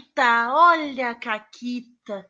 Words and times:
Caquita, 0.00 0.54
olha 0.54 1.10
a 1.10 1.14
Caquita. 1.14 2.26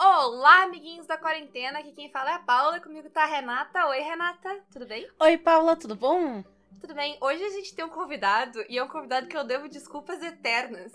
Olá, 0.00 0.62
amiguinhos 0.62 1.06
da 1.06 1.18
quarentena. 1.18 1.80
Aqui 1.80 1.92
quem 1.92 2.10
fala 2.10 2.30
é 2.30 2.34
a 2.34 2.38
Paula. 2.38 2.80
Comigo 2.80 3.10
tá 3.10 3.24
a 3.24 3.26
Renata. 3.26 3.86
Oi, 3.88 4.00
Renata. 4.00 4.64
Tudo 4.72 4.86
bem? 4.86 5.06
Oi, 5.20 5.36
Paula. 5.36 5.76
Tudo 5.76 5.94
bom? 5.94 6.42
Tudo 6.80 6.94
bem. 6.94 7.18
Hoje 7.20 7.44
a 7.44 7.50
gente 7.50 7.74
tem 7.74 7.84
um 7.84 7.90
convidado 7.90 8.64
e 8.68 8.78
é 8.78 8.82
um 8.82 8.88
convidado 8.88 9.26
que 9.26 9.36
eu 9.36 9.44
devo 9.44 9.68
desculpas 9.68 10.22
eternas. 10.22 10.92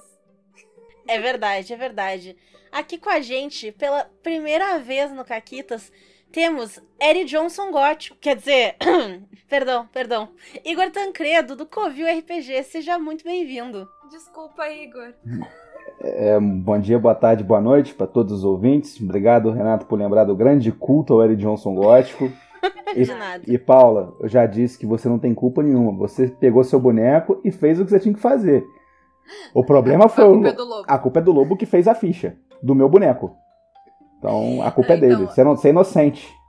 É 1.08 1.20
verdade, 1.20 1.74
é 1.74 1.78
verdade. 1.78 2.38
Aqui 2.72 2.98
com 2.98 3.10
a 3.10 3.20
gente, 3.20 3.72
pela 3.72 4.06
primeira 4.24 4.80
vez 4.80 5.12
no 5.12 5.26
Caquitas, 5.26 5.92
temos 6.32 6.80
Eri 7.02 7.26
Johnson 7.26 7.72
Gótico, 7.72 8.18
quer 8.20 8.36
dizer, 8.36 8.76
perdão, 9.50 9.88
perdão, 9.92 10.30
Igor 10.66 10.90
Tancredo, 10.92 11.56
do 11.56 11.66
Covil 11.66 12.08
RPG, 12.08 12.64
seja 12.64 12.98
muito 13.00 13.24
bem-vindo. 13.24 13.88
Desculpa, 14.10 14.70
Igor. 14.70 15.14
É, 16.02 16.40
bom 16.40 16.80
dia, 16.80 16.98
boa 16.98 17.16
tarde, 17.16 17.44
boa 17.44 17.62
noite 17.62 17.94
para 17.94 18.08
todos 18.08 18.32
os 18.40 18.44
ouvintes. 18.44 19.00
Obrigado, 19.02 19.52
Renato, 19.52 19.86
por 19.86 19.98
lembrar 20.00 20.24
do 20.24 20.36
grande 20.36 20.72
culto 20.72 21.14
ao 21.14 21.24
Eri 21.24 21.36
Johnson 21.36 21.74
Gótico. 21.76 22.32
E, 22.96 23.04
De 23.04 23.14
nada. 23.14 23.44
e 23.46 23.56
Paula, 23.56 24.16
eu 24.20 24.28
já 24.28 24.48
disse 24.48 24.76
que 24.78 24.86
você 24.86 25.08
não 25.08 25.20
tem 25.20 25.32
culpa 25.32 25.62
nenhuma. 25.62 25.96
Você 26.00 26.28
pegou 26.28 26.64
seu 26.64 26.80
boneco 26.80 27.40
e 27.46 27.52
fez 27.52 27.80
o 27.80 27.86
que 27.86 27.92
você 27.92 28.00
tinha 28.00 28.14
que 28.16 28.20
fazer. 28.20 28.66
O 29.54 29.64
problema 29.64 30.10
foi 30.10 30.24
a 30.24 30.28
o. 30.28 30.34
culpa 30.34 30.48
é 30.50 30.54
do 30.54 30.66
lobo. 30.66 30.86
A 30.88 30.98
culpa 30.98 31.20
é 31.20 31.22
do 31.22 31.32
lobo 31.32 31.56
que 31.56 31.68
fez 31.68 31.88
a 31.88 31.94
ficha 31.94 32.36
do 32.64 32.74
meu 32.74 32.90
boneco. 32.90 33.36
Então 34.20 34.62
a 34.62 34.72
culpa 34.72 34.94
é, 34.94 34.96
É, 34.96 34.98
então- 34.98 35.10
dele. 35.10 35.26
Você, 35.32 35.44
não, 35.44 35.56
você 35.56 35.68
é 35.70 35.72
inocente. 35.72 36.40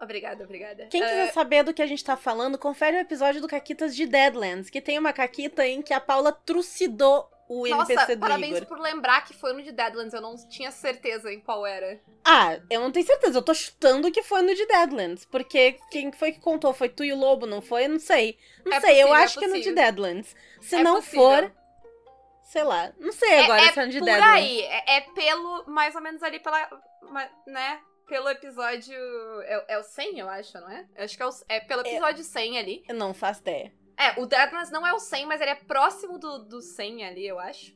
Obrigada, 0.00 0.44
obrigada. 0.44 0.86
Quem 0.86 1.02
quiser 1.02 1.30
saber 1.32 1.62
do 1.62 1.74
que 1.74 1.82
a 1.82 1.86
gente 1.86 2.02
tá 2.02 2.16
falando, 2.16 2.56
confere 2.56 2.96
o 2.96 3.00
episódio 3.00 3.40
do 3.40 3.46
Caquitas 3.48 3.94
de 3.94 4.06
Deadlands, 4.06 4.70
que 4.70 4.80
tem 4.80 4.98
uma 4.98 5.12
Caquita 5.12 5.66
em 5.66 5.82
que 5.82 5.92
a 5.92 6.00
Paula 6.00 6.32
trucidou 6.32 7.28
o 7.46 7.66
Nossa, 7.66 7.92
NPC 7.92 8.14
do 8.16 8.20
parabéns 8.20 8.56
Igor. 8.56 8.68
por 8.68 8.78
lembrar 8.80 9.24
que 9.26 9.34
foi 9.34 9.52
no 9.52 9.62
de 9.62 9.72
Deadlands. 9.72 10.14
Eu 10.14 10.22
não 10.22 10.36
tinha 10.48 10.70
certeza 10.70 11.30
em 11.30 11.38
qual 11.40 11.66
era. 11.66 12.00
Ah, 12.24 12.58
eu 12.70 12.80
não 12.80 12.90
tenho 12.90 13.04
certeza, 13.04 13.36
eu 13.38 13.42
tô 13.42 13.52
chutando 13.52 14.10
que 14.10 14.22
foi 14.22 14.40
no 14.40 14.54
de 14.54 14.64
Deadlands, 14.66 15.26
porque 15.26 15.76
quem 15.90 16.10
foi 16.12 16.32
que 16.32 16.40
contou? 16.40 16.72
Foi 16.72 16.88
tu 16.88 17.04
e 17.04 17.12
o 17.12 17.16
Lobo, 17.18 17.44
não 17.44 17.60
foi? 17.60 17.84
Eu 17.84 17.90
não 17.90 17.98
sei. 17.98 18.38
Não 18.64 18.72
É 18.72 18.80
sei, 18.80 18.90
eu 19.02 19.08
possível, 19.08 19.14
é 19.16 19.24
acho 19.24 19.38
que 19.38 19.44
é 19.44 19.48
no 19.48 19.60
de. 19.60 19.72
Deadlands. 19.72 20.34
Se 20.62 20.76
É 20.76 20.82
não 20.82 20.96
possível. 20.96 21.20
for, 21.20 21.52
sei 22.50 22.64
lá. 22.64 22.92
Não 22.98 23.12
sei 23.12 23.44
agora 23.44 23.62
é, 23.62 23.68
é 23.68 23.86
no 23.86 23.92
de 23.92 23.98
por 24.00 24.04
Deadlands. 24.04 24.34
aí. 24.34 24.60
É, 24.62 24.96
é 24.96 25.00
pelo, 25.00 25.64
mais 25.68 25.94
ou 25.94 26.00
menos 26.00 26.22
ali 26.22 26.40
pela, 26.40 26.68
né? 27.46 27.80
Pelo 28.08 28.28
episódio, 28.28 28.96
é, 29.42 29.64
é 29.68 29.78
o 29.78 29.84
100, 29.84 30.18
eu 30.18 30.28
acho, 30.28 30.60
não 30.60 30.68
é? 30.68 30.84
Eu 30.96 31.04
acho 31.04 31.16
que 31.16 31.22
é, 31.22 31.26
o, 31.26 31.30
é 31.48 31.60
pelo 31.60 31.82
episódio 31.82 32.24
100 32.24 32.58
ali. 32.58 32.84
Eu 32.88 32.96
não 32.96 33.14
faço 33.14 33.40
ideia. 33.40 33.72
É, 33.96 34.20
o 34.20 34.26
Deadlands 34.26 34.70
não 34.70 34.84
é 34.84 34.92
o 34.92 34.98
100, 34.98 35.26
mas 35.26 35.40
ele 35.40 35.50
é 35.50 35.54
próximo 35.54 36.18
do, 36.18 36.38
do 36.40 36.60
100 36.60 37.06
ali, 37.06 37.26
eu 37.26 37.38
acho. 37.38 37.72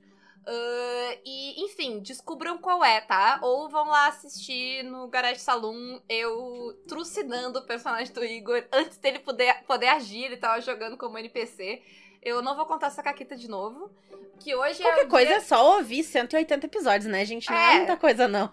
Ah, 0.47 1.19
e, 1.25 1.64
enfim, 1.64 2.00
descubram 2.00 2.58
qual 2.58 2.84
é, 2.84 3.00
tá? 3.00 3.39
Ou 3.42 3.69
vão 3.69 3.86
lá 3.86 4.08
assistir 4.08 4.83
no 4.84 5.08
Garage 5.08 5.41
Saloon 5.41 6.00
eu 6.08 6.83
trucidando 6.86 7.58
o 7.58 7.67
personagem 7.67 8.12
do 8.12 8.25
Igor 8.25 8.62
antes 8.72 8.98
dele 8.98 9.19
poder, 9.20 9.62
poder 9.67 9.89
agir. 9.89 10.25
Ele 10.25 10.36
tava 10.36 10.61
jogando 10.61 10.97
como 10.97 11.19
NPC. 11.19 11.83
Eu 12.25 12.42
não 12.42 12.56
vou 12.56 12.64
contar 12.67 12.89
essa 12.89 13.03
caquita 13.03 13.36
de 13.36 13.48
novo. 13.48 13.91
Que 14.39 14.55
hoje 14.55 14.80
é 14.80 14.84
Qualquer 14.86 15.08
coisa 15.08 15.27
dia... 15.28 15.36
é 15.36 15.41
só 15.41 15.77
ouvir 15.77 16.03
180 16.03 16.67
episódios, 16.67 17.11
né, 17.11 17.25
gente? 17.25 17.48
Não 17.50 17.56
é, 17.56 17.75
É. 17.75 17.77
muita 17.78 17.97
coisa, 17.97 18.27
não. 18.27 18.50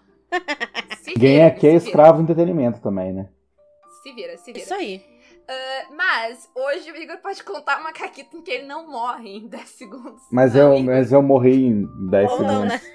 Se 0.98 1.12
Quem 1.12 1.32
vira, 1.32 1.42
é 1.44 1.46
aqui 1.46 1.66
é 1.66 1.70
vira. 1.70 1.84
escravo 1.84 2.18
do 2.18 2.22
entretenimento 2.22 2.80
também, 2.80 3.12
né? 3.12 3.28
Se 4.02 4.12
vira, 4.12 4.36
se 4.36 4.52
vira. 4.52 4.64
Isso 4.64 4.74
aí. 4.74 5.02
Ah, 5.48 5.86
mas 5.90 6.48
hoje 6.54 6.90
o 6.90 6.96
Igor 6.96 7.18
pode 7.18 7.42
contar 7.42 7.80
uma 7.80 7.92
caquita 7.92 8.36
em 8.36 8.42
que 8.42 8.50
ele 8.50 8.66
não 8.66 8.90
morre 8.90 9.38
em 9.38 9.48
10 9.48 9.68
segundos. 9.70 10.22
Mas, 10.30 10.54
eu, 10.54 10.78
mas 10.80 11.12
eu 11.12 11.22
morri 11.22 11.66
em 11.66 12.08
10 12.10 12.30
Ou 12.30 12.36
segundos. 12.38 12.54
não, 12.54 12.64
né? 12.66 12.80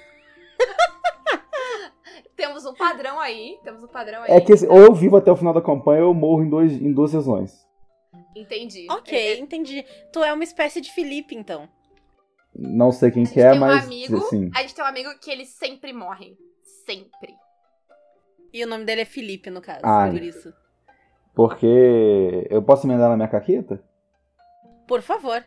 Temos 2.36 2.64
um 2.64 2.74
padrão 2.74 3.18
aí. 3.20 3.58
Temos 3.62 3.82
um 3.82 3.88
padrão 3.88 4.22
aí. 4.22 4.30
É 4.30 4.40
que 4.40 4.52
ou 4.66 4.78
eu 4.78 4.94
vivo 4.94 5.16
até 5.16 5.30
o 5.30 5.36
final 5.36 5.52
da 5.52 5.60
campanha 5.60 6.02
ou 6.02 6.10
eu 6.10 6.14
morro 6.14 6.42
em, 6.42 6.48
dois, 6.48 6.72
em 6.72 6.92
duas 6.92 7.10
sessões. 7.10 7.67
Entendi. 8.40 8.86
Ok, 8.90 9.18
É, 9.18 9.38
entendi. 9.38 9.84
Tu 10.12 10.22
é 10.22 10.32
uma 10.32 10.44
espécie 10.44 10.80
de 10.80 10.92
Felipe, 10.92 11.34
então. 11.34 11.68
Não 12.54 12.90
sei 12.90 13.10
quem 13.10 13.24
que 13.24 13.40
é, 13.40 13.52
um 13.52 13.58
mas 13.58 13.84
amigo, 13.84 14.16
assim. 14.16 14.50
a 14.54 14.62
gente 14.62 14.74
tem 14.74 14.84
um 14.84 14.88
amigo 14.88 15.10
que 15.20 15.30
ele 15.30 15.44
sempre 15.44 15.92
morre. 15.92 16.36
Sempre. 16.84 17.34
E 18.52 18.64
o 18.64 18.66
nome 18.66 18.84
dele 18.84 19.02
é 19.02 19.04
Felipe, 19.04 19.50
no 19.50 19.60
caso. 19.60 19.80
Ai. 19.84 20.10
Por 20.10 20.22
isso. 20.22 20.52
Porque 21.34 22.46
eu 22.50 22.62
posso 22.62 22.86
emendar 22.86 23.08
na 23.10 23.16
minha 23.16 23.28
caqueta? 23.28 23.82
Por 24.86 25.02
favor. 25.02 25.44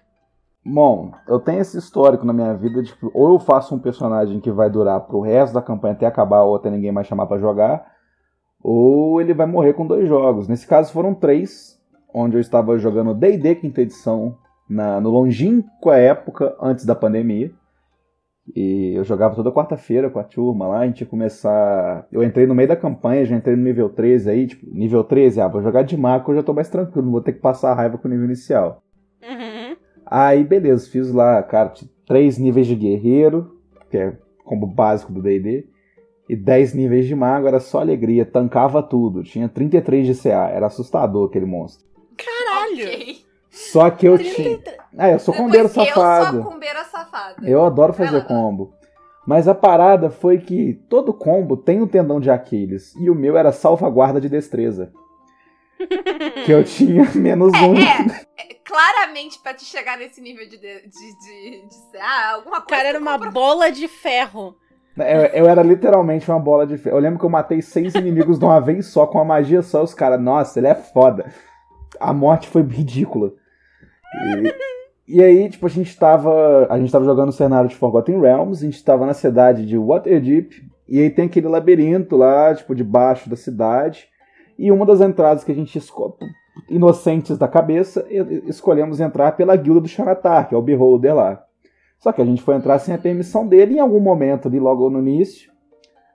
Bom, 0.63 1.11
eu 1.27 1.39
tenho 1.39 1.59
esse 1.59 1.77
histórico 1.77 2.23
na 2.23 2.31
minha 2.31 2.53
vida 2.53 2.83
de 2.83 2.95
que 2.95 3.05
ou 3.13 3.33
eu 3.33 3.39
faço 3.39 3.73
um 3.73 3.79
personagem 3.79 4.39
que 4.39 4.51
vai 4.51 4.69
durar 4.69 5.01
pro 5.01 5.19
resto 5.19 5.53
da 5.53 5.61
campanha 5.61 5.95
até 5.95 6.05
acabar 6.05 6.43
ou 6.43 6.55
até 6.55 6.69
ninguém 6.69 6.91
mais 6.91 7.07
chamar 7.07 7.25
pra 7.25 7.39
jogar, 7.39 7.95
ou 8.61 9.19
ele 9.19 9.33
vai 9.33 9.47
morrer 9.47 9.73
com 9.73 9.87
dois 9.87 10.07
jogos. 10.07 10.47
Nesse 10.47 10.67
caso 10.67 10.93
foram 10.93 11.15
três, 11.15 11.80
onde 12.13 12.37
eu 12.37 12.41
estava 12.41 12.77
jogando 12.77 13.13
D&D 13.13 13.55
quinta 13.55 13.81
edição 13.81 14.37
na, 14.69 15.01
no 15.01 15.09
longínqua 15.09 15.97
época 15.97 16.55
antes 16.61 16.85
da 16.85 16.95
pandemia. 16.95 17.51
E 18.55 18.93
eu 18.95 19.03
jogava 19.03 19.35
toda 19.35 19.51
quarta-feira 19.51 20.09
com 20.09 20.19
a 20.19 20.23
turma 20.23 20.67
lá, 20.67 20.79
a 20.79 20.87
gente 20.87 21.01
ia 21.01 21.07
começar. 21.07 22.07
Eu 22.11 22.23
entrei 22.23 22.45
no 22.47 22.55
meio 22.55 22.67
da 22.67 22.75
campanha, 22.75 23.25
já 23.25 23.35
entrei 23.35 23.55
no 23.55 23.63
nível 23.63 23.89
13 23.89 24.29
aí, 24.29 24.47
tipo, 24.47 24.65
nível 24.73 25.03
13, 25.03 25.39
ah, 25.39 25.47
vou 25.47 25.61
jogar 25.61 25.83
de 25.83 25.95
maco, 25.95 26.31
eu 26.31 26.35
já 26.37 26.43
tô 26.43 26.53
mais 26.53 26.69
tranquilo, 26.69 27.05
não 27.05 27.11
vou 27.11 27.21
ter 27.21 27.33
que 27.33 27.39
passar 27.39 27.71
a 27.71 27.75
raiva 27.75 27.97
com 27.97 28.07
o 28.07 28.11
nível 28.11 28.25
inicial. 28.25 28.83
Uhum. 29.21 29.75
Aí, 30.05 30.43
beleza, 30.43 30.89
fiz 30.89 31.13
lá, 31.13 31.41
cara, 31.43 31.71
três 32.05 32.37
níveis 32.37 32.67
de 32.67 32.75
guerreiro, 32.75 33.57
que 33.89 33.97
é 33.97 34.17
combo 34.43 34.67
básico 34.67 35.13
do 35.13 35.21
D&D, 35.21 35.67
e 36.27 36.35
10 36.35 36.73
níveis 36.73 37.05
de 37.05 37.15
mago, 37.15 37.47
era 37.47 37.59
só 37.59 37.79
alegria, 37.79 38.25
tancava 38.25 38.81
tudo, 38.81 39.23
tinha 39.23 39.49
33 39.49 40.07
de 40.07 40.15
CA, 40.15 40.49
era 40.49 40.67
assustador 40.67 41.27
aquele 41.27 41.45
monstro. 41.45 41.90
Caralho! 42.75 43.17
Só 43.49 43.89
que 43.89 44.05
eu 44.05 44.17
tinha... 44.17 44.59
Ah, 44.97 45.09
eu 45.09 45.19
sou 45.19 45.33
combeiro 45.33 45.67
safado. 45.67 46.37
Eu 46.37 46.43
sou 46.43 46.85
safada. 46.85 47.35
Eu 47.49 47.65
adoro 47.65 47.93
fazer 47.93 48.25
combo. 48.25 48.73
Mas 49.25 49.47
a 49.47 49.53
parada 49.53 50.09
foi 50.09 50.39
que 50.39 50.73
todo 50.89 51.13
combo 51.13 51.55
tem 51.55 51.81
um 51.81 51.87
tendão 51.87 52.19
de 52.19 52.31
Aquiles, 52.31 52.95
e 52.95 53.09
o 53.09 53.15
meu 53.15 53.37
era 53.37 53.51
salvaguarda 53.51 54.19
de 54.19 54.27
destreza. 54.27 54.91
que 56.45 56.51
eu 56.51 56.63
tinha 56.63 57.09
menos 57.13 57.51
um. 57.53 57.75
É, 57.75 58.25
é, 58.37 58.53
claramente 58.65 59.39
pra 59.39 59.53
te 59.53 59.65
chegar 59.65 59.97
nesse 59.97 60.21
nível 60.21 60.47
de, 60.47 60.57
de, 60.57 60.81
de, 60.81 60.87
de, 60.87 61.67
de 61.67 61.91
CA, 61.91 62.35
alguma 62.35 62.57
O 62.57 62.61
coisa. 62.61 62.65
cara 62.67 62.89
era 62.89 62.99
uma 62.99 63.17
bola 63.17 63.71
de 63.71 63.87
ferro. 63.87 64.55
Eu, 64.97 65.43
eu 65.43 65.49
era 65.49 65.63
literalmente 65.63 66.29
uma 66.29 66.39
bola 66.39 66.65
de 66.67 66.77
ferro. 66.77 66.97
Eu 66.97 67.01
lembro 67.01 67.19
que 67.19 67.25
eu 67.25 67.29
matei 67.29 67.61
seis 67.61 67.95
inimigos 67.95 68.37
de 68.37 68.45
uma 68.45 68.59
vez 68.59 68.87
só, 68.87 69.07
com 69.07 69.17
uma 69.17 69.25
magia 69.25 69.61
só. 69.61 69.83
Os 69.83 69.93
caras, 69.93 70.19
nossa, 70.19 70.59
ele 70.59 70.67
é 70.67 70.75
foda. 70.75 71.31
A 72.01 72.13
morte 72.13 72.47
foi 72.47 72.63
ridícula. 72.63 73.31
E, 75.07 75.17
e 75.17 75.23
aí, 75.23 75.49
tipo, 75.49 75.65
a 75.65 75.69
gente 75.69 75.97
tava. 75.97 76.67
A 76.69 76.79
gente 76.79 76.91
tava 76.91 77.05
jogando 77.05 77.29
o 77.29 77.33
cenário 77.33 77.69
de 77.69 77.75
Forgotten 77.75 78.19
Realms, 78.19 78.63
a 78.63 78.69
gente 78.69 78.83
tava 78.83 79.05
na 79.05 79.13
cidade 79.13 79.65
de 79.65 79.77
Waterdeep, 79.77 80.69
e 80.87 80.99
aí 80.99 81.09
tem 81.09 81.25
aquele 81.25 81.47
labirinto 81.47 82.17
lá, 82.17 82.53
tipo, 82.53 82.75
debaixo 82.75 83.29
da 83.29 83.35
cidade. 83.35 84.07
E 84.57 84.71
uma 84.71 84.85
das 84.85 85.01
entradas 85.01 85.43
que 85.43 85.51
a 85.51 85.55
gente 85.55 85.79
inocentes 86.69 87.37
da 87.37 87.47
cabeça, 87.47 88.05
escolhemos 88.45 88.99
entrar 88.99 89.31
pela 89.33 89.55
guilda 89.55 89.81
do 89.81 89.87
Xanatar, 89.87 90.47
que 90.47 90.55
é 90.55 90.57
o 90.57 90.61
Beholder 90.61 91.15
lá. 91.15 91.43
Só 91.99 92.11
que 92.11 92.21
a 92.21 92.25
gente 92.25 92.41
foi 92.41 92.55
entrar 92.55 92.79
sem 92.79 92.93
a 92.93 92.97
permissão 92.97 93.47
dele 93.47 93.73
e 93.73 93.77
em 93.77 93.79
algum 93.79 93.99
momento 93.99 94.47
ali, 94.47 94.59
logo 94.59 94.89
no 94.89 94.99
início, 94.99 95.51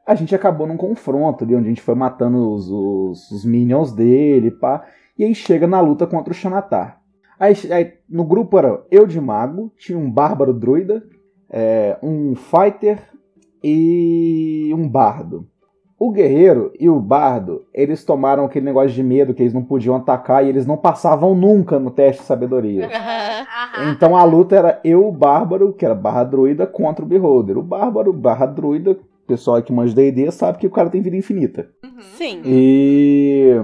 a 0.06 0.14
gente 0.14 0.34
acabou 0.34 0.66
num 0.66 0.76
confronto 0.76 1.44
ali, 1.44 1.54
onde 1.54 1.66
a 1.66 1.68
gente 1.68 1.82
foi 1.82 1.94
matando 1.94 2.52
os, 2.52 2.68
os, 2.68 3.30
os 3.30 3.44
minions 3.44 3.92
dele, 3.92 4.50
pá. 4.50 4.84
E 5.18 5.24
aí 5.24 5.34
chega 5.34 5.66
na 5.66 5.80
luta 5.80 6.06
contra 6.06 6.32
o 6.32 6.36
Xanatar. 6.36 7.00
Aí, 7.38 7.54
aí, 7.70 7.92
no 8.08 8.24
grupo 8.24 8.58
era 8.58 8.82
eu 8.90 9.06
de 9.06 9.20
mago, 9.20 9.72
tinha 9.76 9.98
um 9.98 10.10
bárbaro 10.10 10.54
druida, 10.54 11.02
é, 11.50 11.96
um 12.02 12.34
fighter 12.34 12.98
e 13.62 14.70
um 14.74 14.88
bardo. 14.88 15.46
O 15.98 16.10
guerreiro 16.10 16.72
e 16.78 16.90
o 16.90 17.00
bardo, 17.00 17.64
eles 17.72 18.04
tomaram 18.04 18.44
aquele 18.44 18.66
negócio 18.66 18.90
de 18.90 19.02
medo 19.02 19.32
que 19.32 19.42
eles 19.42 19.54
não 19.54 19.64
podiam 19.64 19.96
atacar 19.96 20.44
e 20.44 20.48
eles 20.48 20.66
não 20.66 20.76
passavam 20.76 21.34
nunca 21.34 21.78
no 21.78 21.90
teste 21.90 22.22
de 22.22 22.28
sabedoria. 22.28 22.88
Então 23.90 24.16
a 24.16 24.24
luta 24.24 24.56
era 24.56 24.80
eu, 24.82 25.06
o 25.06 25.12
Bárbaro, 25.12 25.74
que 25.74 25.84
era 25.84 25.94
barra 25.94 26.24
druida, 26.24 26.66
contra 26.66 27.04
o 27.04 27.08
Beholder. 27.08 27.58
O 27.58 27.62
Bárbaro, 27.62 28.10
barra 28.10 28.46
druida, 28.46 28.92
o 28.92 29.26
pessoal 29.26 29.60
que 29.60 29.70
manja 29.70 29.94
D&D 29.94 30.30
sabe 30.30 30.56
que 30.56 30.66
o 30.66 30.70
cara 30.70 30.88
tem 30.88 31.02
vida 31.02 31.16
infinita. 31.16 31.68
Sim. 32.16 32.40
E... 32.44 33.54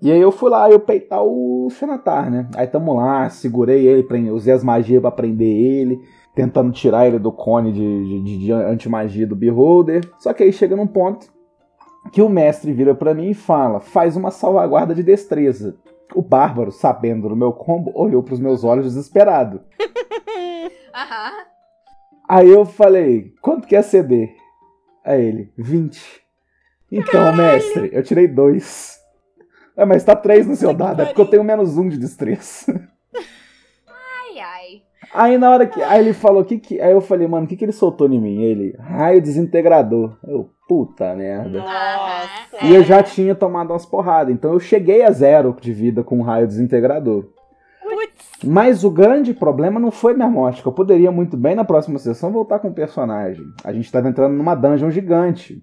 E 0.00 0.12
aí 0.12 0.20
eu 0.20 0.30
fui 0.30 0.50
lá, 0.50 0.70
eu 0.70 0.78
peitar 0.78 1.22
o 1.22 1.68
Xenatar, 1.70 2.30
né? 2.30 2.48
Aí 2.54 2.66
tamo 2.66 2.94
lá, 2.94 3.28
segurei 3.30 3.86
ele, 3.86 4.30
usei 4.30 4.52
as 4.52 4.62
magias 4.62 5.00
pra 5.00 5.10
prender 5.10 5.48
ele, 5.48 6.00
tentando 6.34 6.70
tirar 6.70 7.06
ele 7.06 7.18
do 7.18 7.32
cone 7.32 7.72
de, 7.72 8.22
de, 8.22 8.38
de 8.38 8.52
anti-magia 8.52 9.26
do 9.26 9.34
Beholder. 9.34 10.08
Só 10.18 10.32
que 10.32 10.42
aí 10.44 10.52
chega 10.52 10.76
num 10.76 10.86
ponto 10.86 11.26
que 12.12 12.22
o 12.22 12.28
mestre 12.28 12.72
vira 12.72 12.94
pra 12.94 13.14
mim 13.14 13.30
e 13.30 13.34
fala, 13.34 13.80
faz 13.80 14.16
uma 14.16 14.30
salvaguarda 14.30 14.94
de 14.94 15.02
destreza. 15.02 15.76
O 16.14 16.22
Bárbaro, 16.22 16.72
sabendo 16.72 17.28
do 17.28 17.36
meu 17.36 17.52
combo, 17.52 17.92
olhou 17.94 18.22
pros 18.22 18.40
meus 18.40 18.64
olhos 18.64 18.86
desesperado. 18.86 19.60
Aham. 20.94 21.32
Aí 22.28 22.48
eu 22.48 22.64
falei, 22.64 23.34
quanto 23.40 23.66
que 23.66 23.76
é 23.76 23.82
CD? 23.82 24.28
Aí 25.04 25.24
ele, 25.24 25.52
20. 25.56 26.22
Então, 26.90 27.34
mestre, 27.34 27.90
eu 27.92 28.02
tirei 28.02 28.26
dois. 28.26 28.97
É, 29.78 29.84
mas 29.84 30.02
tá 30.02 30.16
três 30.16 30.44
no 30.44 30.56
seu 30.56 30.74
dado, 30.74 31.02
é 31.02 31.04
porque 31.04 31.20
eu 31.20 31.30
tenho 31.30 31.44
menos 31.44 31.78
um 31.78 31.88
de 31.88 31.96
destreza. 31.96 32.66
Ai, 33.86 34.40
ai. 34.40 34.82
Aí 35.14 35.38
na 35.38 35.50
hora 35.50 35.68
que. 35.68 35.80
Aí 35.80 36.00
ele 36.00 36.12
falou 36.12 36.44
que 36.44 36.58
que. 36.58 36.80
Aí 36.80 36.90
eu 36.90 37.00
falei, 37.00 37.28
mano, 37.28 37.46
o 37.46 37.48
que, 37.48 37.56
que 37.56 37.64
ele 37.64 37.70
soltou 37.70 38.08
em 38.12 38.20
mim? 38.20 38.42
Ele, 38.42 38.76
raio 38.76 39.22
desintegrador. 39.22 40.18
Eu, 40.26 40.50
puta 40.66 41.14
merda. 41.14 41.60
Nossa. 41.60 42.66
E 42.66 42.74
eu 42.74 42.82
já 42.82 43.04
tinha 43.04 43.36
tomado 43.36 43.70
umas 43.70 43.86
porradas, 43.86 44.34
então 44.34 44.52
eu 44.52 44.58
cheguei 44.58 45.04
a 45.04 45.12
zero 45.12 45.56
de 45.60 45.72
vida 45.72 46.02
com 46.02 46.18
o 46.18 46.24
raio 46.24 46.48
desintegrador. 46.48 47.28
Putz. 47.80 48.30
Mas 48.44 48.82
o 48.82 48.90
grande 48.90 49.32
problema 49.32 49.78
não 49.78 49.92
foi 49.92 50.12
minha 50.12 50.28
morte, 50.28 50.60
que 50.60 50.66
eu 50.66 50.72
poderia 50.72 51.12
muito 51.12 51.36
bem 51.36 51.54
na 51.54 51.64
próxima 51.64 52.00
sessão 52.00 52.32
voltar 52.32 52.58
com 52.58 52.68
o 52.68 52.74
personagem. 52.74 53.44
A 53.62 53.72
gente 53.72 53.92
tava 53.92 54.08
entrando 54.08 54.34
numa 54.34 54.56
dungeon 54.56 54.90
gigante. 54.90 55.62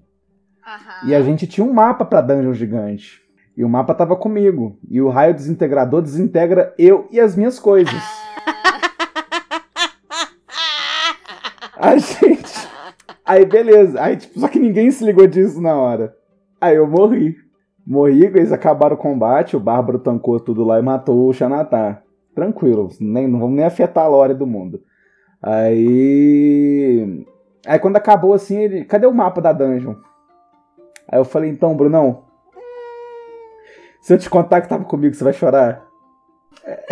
Aham. 0.65 1.09
E 1.09 1.13
a 1.13 1.21
gente 1.21 1.45
tinha 1.45 1.67
um 1.67 1.73
mapa 1.73 2.05
pra 2.05 2.21
dungeon 2.21 2.53
gigante. 2.53 3.24
E 3.57 3.63
o 3.63 3.69
mapa 3.69 3.93
tava 3.93 4.15
comigo. 4.15 4.77
E 4.89 5.01
o 5.01 5.09
raio 5.09 5.33
desintegrador 5.33 6.01
desintegra 6.01 6.73
eu 6.77 7.07
e 7.11 7.19
as 7.19 7.35
minhas 7.35 7.59
coisas. 7.59 7.93
A 11.77 11.97
gente. 11.97 12.67
Aí 13.25 13.45
beleza. 13.45 14.01
Aí, 14.01 14.17
tipo, 14.17 14.39
só 14.39 14.47
que 14.47 14.59
ninguém 14.59 14.91
se 14.91 15.05
ligou 15.05 15.27
disso 15.27 15.61
na 15.61 15.75
hora. 15.75 16.15
Aí 16.59 16.75
eu 16.75 16.87
morri. 16.87 17.35
Morri, 17.85 18.25
eles 18.25 18.51
acabaram 18.51 18.95
o 18.95 18.99
combate, 18.99 19.55
o 19.55 19.59
Bárbaro 19.59 19.99
tancou 19.99 20.39
tudo 20.39 20.63
lá 20.63 20.79
e 20.79 20.81
matou 20.81 21.29
o 21.29 21.33
Xanatar. 21.33 22.03
Tranquilo, 22.33 22.89
nem, 22.99 23.27
não 23.27 23.39
vamos 23.39 23.55
nem 23.55 23.65
afetar 23.65 24.05
a 24.05 24.07
lore 24.07 24.33
do 24.33 24.47
mundo. 24.47 24.81
Aí. 25.41 27.23
Aí 27.65 27.79
quando 27.79 27.97
acabou 27.97 28.33
assim, 28.33 28.57
ele. 28.57 28.85
Cadê 28.85 29.05
o 29.05 29.13
mapa 29.13 29.39
da 29.39 29.53
dungeon? 29.53 29.95
Aí 31.07 31.19
eu 31.19 31.25
falei, 31.25 31.49
então, 31.49 31.77
Brunão. 31.77 32.24
Se 34.05 34.13
eu 34.13 34.19
te 34.19 34.29
contar 34.29 34.61
que 34.61 34.69
tava 34.69 34.85
comigo, 34.85 35.15
você 35.15 35.23
vai 35.23 35.33
chorar? 35.33 35.83
É. 36.63 36.85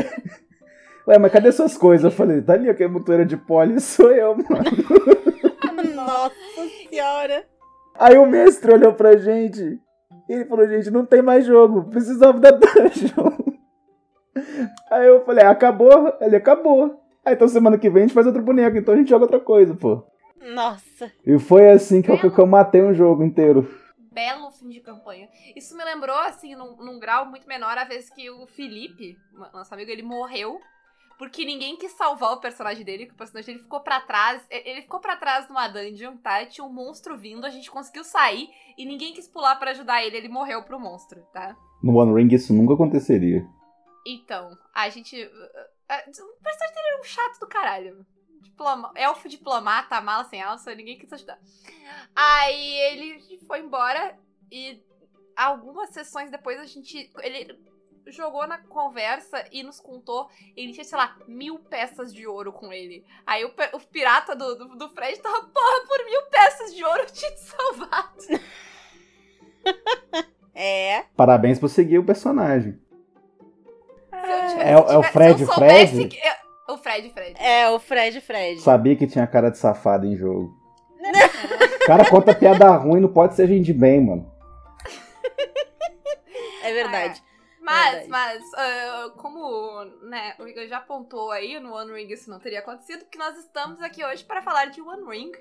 Ué, 1.08 1.20
mas 1.20 1.32
cadê 1.32 1.52
suas 1.52 1.78
coisas? 1.78 2.06
Eu 2.06 2.10
falei, 2.10 2.42
tá 2.42 2.54
ali, 2.54 2.68
aquele 2.68 2.90
motoreiro 2.90 3.30
de 3.30 3.38
poli 3.38 3.78
sou 3.80 4.12
eu, 4.12 4.36
mano. 4.36 5.94
Nossa 5.96 6.34
senhora. 6.90 7.46
Aí 7.94 8.18
o 8.18 8.26
mestre 8.26 8.74
olhou 8.74 8.94
pra 8.94 9.16
gente 9.16 9.80
e 10.28 10.34
ele 10.34 10.46
falou, 10.46 10.68
gente, 10.68 10.90
não 10.90 11.06
tem 11.06 11.22
mais 11.22 11.46
jogo, 11.46 11.84
precisamos 11.84 12.42
da 12.42 12.50
dungeon. 12.50 13.32
Aí 14.90 15.06
eu 15.06 15.24
falei, 15.24 15.46
acabou? 15.46 16.18
Ele 16.20 16.36
acabou. 16.36 17.00
Aí 17.24 17.36
então 17.36 17.48
semana 17.48 17.78
que 17.78 17.92
vem 17.92 18.06
a 18.06 18.08
gente 18.08 18.16
faz 18.16 18.26
outro 18.26 18.42
boneco, 18.42 18.76
então 18.76 18.96
a 18.96 18.98
gente 18.98 19.12
joga 19.12 19.26
outra 19.26 19.40
coisa, 19.40 19.76
pô. 19.76 20.04
Nossa. 20.56 21.12
E 21.24 21.38
foi 21.38 21.70
assim 21.70 22.02
que 22.02 22.10
eu, 22.10 22.32
que 22.32 22.40
eu 22.40 22.48
matei 22.48 22.82
um 22.82 22.92
jogo 22.92 23.24
inteiro. 23.24 23.70
Belo 24.14 24.52
fim 24.52 24.70
de 24.70 24.80
campanha. 24.80 25.28
Isso 25.56 25.76
me 25.76 25.84
lembrou, 25.84 26.18
assim, 26.18 26.56
num, 26.56 26.76
num 26.78 27.00
grau 27.00 27.26
muito 27.26 27.48
menor, 27.48 27.78
a 27.78 27.84
vez 27.84 28.10
que 28.10 28.30
o 28.30 28.46
Felipe, 28.48 29.18
nosso 29.54 29.74
amigo, 29.74 29.90
ele 29.90 30.04
morreu. 30.04 30.60
Porque 31.18 31.46
ninguém 31.46 31.78
quis 31.78 31.92
salvar 31.92 32.34
o 32.34 32.40
personagem 32.40 32.84
dele, 32.84 33.06
que 33.06 33.14
o 33.14 33.18
personagem 33.18 33.54
dele 33.54 33.64
ficou 33.64 33.80
pra 33.82 34.02
trás. 34.02 34.46
Ele 34.50 34.82
ficou 34.82 35.00
pra 35.00 35.16
trás 35.16 35.48
numa 35.48 35.68
dungeon, 35.68 36.18
tá? 36.18 36.46
Tinha 36.46 36.66
um 36.66 36.74
monstro 36.74 37.16
vindo, 37.16 37.46
a 37.46 37.50
gente 37.50 37.70
conseguiu 37.70 38.04
sair 38.04 38.50
e 38.78 38.86
ninguém 38.86 39.14
quis 39.14 39.28
pular 39.28 39.56
pra 39.56 39.72
ajudar 39.72 40.04
ele, 40.04 40.18
ele 40.18 40.28
morreu 40.28 40.64
pro 40.64 40.80
monstro, 40.80 41.22
tá? 41.32 41.56
No 41.84 41.96
One 41.96 42.14
Ring 42.14 42.34
isso 42.34 42.54
nunca 42.54 42.74
aconteceria. 42.74 43.48
Então, 44.06 44.58
a 44.74 44.90
gente. 44.90 45.16
uh, 45.16 45.28
uh, 45.28 45.30
O 45.30 46.44
personagem 46.44 46.76
dele 46.76 46.88
era 46.88 47.00
um 47.00 47.04
chato 47.04 47.40
do 47.40 47.48
caralho. 47.48 48.06
Diploma, 48.54 48.92
elfo 48.96 49.28
diplomata, 49.28 50.00
mala 50.00 50.24
sem 50.26 50.40
alça, 50.42 50.76
ninguém 50.76 50.96
quis 50.98 51.12
ajudar. 51.12 51.40
Aí 52.16 52.76
ele 52.92 53.40
foi 53.48 53.60
embora 53.60 54.16
e 54.52 54.80
algumas 55.36 55.90
sessões 55.90 56.30
depois 56.30 56.60
a 56.60 56.66
gente. 56.66 57.12
Ele 57.22 57.60
jogou 58.08 58.46
na 58.46 58.60
conversa 58.60 59.44
e 59.52 59.64
nos 59.64 59.80
contou. 59.80 60.30
Ele 60.56 60.72
tinha, 60.72 60.84
sei 60.84 60.98
lá, 60.98 61.18
mil 61.28 61.58
peças 61.58 62.14
de 62.14 62.28
ouro 62.28 62.54
com 62.54 62.72
ele. 62.72 63.04
Aí 63.26 63.44
o, 63.44 63.52
o 63.74 63.80
pirata 63.80 64.36
do, 64.36 64.56
do, 64.56 64.76
do 64.78 64.90
Fred 64.90 65.20
tava, 65.20 65.42
porra, 65.48 65.88
por 65.88 66.06
mil 66.06 66.22
peças 66.30 66.76
de 66.76 66.84
ouro 66.86 67.00
eu 67.00 67.06
tinha 67.12 67.32
te 67.32 67.40
salvado. 67.40 68.18
É. 70.56 71.06
Parabéns 71.18 71.58
por 71.58 71.68
seguir 71.68 71.98
o 71.98 72.06
personagem. 72.06 72.74
Se 74.12 74.16
eu 74.16 74.22
tivesse- 74.50 74.60
É 74.60 74.78
o- 74.78 74.80
é 74.80 74.84
o 74.84 75.02
se 75.02 75.08
eu 75.10 75.12
Fred, 75.12 75.46
soubesse 75.48 75.96
Fred? 75.96 76.08
que- 76.10 76.28
eu- 76.28 76.43
o 76.68 76.78
Fred, 76.78 77.10
Fred. 77.12 77.36
É, 77.42 77.70
o 77.70 77.80
Fred 77.80 78.22
Fred. 78.22 78.62
Sabia 78.62 78.96
que 78.96 79.08
tinha 79.08 79.28
cara 79.28 79.50
de 79.50 79.58
safado 79.58 80.06
em 80.06 80.16
jogo. 80.16 80.56
O 81.82 81.86
cara 81.86 82.10
conta 82.10 82.34
piada 82.34 82.70
ruim, 82.78 83.02
não 83.02 83.12
pode 83.12 83.36
ser 83.36 83.48
gente 83.48 83.66
de 83.66 83.74
bem, 83.74 84.02
mano. 84.02 84.32
É 86.64 86.74
verdade. 86.74 87.22
Mas, 87.60 87.92
Verdade. 87.92 88.10
mas, 88.10 88.54
ah, 88.56 89.14
como 89.18 89.86
né, 90.02 90.36
o 90.38 90.46
Igor 90.46 90.68
já 90.68 90.78
apontou 90.78 91.32
aí, 91.32 91.60
no 91.62 91.74
One 91.74 91.94
Ring 91.94 92.12
isso 92.12 92.30
não 92.30 92.38
teria 92.38 92.60
acontecido, 92.60 93.06
porque 93.06 93.18
nós 93.18 93.38
estamos 93.38 93.82
aqui 93.82 94.04
hoje 94.04 94.24
para 94.26 94.42
falar 94.42 94.66
de 94.66 94.82
One 94.82 95.10
Ring, 95.10 95.32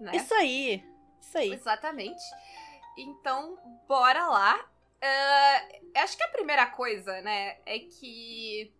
né? 0.00 0.12
Isso 0.14 0.34
aí. 0.34 0.82
Isso 1.20 1.38
aí. 1.38 1.52
Exatamente. 1.52 2.22
Então, 2.98 3.56
bora 3.86 4.26
lá. 4.26 4.58
Ah, 5.00 5.68
acho 6.02 6.16
que 6.16 6.24
a 6.24 6.28
primeira 6.28 6.66
coisa, 6.66 7.20
né, 7.22 7.56
é 7.64 7.78
que 7.78 8.72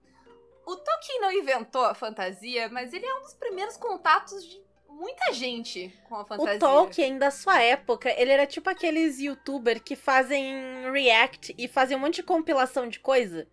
o 0.67 0.77
Tolkien 0.77 1.21
não 1.21 1.33
inventou 1.33 1.85
a 1.85 1.95
fantasia, 1.95 2.69
mas 2.69 2.93
ele 2.93 3.07
é 3.07 3.15
um 3.15 3.23
dos 3.23 3.35
primeiros 3.35 3.77
contatos 3.77 4.45
de 4.45 4.63
muita 4.89 5.33
gente 5.33 5.93
com 6.09 6.17
a 6.17 6.25
fantasia. 6.25 6.57
O 6.57 6.59
Tolkien, 6.59 7.19
da 7.19 7.31
sua 7.31 7.61
época, 7.61 8.11
ele 8.17 8.31
era 8.31 8.47
tipo 8.47 8.71
aqueles 8.71 9.19
youtuber 9.19 9.83
que 9.83 9.97
fazem 9.97 10.91
react 10.93 11.55
e 11.59 11.69
fazem 11.69 11.97
um 11.97 12.01
monte 12.01 12.17
de 12.17 12.23
compilação 12.23 12.89
de 12.89 13.01
coisa. 13.01 13.47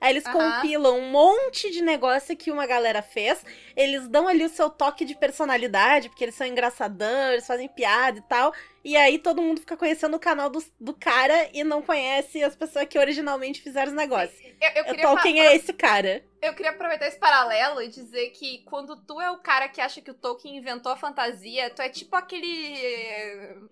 Aí 0.00 0.12
eles 0.12 0.26
Aham. 0.26 0.60
compilam 0.60 0.98
um 0.98 1.10
monte 1.10 1.70
de 1.70 1.80
negócio 1.80 2.36
que 2.36 2.50
uma 2.50 2.66
galera 2.66 3.00
fez. 3.00 3.42
Eles 3.74 4.06
dão 4.06 4.28
ali 4.28 4.44
o 4.44 4.50
seu 4.50 4.68
toque 4.68 5.04
de 5.04 5.14
personalidade, 5.14 6.10
porque 6.10 6.24
eles 6.24 6.34
são 6.34 6.46
engraçadão, 6.46 7.32
eles 7.32 7.46
fazem 7.46 7.68
piada 7.68 8.18
e 8.18 8.22
tal. 8.22 8.52
E 8.84 8.96
aí 8.98 9.18
todo 9.18 9.40
mundo 9.40 9.60
fica 9.60 9.78
conhecendo 9.78 10.14
o 10.14 10.20
canal 10.20 10.50
do, 10.50 10.62
do 10.78 10.92
cara 10.92 11.48
e 11.54 11.64
não 11.64 11.80
conhece 11.80 12.42
as 12.44 12.54
pessoas 12.54 12.86
que 12.86 12.98
originalmente 12.98 13.62
fizeram 13.62 13.88
os 13.92 13.96
negócios. 13.96 14.38
Eu, 14.60 14.70
eu 14.76 14.82
O 14.82 14.86
queria 14.86 15.02
Tolkien 15.02 15.36
fa- 15.38 15.42
é 15.44 15.56
esse 15.56 15.72
cara. 15.72 16.22
Eu 16.42 16.52
queria 16.54 16.70
aproveitar 16.72 17.06
esse 17.06 17.18
paralelo 17.18 17.80
e 17.80 17.88
dizer 17.88 18.28
que 18.32 18.58
quando 18.66 18.94
tu 18.96 19.18
é 19.22 19.30
o 19.30 19.38
cara 19.38 19.68
que 19.68 19.80
acha 19.80 20.02
que 20.02 20.10
o 20.10 20.14
Tolkien 20.14 20.58
inventou 20.58 20.92
a 20.92 20.96
fantasia, 20.96 21.70
tu 21.70 21.80
é 21.80 21.88
tipo 21.88 22.14
aquele, 22.14 22.76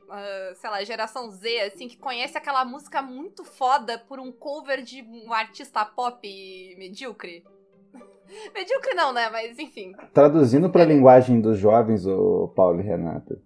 ah, 0.09 0.52
sei 0.54 0.71
lá, 0.71 0.83
geração 0.83 1.31
Z, 1.31 1.61
assim, 1.61 1.88
que 1.88 1.99
conhece 1.99 2.38
aquela 2.38 2.64
música 2.64 3.02
muito 3.02 3.45
foda 3.45 3.99
por 3.99 4.19
um 4.19 4.33
cover 4.33 4.83
de 4.83 5.02
um 5.02 5.31
artista 5.33 5.85
pop 5.85 6.75
medíocre. 6.78 7.45
medíocre 8.54 8.95
não, 8.95 9.12
né? 9.12 9.28
Mas 9.28 9.59
enfim. 9.59 9.92
Traduzindo 10.14 10.71
pra 10.71 10.85
linguagem 10.87 11.38
dos 11.38 11.59
jovens, 11.59 12.07
o 12.07 12.49
Paulo 12.57 12.81
e 12.81 12.85
Renata. 12.85 13.38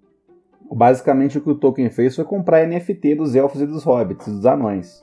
Basicamente 0.70 1.38
o 1.38 1.40
que 1.40 1.50
o 1.50 1.54
Tolkien 1.54 1.90
fez 1.90 2.14
foi 2.14 2.24
comprar 2.24 2.66
NFT 2.66 3.14
dos 3.14 3.34
elfos 3.34 3.60
e 3.60 3.66
dos 3.66 3.84
hobbits, 3.84 4.26
dos 4.26 4.46
anões. 4.46 5.00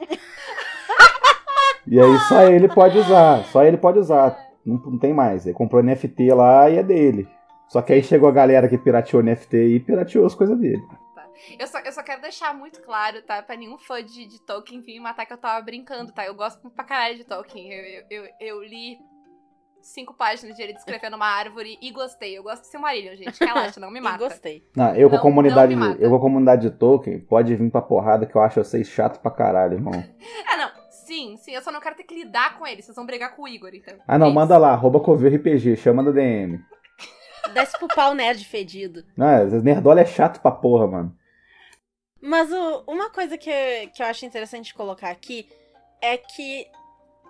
E 1.86 2.00
aí 2.00 2.20
só 2.28 2.44
ele 2.44 2.68
pode 2.68 2.98
usar, 2.98 3.44
só 3.46 3.64
ele 3.64 3.78
pode 3.78 4.00
usar. 4.00 4.38
Não, 4.66 4.78
não 4.78 4.98
tem 4.98 5.14
mais. 5.14 5.46
Ele 5.46 5.54
comprou 5.54 5.84
NFT 5.84 6.34
lá 6.34 6.70
e 6.70 6.78
é 6.78 6.84
dele. 6.84 7.28
Só 7.68 7.82
que 7.82 7.92
aí 7.92 8.04
chegou 8.04 8.30
a 8.30 8.32
galera 8.32 8.70
que 8.70 8.78
pirateou 8.78 9.24
NFT 9.24 9.58
e 9.58 9.80
pirateou 9.80 10.26
as 10.26 10.36
coisas 10.36 10.58
dele. 10.58 10.82
Eu 11.60 11.68
só, 11.68 11.80
eu 11.80 11.92
só 11.92 12.04
quero 12.04 12.22
deixar 12.22 12.54
muito 12.54 12.82
claro, 12.82 13.22
tá? 13.24 13.42
Pra 13.42 13.58
nenhum 13.58 13.78
fã 13.78 14.04
de, 14.04 14.26
de 14.26 14.40
Tolkien 14.42 14.80
vir 14.80 14.94
me 14.94 15.00
matar 15.02 15.26
que 15.26 15.34
eu 15.34 15.38
tava 15.38 15.62
brincando, 15.64 16.12
tá? 16.14 16.26
Eu 16.26 16.36
gosto 16.36 16.70
pra 16.70 16.86
caralho 16.86 17.18
de 17.18 17.26
Tolkien. 17.26 17.72
Eu, 17.72 17.84
eu, 17.84 18.04
eu, 18.10 18.30
eu 18.40 18.64
li 18.64 18.98
cinco 19.84 20.14
páginas 20.14 20.56
de 20.56 20.64
ele 20.64 20.74
descrevendo 20.74 21.16
uma 21.16 21.28
árvore 21.28 21.78
e 21.82 21.92
gostei. 21.92 22.38
Eu 22.38 22.44
gosto 22.44 22.62
de 22.64 22.68
Silmarillion, 22.70 23.16
gente. 23.16 23.38
Relaxa, 23.44 23.80
não 23.80 23.92
me 23.92 24.02
mata. 24.02 24.18
gostei. 24.18 24.68
Não, 24.76 24.96
eu 24.96 25.10
com 25.10 25.16
a 25.18 25.20
comunidade, 25.22 25.76
não 25.76 25.82
me 25.82 25.88
mata. 25.90 26.02
eu 26.02 26.10
com 26.10 26.16
a 26.16 26.20
comunidade 26.20 26.70
de 26.70 26.76
Tolkien, 26.76 27.20
pode 27.20 27.56
vir 27.56 27.70
pra 27.70 27.82
porrada 27.82 28.26
que 28.26 28.36
eu 28.36 28.42
acho 28.42 28.64
vocês 28.64 28.88
chato 28.88 29.20
pra 29.22 29.30
caralho, 29.32 29.74
irmão. 29.76 29.94
É, 29.94 30.56
não. 30.58 30.72
Sim, 30.90 31.36
sim. 31.38 31.52
Eu 31.52 31.62
só 31.62 31.72
não 31.72 31.82
quero 31.82 31.96
ter 31.96 32.04
que 32.04 32.16
lidar 32.16 32.58
com 32.58 32.66
ele. 32.66 32.82
Vocês 32.82 32.96
vão 32.96 33.06
brigar 33.06 33.36
com 33.36 33.44
o 33.44 33.48
Igor, 33.48 33.72
então. 33.74 33.96
Ah 34.08 34.18
não, 34.18 34.28
É 34.28 34.34
manda 34.34 34.58
lá, 34.58 34.70
arroba 34.72 35.00
RPG, 35.00 35.76
chama 35.76 36.02
da 36.04 36.12
DM. 36.12 36.60
Desce 37.54 37.78
pro 37.78 37.90
pau 37.90 38.14
nerd 38.16 38.44
fedido. 38.46 39.04
Não, 39.18 39.46
Nerdola 39.62 40.00
é 40.02 40.06
chato 40.06 40.40
pra 40.42 40.50
porra, 40.50 40.88
mano. 40.88 41.16
Mas 42.22 42.50
o- 42.52 42.84
uma 42.88 43.10
coisa 43.10 43.38
que, 43.38 43.52
que 43.94 44.02
eu 44.02 44.06
acho 44.08 44.26
interessante 44.26 44.74
colocar 44.74 45.10
aqui 45.10 45.48
é 46.02 46.18
que 46.18 46.66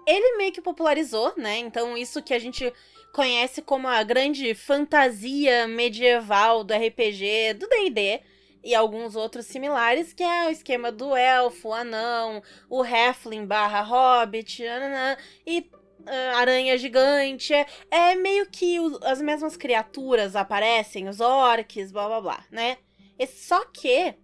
ele 0.05 0.37
meio 0.37 0.51
que 0.51 0.61
popularizou, 0.61 1.33
né? 1.37 1.57
Então, 1.57 1.97
isso 1.97 2.21
que 2.21 2.33
a 2.33 2.39
gente 2.39 2.71
conhece 3.13 3.61
como 3.61 3.87
a 3.87 4.01
grande 4.03 4.53
fantasia 4.55 5.67
medieval 5.67 6.63
do 6.63 6.73
RPG, 6.73 7.53
do 7.53 7.67
DD, 7.67 8.21
e 8.63 8.73
alguns 8.73 9.15
outros 9.15 9.45
similares, 9.45 10.13
que 10.13 10.23
é 10.23 10.47
o 10.47 10.49
esquema 10.49 10.91
do 10.91 11.15
elfo, 11.15 11.69
o 11.69 11.73
anão, 11.73 12.41
o 12.69 12.81
halfling 12.81 13.45
barra 13.45 13.81
hobbit, 13.81 14.63
nananã, 14.63 15.17
e 15.45 15.59
uh, 15.59 16.35
aranha 16.37 16.77
gigante. 16.77 17.53
É, 17.53 17.67
é 17.91 18.15
meio 18.15 18.45
que 18.49 18.77
as 19.03 19.21
mesmas 19.21 19.57
criaturas 19.57 20.35
aparecem, 20.35 21.09
os 21.09 21.19
orcs, 21.19 21.91
blá 21.91 22.07
blá 22.07 22.21
blá, 22.21 22.45
né? 22.49 22.77
E 23.19 23.27
só 23.27 23.65
que 23.65 24.15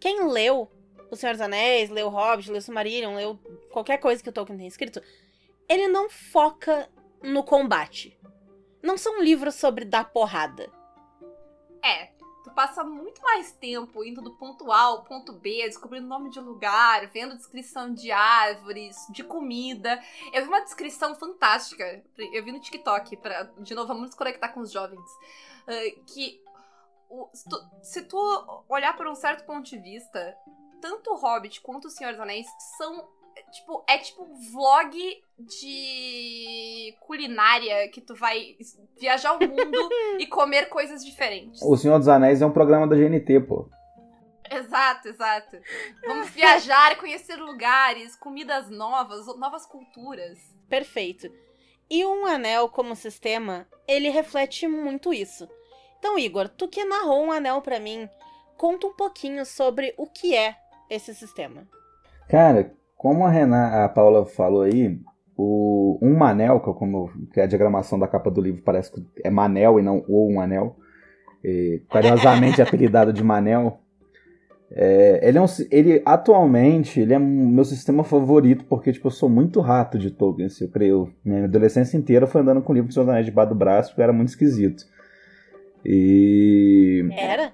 quem 0.00 0.26
leu 0.28 0.70
O 1.10 1.16
Senhor 1.16 1.32
dos 1.32 1.40
Anéis, 1.40 1.90
leu 1.90 2.08
Hobbit, 2.08 2.50
leu 2.50 2.60
leu 3.14 3.38
qualquer 3.70 3.98
coisa 3.98 4.22
que 4.22 4.28
o 4.28 4.32
Tolkien 4.32 4.58
tem 4.58 4.66
escrito, 4.66 5.00
ele 5.68 5.88
não 5.88 6.08
foca 6.08 6.88
no 7.22 7.42
combate. 7.42 8.18
Não 8.82 8.96
são 8.96 9.20
livros 9.20 9.54
sobre 9.54 9.84
dar 9.84 10.12
porrada. 10.12 10.70
É, 11.82 12.06
tu 12.44 12.50
passa 12.54 12.84
muito 12.84 13.20
mais 13.22 13.52
tempo 13.52 14.04
indo 14.04 14.22
do 14.22 14.36
ponto 14.36 14.70
A 14.70 14.80
ao 14.82 15.04
ponto 15.04 15.32
B, 15.32 15.64
descobrindo 15.64 16.06
nome 16.06 16.30
de 16.30 16.40
lugar, 16.40 17.06
vendo 17.08 17.36
descrição 17.36 17.92
de 17.92 18.10
árvores, 18.10 18.96
de 19.10 19.24
comida. 19.24 20.00
Eu 20.32 20.42
vi 20.42 20.48
uma 20.48 20.60
descrição 20.60 21.14
fantástica, 21.14 22.02
eu 22.32 22.44
vi 22.44 22.52
no 22.52 22.60
TikTok, 22.60 23.16
pra, 23.16 23.44
de 23.58 23.74
novo, 23.74 23.88
vamos 23.88 24.02
nos 24.04 24.14
conectar 24.14 24.48
com 24.50 24.60
os 24.60 24.70
jovens, 24.70 25.00
uh, 25.00 26.04
que 26.06 26.40
o, 27.08 27.28
se, 27.32 27.48
tu, 27.48 27.56
se 27.82 28.02
tu 28.02 28.64
olhar 28.68 28.96
por 28.96 29.06
um 29.06 29.14
certo 29.14 29.44
ponto 29.44 29.68
de 29.68 29.78
vista, 29.78 30.36
tanto 30.80 31.10
o 31.10 31.16
Hobbit 31.16 31.60
quanto 31.60 31.86
o 31.86 31.90
Senhor 31.90 32.12
dos 32.12 32.20
Anéis 32.20 32.46
são 32.76 33.08
tipo, 33.50 33.84
é 33.86 33.98
tipo 33.98 34.26
vlog 34.52 35.22
de 35.38 36.96
culinária 37.00 37.88
que 37.90 38.00
tu 38.00 38.14
vai 38.14 38.56
viajar 38.98 39.32
o 39.32 39.38
mundo 39.38 39.88
e 40.18 40.26
comer 40.26 40.68
coisas 40.68 41.04
diferentes. 41.04 41.60
O 41.62 41.76
Senhor 41.76 41.98
dos 41.98 42.08
Anéis 42.08 42.42
é 42.42 42.46
um 42.46 42.52
programa 42.52 42.86
da 42.86 42.96
GNT, 42.96 43.40
pô. 43.40 43.68
Exato, 44.50 45.08
exato. 45.08 45.58
Vamos 46.06 46.30
viajar, 46.30 46.96
conhecer 46.98 47.36
lugares, 47.36 48.14
comidas 48.16 48.70
novas, 48.70 49.26
novas 49.38 49.66
culturas. 49.66 50.38
Perfeito. 50.68 51.28
E 51.90 52.04
um 52.04 52.26
anel 52.26 52.68
como 52.68 52.94
sistema, 52.94 53.66
ele 53.86 54.08
reflete 54.08 54.66
muito 54.68 55.12
isso. 55.12 55.48
Então, 55.98 56.18
Igor, 56.18 56.48
tu 56.48 56.68
que 56.68 56.84
narrou 56.84 57.24
um 57.24 57.32
anel 57.32 57.60
para 57.60 57.80
mim, 57.80 58.08
conta 58.56 58.86
um 58.86 58.92
pouquinho 58.92 59.44
sobre 59.44 59.94
o 59.96 60.06
que 60.06 60.34
é 60.34 60.56
esse 60.90 61.14
sistema. 61.14 61.62
Cara, 62.28 62.72
como 62.96 63.24
a 63.24 63.30
Renan, 63.30 63.84
a 63.84 63.88
Paula 63.88 64.26
falou 64.26 64.62
aí, 64.62 64.98
o 65.36 65.98
um 66.00 66.16
manel, 66.16 66.60
que 66.60 66.70
é, 66.70 66.72
como, 66.72 67.10
que 67.32 67.40
é 67.40 67.44
a 67.44 67.46
diagramação 67.46 67.98
da 67.98 68.08
capa 68.08 68.30
do 68.30 68.40
livro 68.40 68.62
parece 68.62 68.90
que 68.90 69.04
é 69.22 69.30
manel 69.30 69.78
e 69.78 69.82
não 69.82 70.04
ou 70.08 70.30
um 70.30 70.40
anel, 70.40 70.76
e, 71.44 71.82
carinhosamente 71.90 72.60
apelidado 72.62 73.12
de 73.12 73.22
manel. 73.22 73.80
É, 74.68 75.20
ele, 75.22 75.38
é 75.38 75.40
um, 75.40 75.46
ele 75.70 76.02
atualmente 76.04 76.98
ele 76.98 77.14
é 77.14 77.20
meu 77.20 77.64
sistema 77.64 78.02
favorito 78.02 78.64
porque 78.64 78.92
tipo 78.92 79.06
eu 79.06 79.12
sou 79.12 79.28
muito 79.28 79.60
rato 79.60 79.96
de 79.96 80.10
Tolkien, 80.10 80.46
assim, 80.46 80.64
eu 80.64 80.70
creio. 80.70 81.12
Minha 81.24 81.44
adolescência 81.44 81.96
inteira 81.96 82.26
foi 82.26 82.40
andando 82.40 82.62
com 82.62 82.72
o 82.72 82.74
livro 82.74 82.90
de 82.90 82.98
Anéis 82.98 83.26
debaixo 83.26 83.50
do 83.50 83.54
braço 83.54 83.90
porque 83.90 84.02
era 84.02 84.12
muito 84.12 84.28
esquisito. 84.28 84.84
E 85.84 87.08
Era? 87.12 87.52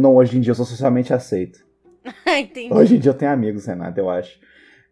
não 0.00 0.14
hoje 0.16 0.38
em 0.38 0.40
dia 0.40 0.52
eu 0.52 0.54
sou 0.54 0.64
socialmente 0.64 1.12
aceito. 1.12 1.64
Entendi. 2.26 2.72
Hoje 2.72 2.96
em 2.96 2.98
dia 2.98 3.10
eu 3.10 3.16
tenho 3.16 3.32
amigos, 3.32 3.66
Renata, 3.66 4.00
eu 4.00 4.10
acho. 4.10 4.38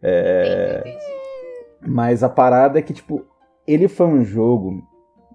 É... 0.01 0.79
Entendi, 0.79 0.97
entendi. 0.97 1.23
Mas 1.85 2.23
a 2.23 2.29
parada 2.29 2.79
é 2.79 2.81
que, 2.81 2.93
tipo, 2.93 3.25
ele 3.67 3.87
foi 3.87 4.07
um 4.07 4.23
jogo. 4.23 4.81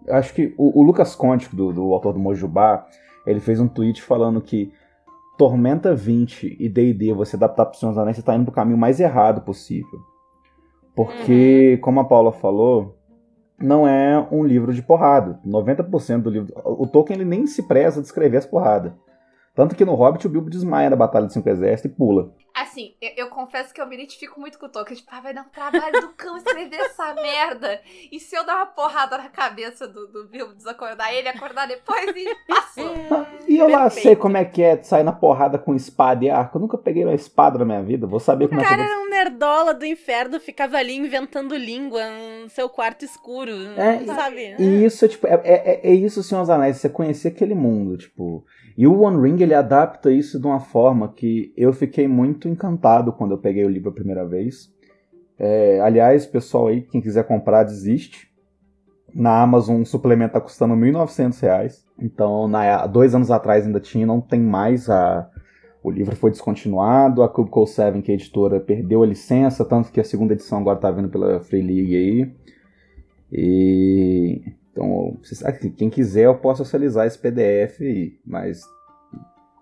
Acho 0.09 0.33
que 0.33 0.55
o, 0.57 0.81
o 0.81 0.83
Lucas 0.83 1.15
Conte, 1.15 1.55
do, 1.55 1.73
do 1.73 1.93
autor 1.93 2.13
do 2.13 2.19
Mojubá, 2.19 2.87
ele 3.27 3.41
fez 3.41 3.61
um 3.61 3.69
tweet 3.69 4.03
falando 4.03 4.41
que 4.41 4.73
Tormenta 5.37 5.95
20 5.95 6.57
e 6.59 6.69
DD, 6.69 7.13
você 7.13 7.37
adaptar 7.37 7.67
para 7.67 7.79
Senhor 7.79 7.93
dos 7.93 7.99
Anéis, 7.99 8.17
você 8.17 8.23
tá 8.23 8.35
indo 8.35 8.45
pro 8.45 8.55
caminho 8.55 8.79
mais 8.79 8.99
errado 8.99 9.43
possível. 9.43 10.01
Porque, 10.97 11.79
como 11.81 12.01
a 12.01 12.05
Paula 12.05 12.33
falou, 12.33 12.99
não 13.57 13.87
é 13.87 14.27
um 14.33 14.45
livro 14.45 14.73
de 14.73 14.83
porrada. 14.83 15.39
90% 15.47 16.23
do 16.23 16.31
livro. 16.31 16.53
O 16.65 16.87
Tolkien 16.87 17.21
ele 17.21 17.29
nem 17.29 17.47
se 17.47 17.63
preza 17.63 18.01
de 18.01 18.07
escrever 18.07 18.39
as 18.39 18.47
porradas. 18.47 18.93
Tanto 19.59 19.75
que 19.75 19.85
no 19.85 19.95
Hobbit 19.95 20.25
o 20.25 20.31
Bilbo 20.31 20.49
desmaia 20.49 20.89
na 20.89 20.95
Batalha 20.95 21.27
de 21.27 21.33
Cinco 21.33 21.49
Exércitos 21.49 21.91
e 21.91 21.99
pula. 21.99 22.31
Assim, 22.79 22.95
eu, 23.03 23.11
eu 23.17 23.29
confesso 23.29 23.75
que 23.75 23.81
eu 23.81 23.87
me 23.87 23.97
identifico 23.97 24.39
muito 24.39 24.59
com 24.59 24.67
o 24.67 24.69
Tolkien. 24.69 24.97
Tipo, 24.97 25.11
ah, 25.13 25.21
vai 25.21 25.35
dar 25.35 25.43
um 25.43 25.49
trabalho 25.49 26.01
do 26.01 26.09
cão 26.11 26.37
escrever 26.37 26.77
essa 26.77 27.13
merda. 27.21 27.81
E 28.13 28.21
se 28.21 28.37
eu 28.37 28.47
dar 28.47 28.57
uma 28.57 28.67
porrada 28.67 29.19
na 29.19 29.29
cabeça 29.29 29.89
do, 29.89 30.07
do 30.07 30.29
Bilbo, 30.29 30.55
desacordar 30.55 31.13
ele, 31.13 31.29
acordar 31.29 31.67
depois 31.67 32.07
e 32.15 32.35
passou. 32.47 33.29
E 33.49 33.57
eu 33.57 33.67
lá 33.67 33.89
sei 33.89 34.15
como 34.15 34.37
é 34.37 34.45
que 34.45 34.63
é 34.63 34.83
sair 34.83 35.03
na 35.03 35.13
porrada 35.13 35.59
com 35.59 35.75
espada 35.75 36.23
e 36.23 36.29
arco. 36.29 36.59
Eu 36.59 36.61
nunca 36.61 36.77
peguei 36.77 37.03
uma 37.03 37.15
espada 37.15 37.59
na 37.59 37.65
minha 37.65 37.83
vida. 37.83 38.07
Vou 38.07 38.21
saber 38.21 38.47
como 38.47 38.61
O 38.61 38.63
é 38.63 38.65
que 38.65 38.71
cara 38.71 38.83
é. 38.83 38.85
era 38.85 39.01
um 39.01 39.09
nerdola 39.09 39.73
do 39.73 39.87
inferno, 39.87 40.39
ficava 40.39 40.77
ali 40.77 40.95
inventando 40.95 41.57
língua 41.57 42.03
no 42.43 42.51
seu 42.51 42.69
quarto 42.69 43.07
escuro, 43.07 43.53
É, 43.75 44.05
sabe? 44.05 44.55
E 44.59 44.85
isso 44.85 45.03
é 45.03 45.09
tipo, 45.09 45.27
é, 45.27 45.41
é, 45.45 45.81
é 45.83 45.95
isso, 45.95 46.23
Senhor 46.23 46.43
dos 46.43 46.51
Anéis, 46.51 46.77
você 46.77 46.91
conhecer 46.91 47.29
aquele 47.29 47.55
mundo, 47.55 47.97
tipo. 47.97 48.45
E 48.77 48.87
o 48.87 49.01
One 49.01 49.21
Ring 49.21 49.43
ele 49.43 49.55
adapta 49.55 50.13
isso 50.13 50.39
de 50.39 50.47
uma 50.47 50.61
forma 50.61 51.13
que 51.13 51.53
eu 51.57 51.73
fiquei 51.73 52.07
muito 52.07 52.47
encantado 52.47 52.68
quando 52.77 53.33
eu 53.33 53.39
peguei 53.39 53.65
o 53.65 53.69
livro 53.69 53.91
a 53.91 53.95
primeira 53.95 54.27
vez. 54.27 54.73
É, 55.39 55.81
aliás, 55.81 56.27
pessoal 56.27 56.67
aí, 56.67 56.83
quem 56.83 57.01
quiser 57.01 57.25
comprar, 57.25 57.63
desiste. 57.63 58.29
Na 59.15 59.41
Amazon, 59.41 59.81
um 59.81 59.85
suplemento 59.85 60.35
tá 60.35 60.41
custando 60.41 60.75
1.900 60.75 61.41
reais. 61.41 61.87
Então, 61.99 62.49
na, 62.49 62.87
dois 62.87 63.15
anos 63.15 63.31
atrás 63.31 63.65
ainda 63.65 63.81
tinha, 63.81 64.07
não 64.07 64.21
tem 64.21 64.41
mais 64.41 64.91
a. 64.91 65.29
O 65.83 65.91
livro 65.91 66.15
foi 66.17 66.31
descontinuado, 66.31 67.23
a 67.23 67.29
Cubicle 67.29 67.67
7, 67.67 68.03
que 68.03 68.11
é 68.11 68.15
a 68.15 68.17
editora, 68.17 68.61
perdeu 68.61 69.03
a 69.03 69.07
licença, 69.07 69.65
tanto 69.65 69.93
que 69.93 70.01
a 70.01 70.05
segunda 70.05 70.35
edição 70.35 70.59
agora 70.59 70.79
tá 70.79 70.91
vindo 70.91 71.09
pela 71.09 71.41
Free 71.41 71.63
League 71.63 71.97
aí. 71.97 72.35
E 73.33 74.43
então, 74.73 75.17
quem 75.77 75.91
quiser 75.91 76.27
eu 76.27 76.37
posso 76.37 76.65
socializar 76.65 77.07
esse 77.07 77.19
PDF, 77.19 77.81
mas 78.25 78.63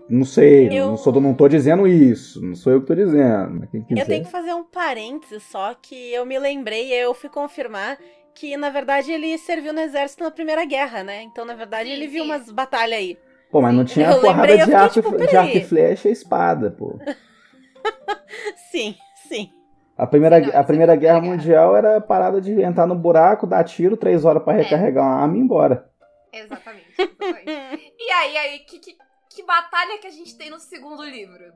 não 0.08 0.25
sei, 0.25 0.68
Eu- 0.68 0.86
não, 0.88 0.96
sou, 0.96 1.20
não 1.20 1.34
tô 1.34 1.48
dizendo 1.48 1.86
isso, 1.86 2.40
não 2.44 2.54
sou 2.54 2.72
eu 2.72 2.80
que 2.80 2.86
tô 2.86 2.94
dizendo. 2.94 3.58
Mas 3.60 3.70
quem 3.70 3.82
quiser. 3.82 4.00
Eu 4.02 4.06
tenho 4.06 4.25
que 4.25 4.30
fazer 4.30 4.54
um 4.54 4.64
parênteses 4.64 5.42
só 5.44 5.75
que 5.75 6.12
eu 6.12 6.25
me 6.26 6.38
lembrei 6.38 6.88
e 6.88 6.94
eu 6.94 7.12
fui 7.14 7.28
confirmar 7.28 7.98
que, 8.34 8.56
na 8.56 8.68
verdade, 8.70 9.10
ele 9.10 9.36
serviu 9.38 9.72
no 9.72 9.80
exército 9.80 10.22
na 10.22 10.30
Primeira 10.30 10.64
Guerra, 10.64 11.02
né? 11.02 11.22
Então, 11.22 11.44
na 11.44 11.54
verdade, 11.54 11.88
Sim, 11.88 11.94
ele 11.94 12.06
viu 12.06 12.25
sim. 12.25 12.30
umas 12.30 12.50
batalhas 12.50 12.98
aí. 12.98 13.18
Pô, 13.50 13.60
mas 13.62 13.75
não 13.75 13.84
tinha 13.84 14.10
eu 14.10 14.20
porrada 14.20 14.42
lembrei, 14.48 14.54
eu 14.54 14.58
de, 14.58 14.64
fiquei 14.64 14.76
arco, 14.76 14.94
tipo, 14.94 15.22
e- 15.22 15.26
de 15.26 15.36
arco 15.36 15.56
e 15.56 15.64
flecha 15.64 16.08
e 16.08 16.12
espada, 16.12 16.70
pô. 16.70 16.98
Sim, 18.70 18.94
sim. 19.28 19.50
A 19.96 20.06
primeira, 20.06 20.38
Não, 20.40 20.60
a 20.60 20.64
primeira 20.64 20.92
é 20.92 20.96
guerra 20.96 21.20
mundial 21.22 21.75
era 21.76 21.96
a 21.96 22.00
parada 22.00 22.40
de 22.40 22.60
entrar 22.60 22.86
no 22.86 22.94
buraco, 22.94 23.46
dar 23.46 23.64
tiro, 23.64 23.96
três 23.96 24.25
horas 24.25 24.42
pra 24.42 24.52
É. 24.54 24.58
recarregar 24.62 25.04
uma 25.04 25.22
arma 25.22 25.36
e 25.36 25.38
ir 25.38 25.42
embora. 25.42 25.88
Exatamente. 26.32 26.86
exatamente. 26.98 27.92
e 27.98 28.10
aí, 28.12 28.36
aí, 28.36 28.58
que, 28.58 28.78
que, 28.78 28.92
que 29.37 29.43
batalha 29.45 29.99
que 29.99 30.07
a 30.07 30.11
gente 30.11 30.35
tem 30.35 30.49
no 30.49 30.59
segundo 30.59 31.05
livro? 31.05 31.52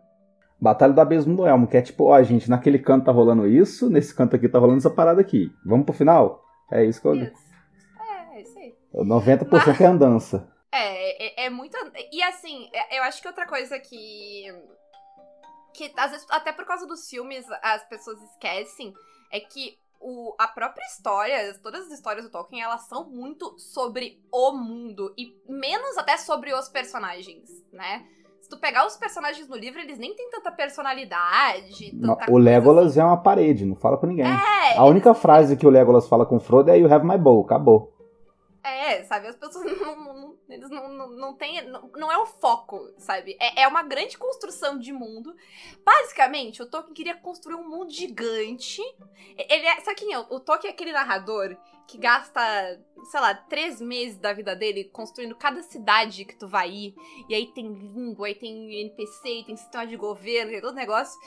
Batalha 0.61 0.93
do 0.93 1.01
Abismo 1.01 1.35
do 1.35 1.47
Elmo, 1.47 1.67
que 1.67 1.79
é 1.79 1.81
tipo, 1.81 2.05
ó, 2.05 2.23
gente, 2.23 2.51
naquele 2.51 2.79
canto 2.79 3.07
tá 3.07 3.13
rolando 3.13 3.47
isso, 3.47 3.89
nesse 3.89 4.15
canto 4.15 4.37
aqui 4.37 4.47
tá 4.47 4.59
rolando 4.59 4.79
essa 4.79 4.91
parada 4.91 5.19
aqui. 5.19 5.51
Vamos 5.65 5.87
pro 5.87 5.95
final? 5.95 6.45
É 6.71 6.85
isso 6.85 7.01
que 7.01 7.09
eu. 7.09 7.15
Isso. 7.15 7.33
É, 7.99 8.37
é 8.37 8.43
isso 8.43 8.59
aí. 8.59 8.75
90% 8.95 9.81
é 9.81 9.87
andança. 9.87 10.47
É, 10.71 11.45
é, 11.45 11.47
é 11.47 11.51
muito. 11.51 11.75
E 12.13 12.23
assim, 12.23 12.69
é- 12.75 12.99
eu 12.99 13.03
acho 13.05 13.23
que 13.23 13.29
outra 13.29 13.47
coisa 13.47 13.79
que. 13.79 14.45
Que 15.73 15.91
às 15.97 16.11
vezes, 16.11 16.27
até 16.31 16.53
por 16.53 16.67
causa 16.67 16.87
dos 16.87 17.09
filmes, 17.09 17.47
as 17.63 17.83
pessoas 17.89 18.21
esquecem, 18.23 18.93
é 19.33 19.41
que 19.41 19.79
o, 20.01 20.35
a 20.39 20.49
própria 20.49 20.85
história, 20.87 21.55
todas 21.63 21.87
as 21.87 21.93
histórias 21.93 22.25
do 22.25 22.31
Tolkien, 22.31 22.63
elas 22.63 22.83
são 22.89 23.09
muito 23.09 23.59
sobre 23.59 24.21
o 24.33 24.53
mundo. 24.53 25.13
E 25.17 25.37
menos 25.49 25.99
até 25.99 26.17
sobre 26.17 26.53
os 26.55 26.69
personagens, 26.69 27.49
né? 27.73 28.07
Se 28.41 28.49
tu 28.49 28.59
pegar 28.59 28.87
os 28.87 28.97
personagens 28.97 29.47
no 29.49 29.57
livro, 29.57 29.79
eles 29.79 29.99
nem 29.99 30.15
têm 30.17 30.31
tanta 30.31 30.51
personalidade. 30.51 31.95
Não, 31.95 32.17
Tanta 32.17 32.33
o 32.33 32.39
Legolas 32.39 32.89
assim. 32.93 33.01
é 33.01 33.05
uma 33.05 33.17
parede, 33.23 33.65
não 33.65 33.77
fala 33.77 33.97
com 33.97 34.07
ninguém. 34.07 34.27
É, 34.27 34.77
A 34.77 34.85
única 34.85 35.15
frase 35.15 35.57
que 35.57 35.67
o 35.67 35.71
Legolas 35.71 36.09
fala 36.09 36.25
com 36.27 36.37
o 36.37 36.41
Frodo 36.41 36.71
é 36.71 36.79
You 36.79 36.93
have 36.93 37.07
my 37.07 37.19
bow, 37.19 37.43
acabou. 37.45 37.93
É, 38.63 39.03
sabe? 39.05 39.27
As 39.29 39.37
pessoas 39.37 39.65
não. 39.81 39.97
não- 39.97 40.30
eles 40.53 40.71
não, 40.71 40.89
não, 40.89 41.09
não 41.11 41.35
têm. 41.35 41.63
Não, 41.67 41.91
não 41.97 42.13
é 42.13 42.19
o 42.19 42.27
foco, 42.27 42.93
sabe? 42.99 43.37
É, 43.41 43.63
é 43.63 43.69
uma 43.69 43.83
grande 43.83 44.19
construção 44.19 44.79
de 44.79 44.93
mundo. 44.93 45.35
Basicamente, 45.85 46.63
o 46.63 46.67
Tolkien 46.67 46.95
queria 46.95 47.17
construir 47.17 47.55
um 47.55 47.69
mundo 47.69 47.91
gigante. 47.91 48.83
Ele 49.37 49.67
é. 49.67 49.81
Sabe 49.81 49.97
quem 49.97 50.13
é? 50.13 50.19
O 50.19 50.41
Tolkien 50.41 50.71
é 50.71 50.75
aquele 50.75 50.93
narrador 50.93 51.57
que 51.87 51.99
gasta, 51.99 52.41
sei 53.11 53.21
lá, 53.21 53.35
três 53.35 53.81
meses 53.81 54.17
da 54.17 54.33
vida 54.33 54.55
dele 54.55 54.85
construindo 54.85 55.35
cada 55.35 55.61
cidade 55.63 56.25
que 56.25 56.37
tu 56.37 56.47
vai 56.47 56.71
ir. 56.71 56.95
E 57.29 57.35
aí 57.35 57.47
tem 57.53 57.73
língua, 57.73 58.29
aí 58.29 58.35
tem 58.35 58.81
NPC, 58.83 59.43
tem 59.45 59.57
sistema 59.57 59.87
de 59.87 59.97
governo, 59.97 60.53
tem 60.53 60.61
todo 60.61 60.75
negócio. 60.75 61.19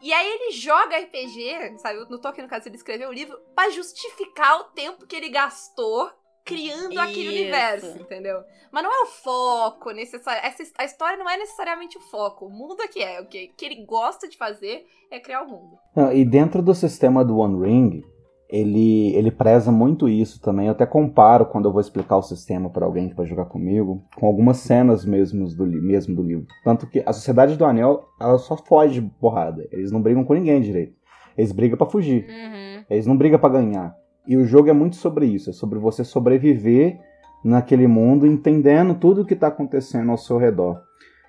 E 0.00 0.12
aí 0.12 0.26
ele 0.26 0.52
joga 0.52 0.98
RPG, 0.98 1.78
sabe? 1.78 1.98
No 2.08 2.18
Tolkien, 2.18 2.44
no 2.44 2.50
caso, 2.50 2.68
ele 2.68 2.76
escreveu 2.76 3.10
o 3.10 3.12
livro 3.12 3.38
pra 3.54 3.68
justificar 3.68 4.60
o 4.60 4.64
tempo 4.64 5.06
que 5.06 5.16
ele 5.16 5.28
gastou 5.28 6.10
criando 6.46 6.98
aquele 7.00 7.28
Isso. 7.28 7.42
universo, 7.42 7.98
entendeu? 8.00 8.38
Mas 8.70 8.84
não 8.84 8.90
é 8.90 9.02
o 9.02 9.06
foco 9.06 9.90
necessário. 9.90 10.40
Essa, 10.46 10.62
a 10.78 10.84
história 10.84 11.18
não 11.18 11.28
é 11.28 11.36
necessariamente 11.36 11.98
o 11.98 12.00
foco. 12.00 12.46
O 12.46 12.50
mundo 12.50 12.80
é 12.80 12.88
que 12.88 13.02
é. 13.02 13.20
O 13.20 13.26
que, 13.26 13.48
que 13.48 13.66
ele 13.66 13.84
gosta 13.84 14.28
de 14.28 14.38
fazer 14.38 14.84
é 15.10 15.18
criar 15.18 15.42
o 15.42 15.48
mundo. 15.48 15.76
Não, 15.94 16.12
e 16.12 16.24
dentro 16.24 16.62
do 16.62 16.74
sistema 16.74 17.24
do 17.24 17.38
One 17.38 17.66
Ring, 17.66 18.04
ele, 18.48 19.12
ele 19.16 19.30
preza 19.32 19.72
muito 19.72 20.08
isso 20.08 20.40
também. 20.40 20.66
Eu 20.66 20.72
até 20.72 20.86
comparo 20.86 21.46
quando 21.46 21.64
eu 21.64 21.72
vou 21.72 21.80
explicar 21.80 22.16
o 22.16 22.22
sistema 22.22 22.70
para 22.70 22.86
alguém 22.86 23.08
que 23.08 23.16
vai 23.16 23.26
jogar 23.26 23.46
comigo, 23.46 24.04
com 24.14 24.26
algumas 24.26 24.58
cenas 24.58 25.04
mesmo 25.04 25.48
do, 25.48 25.66
mesmo 25.66 26.14
do 26.14 26.22
livro. 26.22 26.46
Tanto 26.62 26.86
que 26.86 27.02
a 27.04 27.12
Sociedade 27.12 27.56
do 27.56 27.64
Anel, 27.64 28.08
ela 28.20 28.38
só 28.38 28.56
foge 28.56 29.00
de 29.00 29.10
porrada. 29.18 29.66
Eles 29.72 29.90
não 29.90 30.00
brigam 30.00 30.24
com 30.24 30.34
ninguém 30.34 30.60
direito. 30.60 30.94
Eles 31.36 31.50
brigam 31.50 31.76
para 31.76 31.90
fugir. 31.90 32.24
Uhum. 32.28 32.84
Eles 32.88 33.06
não 33.06 33.16
brigam 33.16 33.38
pra 33.38 33.48
ganhar. 33.48 33.94
E 34.26 34.36
o 34.36 34.44
jogo 34.44 34.68
é 34.68 34.72
muito 34.72 34.96
sobre 34.96 35.26
isso, 35.26 35.50
é 35.50 35.52
sobre 35.52 35.78
você 35.78 36.04
sobreviver 36.04 36.98
naquele 37.44 37.86
mundo, 37.86 38.26
entendendo 38.26 38.94
tudo 38.94 39.22
o 39.22 39.24
que 39.24 39.36
tá 39.36 39.46
acontecendo 39.46 40.10
ao 40.10 40.18
seu 40.18 40.36
redor. 40.36 40.80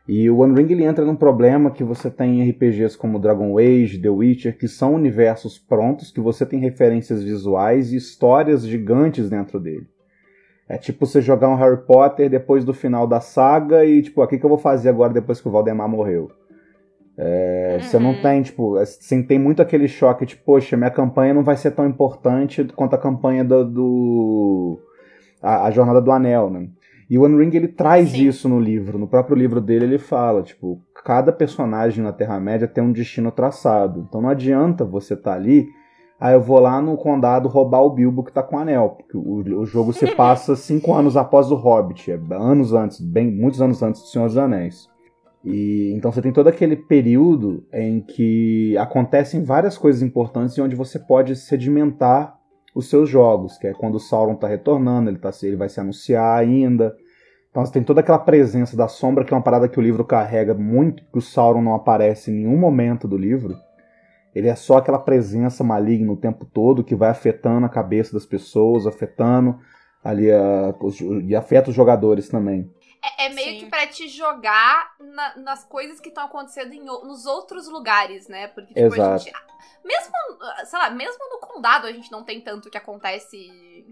E 0.07 0.29
o 0.29 0.37
One 0.37 0.55
Ring 0.55 0.71
ele 0.71 0.85
entra 0.85 1.03
num 1.03 1.15
problema 1.15 1.69
que 1.69 1.83
você 1.83 2.09
tem 2.09 2.39
em 2.39 2.49
RPGs 2.49 2.97
como 2.97 3.19
Dragon 3.19 3.57
Age, 3.57 3.99
The 3.99 4.09
Witcher, 4.09 4.57
que 4.57 4.67
são 4.67 4.95
universos 4.95 5.59
prontos, 5.59 6.11
que 6.11 6.21
você 6.21 6.45
tem 6.45 6.59
referências 6.59 7.21
visuais 7.21 7.91
e 7.91 7.97
histórias 7.97 8.65
gigantes 8.65 9.29
dentro 9.29 9.59
dele. 9.59 9.85
É 10.69 10.77
tipo 10.77 11.05
você 11.05 11.21
jogar 11.21 11.49
um 11.49 11.55
Harry 11.55 11.85
Potter 11.85 12.29
depois 12.29 12.63
do 12.63 12.73
final 12.73 13.05
da 13.05 13.19
saga 13.19 13.85
e 13.85 14.01
tipo, 14.01 14.23
o 14.23 14.27
que, 14.27 14.37
que 14.37 14.45
eu 14.45 14.49
vou 14.49 14.57
fazer 14.57 14.89
agora 14.89 15.13
depois 15.13 15.41
que 15.41 15.47
o 15.47 15.51
Valdemar 15.51 15.89
morreu? 15.89 16.31
É, 17.17 17.79
Você 17.81 17.97
não 17.97 18.11
Uhum. 18.11 18.21
tem, 18.21 18.41
tipo, 18.43 18.75
assim, 18.77 19.23
tem 19.23 19.39
muito 19.39 19.61
aquele 19.61 19.87
choque, 19.87 20.25
tipo, 20.25 20.43
poxa, 20.45 20.77
minha 20.77 20.91
campanha 20.91 21.33
não 21.33 21.43
vai 21.43 21.57
ser 21.57 21.71
tão 21.71 21.87
importante 21.87 22.63
quanto 22.75 22.93
a 22.95 22.97
campanha 22.99 23.43
do. 23.43 23.63
do- 23.65 24.79
a, 25.41 25.65
a 25.67 25.71
Jornada 25.71 26.01
do 26.01 26.11
Anel, 26.11 26.49
né? 26.49 26.67
E 27.09 27.17
o 27.17 27.23
One 27.23 27.37
Ring 27.43 27.55
ele 27.55 27.67
traz 27.69 28.09
Sim. 28.09 28.27
isso 28.27 28.49
no 28.49 28.59
livro. 28.59 28.97
No 28.99 29.07
próprio 29.07 29.35
livro 29.35 29.61
dele 29.61 29.85
ele 29.85 29.97
fala, 29.97 30.41
tipo, 30.43 30.81
cada 31.05 31.31
personagem 31.31 32.03
na 32.03 32.11
Terra-média 32.11 32.67
tem 32.67 32.83
um 32.83 32.91
destino 32.91 33.31
traçado. 33.31 34.05
Então 34.07 34.21
não 34.21 34.29
adianta 34.29 34.83
você 34.83 35.13
estar 35.13 35.33
ali, 35.35 35.67
ah, 36.19 36.31
eu 36.33 36.41
vou 36.41 36.59
lá 36.59 36.81
no 36.81 36.97
condado 36.97 37.47
roubar 37.47 37.81
o 37.81 37.91
Bilbo 37.91 38.23
que 38.23 38.33
tá 38.33 38.43
com 38.43 38.57
o 38.57 38.59
anel. 38.59 38.89
Porque 38.97 39.15
o, 39.17 39.59
o 39.61 39.65
jogo 39.65 39.93
se 39.93 40.05
passa 40.17 40.55
cinco 40.55 40.93
anos 40.93 41.15
após 41.15 41.49
o 41.51 41.55
Hobbit, 41.55 42.11
é 42.11 42.19
anos 42.31 42.73
antes, 42.73 42.99
bem, 42.99 43.31
muitos 43.31 43.61
anos 43.61 43.81
antes 43.81 44.01
do 44.01 44.07
Senhor 44.07 44.25
dos 44.25 44.37
Anéis. 44.37 44.89
E 45.49 45.93
então 45.95 46.11
você 46.11 46.21
tem 46.21 46.33
todo 46.33 46.47
aquele 46.47 46.75
período 46.75 47.65
em 47.73 48.01
que 48.01 48.77
acontecem 48.77 49.43
várias 49.43 49.77
coisas 49.77 50.01
importantes 50.01 50.57
e 50.57 50.61
onde 50.61 50.75
você 50.75 50.99
pode 50.99 51.35
sedimentar 51.35 52.35
os 52.75 52.89
seus 52.89 53.09
jogos, 53.09 53.57
que 53.57 53.65
é 53.65 53.73
quando 53.73 53.95
o 53.95 53.99
Sauron 53.99 54.33
está 54.33 54.47
retornando, 54.47 55.09
ele, 55.09 55.17
tá, 55.17 55.31
ele 55.41 55.55
vai 55.55 55.69
se 55.69 55.79
anunciar 55.79 56.37
ainda. 56.37 56.93
Então 57.49 57.65
você 57.65 57.71
tem 57.71 57.81
toda 57.83 58.01
aquela 58.01 58.19
presença 58.19 58.75
da 58.75 58.87
sombra, 58.87 59.23
que 59.23 59.33
é 59.33 59.37
uma 59.37 59.43
parada 59.43 59.69
que 59.69 59.79
o 59.79 59.81
livro 59.81 60.03
carrega 60.03 60.53
muito, 60.53 61.03
que 61.11 61.17
o 61.17 61.21
Sauron 61.21 61.61
não 61.61 61.73
aparece 61.73 62.29
em 62.29 62.35
nenhum 62.35 62.57
momento 62.57 63.07
do 63.07 63.17
livro. 63.17 63.55
Ele 64.35 64.47
é 64.49 64.55
só 64.55 64.77
aquela 64.77 64.99
presença 64.99 65.63
maligna 65.63 66.11
o 66.11 66.17
tempo 66.17 66.45
todo, 66.45 66.83
que 66.83 66.93
vai 66.93 67.09
afetando 67.09 67.65
a 67.65 67.69
cabeça 67.69 68.13
das 68.13 68.25
pessoas, 68.25 68.85
afetando 68.85 69.57
ali 70.03 70.31
a, 70.31 70.75
os- 70.81 71.01
e 71.01 71.35
afeta 71.35 71.69
os 71.69 71.75
jogadores 71.75 72.29
também. 72.29 72.69
É, 73.03 73.25
é 73.27 73.29
meio 73.29 73.51
Sim. 73.51 73.59
que 73.59 73.69
pra 73.69 73.85
te 73.87 74.07
jogar 74.07 74.95
na- 74.99 75.35
nas 75.37 75.63
coisas 75.63 75.99
que 75.99 76.09
estão 76.09 76.25
acontecendo 76.25 76.73
em 76.73 76.89
o- 76.89 77.05
nos 77.05 77.25
outros 77.25 77.67
lugares, 77.67 78.27
né? 78.27 78.47
Porque, 78.47 78.73
tipo, 78.73 78.93
a 78.93 78.97
Exato. 78.97 79.23
gente. 79.23 79.35
Mesmo, 79.83 80.13
sei 80.65 80.79
lá, 80.79 80.89
mesmo 80.89 81.17
no 81.29 81.39
condado 81.39 81.87
a 81.87 81.91
gente 81.91 82.11
não 82.11 82.23
tem 82.23 82.41
tanto 82.41 82.69
que 82.69 82.77
acontece. 82.77 83.85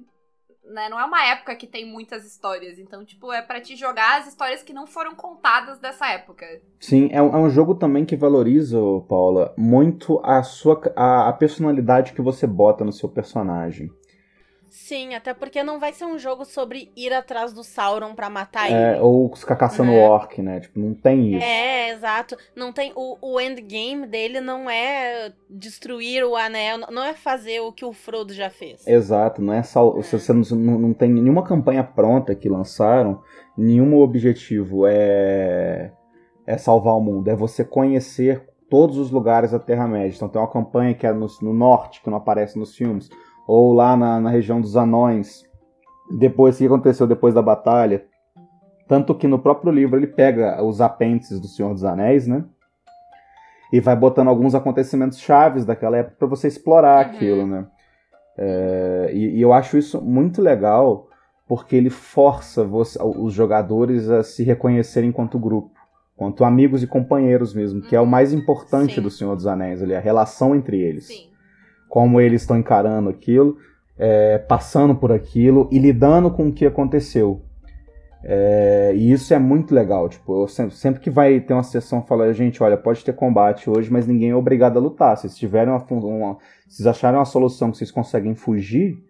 Né? 0.64 0.90
Não 0.90 1.00
é 1.00 1.06
uma 1.06 1.24
época 1.28 1.56
que 1.56 1.68
tem 1.68 1.86
muitas 1.86 2.26
histórias. 2.26 2.80
Então, 2.80 3.06
tipo, 3.06 3.32
é 3.32 3.40
pra 3.42 3.62
te 3.62 3.76
jogar 3.76 4.20
as 4.20 4.28
histórias 4.28 4.64
que 4.64 4.74
não 4.74 4.88
foram 4.88 5.14
contadas 5.14 5.78
dessa 5.78 6.08
época. 6.10 6.44
Sim, 6.80 7.08
é 7.12 7.22
um, 7.22 7.36
é 7.36 7.38
um 7.38 7.50
jogo 7.52 7.76
também 7.76 8.04
que 8.04 8.16
valoriza, 8.16 8.78
Paula, 9.08 9.54
muito 9.56 10.20
a 10.26 10.42
sua 10.42 10.82
a, 10.96 11.30
a 11.30 11.34
personalidade 11.34 12.14
que 12.14 12.22
você 12.22 12.48
bota 12.48 12.84
no 12.84 12.92
seu 12.92 13.08
personagem. 13.08 13.92
Sim, 14.78 15.16
até 15.16 15.34
porque 15.34 15.64
não 15.64 15.80
vai 15.80 15.94
ser 15.94 16.04
um 16.04 16.20
jogo 16.20 16.44
sobre 16.44 16.92
ir 16.98 17.14
atrás 17.14 17.54
do 17.54 17.64
Sauron 17.64 18.14
pra 18.14 18.30
matar 18.30 18.70
É, 18.70 18.92
ele. 18.92 19.00
ou 19.00 19.34
ficar 19.34 19.56
caçando 19.56 19.90
Né? 19.92 20.06
orc, 20.06 20.42
né? 20.42 20.60
Tipo, 20.60 20.78
não 20.78 20.94
tem 20.94 21.34
isso. 21.34 21.46
É, 21.46 21.92
exato. 21.92 22.36
Não 22.54 22.74
tem 22.74 22.92
o, 22.94 23.18
o 23.22 23.40
endgame 23.40 24.06
dele 24.06 24.42
não 24.42 24.70
é 24.70 25.32
destruir 25.50 26.26
o 26.26 26.36
anel, 26.36 26.80
não 26.92 27.02
é 27.06 27.14
fazer 27.14 27.62
o 27.62 27.72
que 27.72 27.86
o 27.86 27.94
Frodo 27.94 28.34
já 28.34 28.50
fez. 28.50 28.86
Exato, 28.86 29.42
não 29.42 29.54
é 29.54 29.64
sal... 29.64 29.94
você, 29.96 30.20
você 30.20 30.34
não, 30.34 30.42
não, 30.58 30.80
não 30.80 30.94
tem 30.94 31.10
nenhuma 31.10 31.42
campanha 31.44 31.82
pronta 31.84 32.36
que 32.36 32.50
lançaram, 32.50 33.22
nenhum 33.58 33.98
objetivo 34.02 34.86
é 34.86 35.92
é 36.46 36.58
salvar 36.58 36.96
o 36.96 37.02
mundo, 37.02 37.30
é 37.30 37.36
você 37.36 37.64
conhecer 37.64 38.44
todos 38.70 38.98
os 38.98 39.10
lugares 39.10 39.52
da 39.52 39.58
Terra-média. 39.60 40.14
Então 40.16 40.28
tem 40.30 40.40
uma 40.42 40.52
campanha 40.52 40.94
que 40.94 41.08
é 41.08 41.14
no, 41.14 41.28
no 41.42 41.54
norte, 41.54 42.02
que 42.04 42.10
não 42.10 42.18
aparece 42.18 42.60
nos 42.60 42.76
filmes, 42.76 43.10
ou 43.48 43.74
lá 43.74 43.96
na, 43.96 44.20
na 44.20 44.30
região 44.30 44.60
dos 44.62 44.76
anões, 44.76 45.44
depois 46.18 46.56
o 46.56 46.58
que 46.60 46.66
aconteceu 46.66 47.08
depois 47.08 47.34
da 47.34 47.42
batalha. 47.42 48.06
Tanto 48.88 49.16
que 49.16 49.28
no 49.28 49.40
próprio 49.40 49.72
livro 49.72 49.98
ele 49.98 50.08
pega 50.08 50.64
os 50.64 50.80
apêndices 50.82 51.40
do 51.40 51.48
Senhor 51.48 51.74
dos 51.74 51.84
Anéis, 51.84 52.28
né? 52.28 52.44
E 53.74 53.80
vai 53.80 53.96
botando 53.96 54.28
alguns 54.28 54.54
acontecimentos 54.54 55.20
chaves 55.20 55.66
daquela 55.66 55.98
época 55.98 56.16
para 56.20 56.28
você 56.28 56.48
explorar 56.48 56.96
Uhum. 57.06 57.12
aquilo, 57.12 57.48
né? 57.48 57.66
É, 58.38 59.10
e, 59.14 59.38
e 59.38 59.42
eu 59.42 59.52
acho 59.54 59.78
isso 59.78 60.02
muito 60.02 60.42
legal 60.42 61.08
porque 61.48 61.76
ele 61.76 61.90
força 61.90 62.64
você- 62.64 63.00
os 63.02 63.34
jogadores 63.34 64.10
a 64.10 64.24
se 64.24 64.44
reconhecerem 64.44 65.10
enquanto 65.10 65.40
grupo, 65.40 65.72
quanto 66.16 66.44
amigos 66.44 66.84
e 66.84 66.88
companheiros 66.88 67.54
mesmo, 67.54 67.82
que 67.82 67.96
é 67.96 68.02
o 68.02 68.06
mais 68.06 68.34
importante 68.34 68.96
Sim. 68.96 69.02
do 69.02 69.10
Senhor 69.10 69.36
dos 69.36 69.48
Anéis, 69.48 69.82
ali, 69.82 69.96
a 69.96 70.00
relação 70.00 70.56
entre 70.56 70.80
eles 70.80 71.08
Sim. 71.08 71.30
Como 71.96 72.20
eles 72.20 72.42
estão 72.42 72.58
encarando 72.58 73.10
aquilo, 73.10 73.56
é, 73.98 74.38
passando 74.38 74.94
por 74.94 75.14
aquilo 75.14 75.70
e 75.72 75.80
lidando 75.80 76.30
com 76.30 76.50
o 76.50 76.52
que 76.52 76.66
aconteceu. 76.66 77.42
É, 78.22 78.92
e 78.94 79.14
isso 79.14 79.34
é 79.34 79.40
muito 79.40 79.74
legal. 79.74 80.10
Tipo, 80.10 80.46
sempre, 80.50 80.76
sempre 80.76 81.00
que 81.00 81.10
vai 81.10 81.40
ter 81.40 81.54
uma 81.54 81.64
sessão, 81.64 82.04
falo, 82.04 82.34
gente, 82.34 82.62
olha, 82.62 82.76
pode 82.76 83.02
ter 83.02 83.14
combate 83.14 83.70
hoje, 83.70 83.90
mas 83.90 84.06
ninguém 84.06 84.32
é 84.32 84.36
obrigado 84.36 84.76
a 84.76 84.82
lutar. 84.82 85.16
Se 85.16 85.22
vocês 85.22 85.38
tiverem 85.38 85.74
uma, 85.74 85.86
uma 85.90 86.38
vocês 86.68 86.86
acharem 86.86 87.18
uma 87.18 87.24
solução 87.24 87.72
que 87.72 87.78
vocês 87.78 87.92
conseguem 87.92 88.36
fugir, 88.36 89.02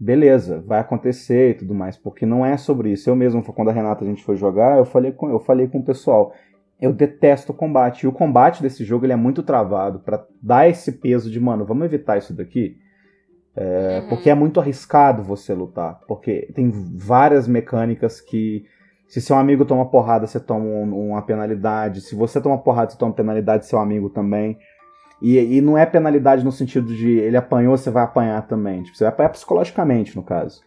beleza, 0.00 0.64
vai 0.66 0.80
acontecer 0.80 1.50
e 1.50 1.54
tudo 1.56 1.74
mais, 1.74 1.98
porque 1.98 2.24
não 2.24 2.46
é 2.46 2.56
sobre 2.56 2.90
isso. 2.90 3.10
Eu 3.10 3.16
mesmo, 3.16 3.42
quando 3.42 3.68
a 3.68 3.72
Renata 3.72 4.02
a 4.02 4.08
gente 4.08 4.24
foi 4.24 4.36
jogar, 4.36 4.78
eu 4.78 4.86
falei 4.86 5.12
com, 5.12 5.28
eu 5.28 5.40
falei 5.40 5.68
com 5.68 5.80
o 5.80 5.84
pessoal, 5.84 6.32
eu 6.80 6.92
detesto 6.92 7.52
o 7.52 7.54
combate. 7.54 8.04
E 8.04 8.06
o 8.06 8.12
combate 8.12 8.62
desse 8.62 8.84
jogo 8.84 9.04
ele 9.06 9.12
é 9.12 9.16
muito 9.16 9.42
travado 9.42 9.98
pra 10.00 10.24
dar 10.42 10.68
esse 10.68 10.92
peso 10.92 11.30
de, 11.30 11.40
mano, 11.40 11.64
vamos 11.64 11.84
evitar 11.84 12.18
isso 12.18 12.32
daqui. 12.34 12.76
É, 13.56 14.00
Uhum. 14.02 14.08
Porque 14.08 14.30
é 14.30 14.34
muito 14.34 14.60
arriscado 14.60 15.22
você 15.22 15.52
lutar. 15.52 16.00
Porque 16.06 16.50
tem 16.54 16.70
várias 16.70 17.48
mecânicas 17.48 18.20
que. 18.20 18.64
Se 19.08 19.22
seu 19.22 19.36
amigo 19.36 19.64
toma 19.64 19.86
porrada, 19.90 20.26
você 20.26 20.38
toma 20.38 20.64
um- 20.66 21.08
uma 21.10 21.22
penalidade. 21.22 22.02
Se 22.02 22.14
você 22.14 22.40
toma 22.42 22.58
porrada, 22.58 22.90
você 22.90 22.98
toma 22.98 23.12
penalidade, 23.14 23.64
seu 23.66 23.78
amigo 23.78 24.10
também. 24.10 24.58
E, 25.20 25.38
e 25.56 25.60
não 25.62 25.76
é 25.78 25.84
penalidade 25.86 26.44
no 26.44 26.52
sentido 26.52 26.94
de 26.94 27.18
ele 27.18 27.36
apanhou, 27.36 27.76
você 27.76 27.90
vai 27.90 28.04
apanhar 28.04 28.46
também. 28.46 28.82
Tipo, 28.82 28.96
você 28.96 29.04
vai 29.04 29.12
apanhar 29.12 29.30
psicologicamente, 29.30 30.14
no 30.14 30.22
caso. 30.22 30.60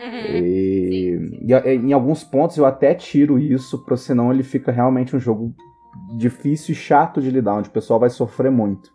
Uhum. 0.00 0.30
E, 0.30 1.18
Sim, 1.18 1.28
sim. 1.28 1.46
e, 1.48 1.52
em 1.74 1.92
alguns 1.92 2.24
pontos 2.24 2.56
eu 2.56 2.66
até 2.66 2.94
tiro 2.94 3.38
isso, 3.38 3.78
porque 3.78 3.96
senão 3.96 4.32
ele 4.32 4.42
fica 4.42 4.70
realmente 4.72 5.14
um 5.14 5.20
jogo 5.20 5.54
difícil 6.16 6.72
e 6.72 6.76
chato 6.76 7.20
de 7.20 7.30
lidar, 7.30 7.54
onde 7.56 7.68
o 7.68 7.72
pessoal 7.72 8.00
vai 8.00 8.10
sofrer 8.10 8.50
muito. 8.50 8.90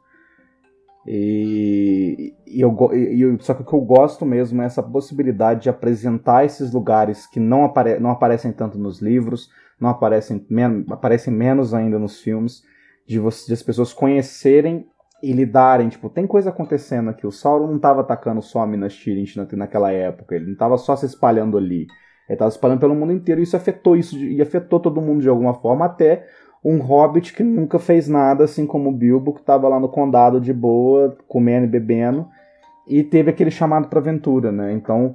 E, 1.05 2.33
e 2.47 2.61
eu, 2.61 2.75
e 2.93 3.21
eu- 3.21 3.37
só 3.41 3.53
que 3.53 3.61
o 3.61 3.65
que 3.65 3.73
eu 3.73 3.81
gosto 3.81 4.25
mesmo 4.25 4.61
é 4.61 4.65
essa 4.65 4.81
possibilidade 4.81 5.63
de 5.63 5.69
apresentar 5.69 6.45
esses 6.45 6.71
lugares 6.71 7.27
que 7.27 7.39
não, 7.39 7.65
apare, 7.65 7.99
não 7.99 8.09
aparecem 8.09 8.53
tanto 8.53 8.77
nos 8.77 9.01
livros, 9.01 9.49
não 9.79 9.89
aparecem, 9.89 10.45
men 10.49 10.85
aparecem 10.89 11.33
menos 11.33 11.73
ainda 11.73 11.99
nos 11.99 12.21
filmes, 12.21 12.61
de, 13.05 13.19
você, 13.19 13.47
de 13.47 13.53
as 13.53 13.61
pessoas 13.61 13.91
conhecerem 13.91 14.87
e 15.23 15.31
lidarem. 15.31 15.87
Tipo, 15.87 16.09
tem 16.09 16.27
coisa 16.27 16.49
acontecendo 16.49 17.09
aqui. 17.09 17.25
O 17.25 17.31
Sauron 17.31 17.67
não 17.67 17.77
estava 17.77 18.01
atacando 18.01 18.41
só 18.41 18.67
Minas 18.67 18.93
Tirith 18.93 19.37
na, 19.37 19.47
naquela 19.53 19.89
época, 19.89 20.35
ele 20.35 20.45
não 20.45 20.53
estava 20.53 20.77
só 20.77 20.97
se 20.97 21.05
espalhando 21.05 21.57
ali. 21.57 21.87
Ele 22.27 22.35
estava 22.35 22.51
se 22.51 22.57
espalhando 22.57 22.81
pelo 22.81 22.93
mundo 22.93 23.13
inteiro 23.13 23.39
e 23.39 23.43
isso 23.45 23.55
afetou 23.55 23.95
isso 23.95 24.17
e 24.17 24.41
afetou 24.41 24.81
todo 24.81 25.01
mundo 25.01 25.21
de 25.21 25.29
alguma 25.29 25.53
forma, 25.53 25.85
até 25.85 26.27
um 26.63 26.77
hobbit 26.79 27.33
que 27.33 27.43
nunca 27.43 27.79
fez 27.79 28.07
nada, 28.07 28.43
assim 28.43 28.65
como 28.65 28.89
o 28.89 28.93
Bilbo, 28.93 29.33
que 29.33 29.39
estava 29.39 29.67
lá 29.67 29.79
no 29.79 29.89
condado 29.89 30.39
de 30.39 30.53
boa, 30.53 31.17
comendo 31.27 31.65
e 31.65 31.69
bebendo, 31.69 32.27
e 32.87 33.03
teve 33.03 33.29
aquele 33.29 33.51
chamado 33.51 33.87
para 33.89 33.99
aventura, 33.99 34.51
né? 34.51 34.71
Então, 34.71 35.13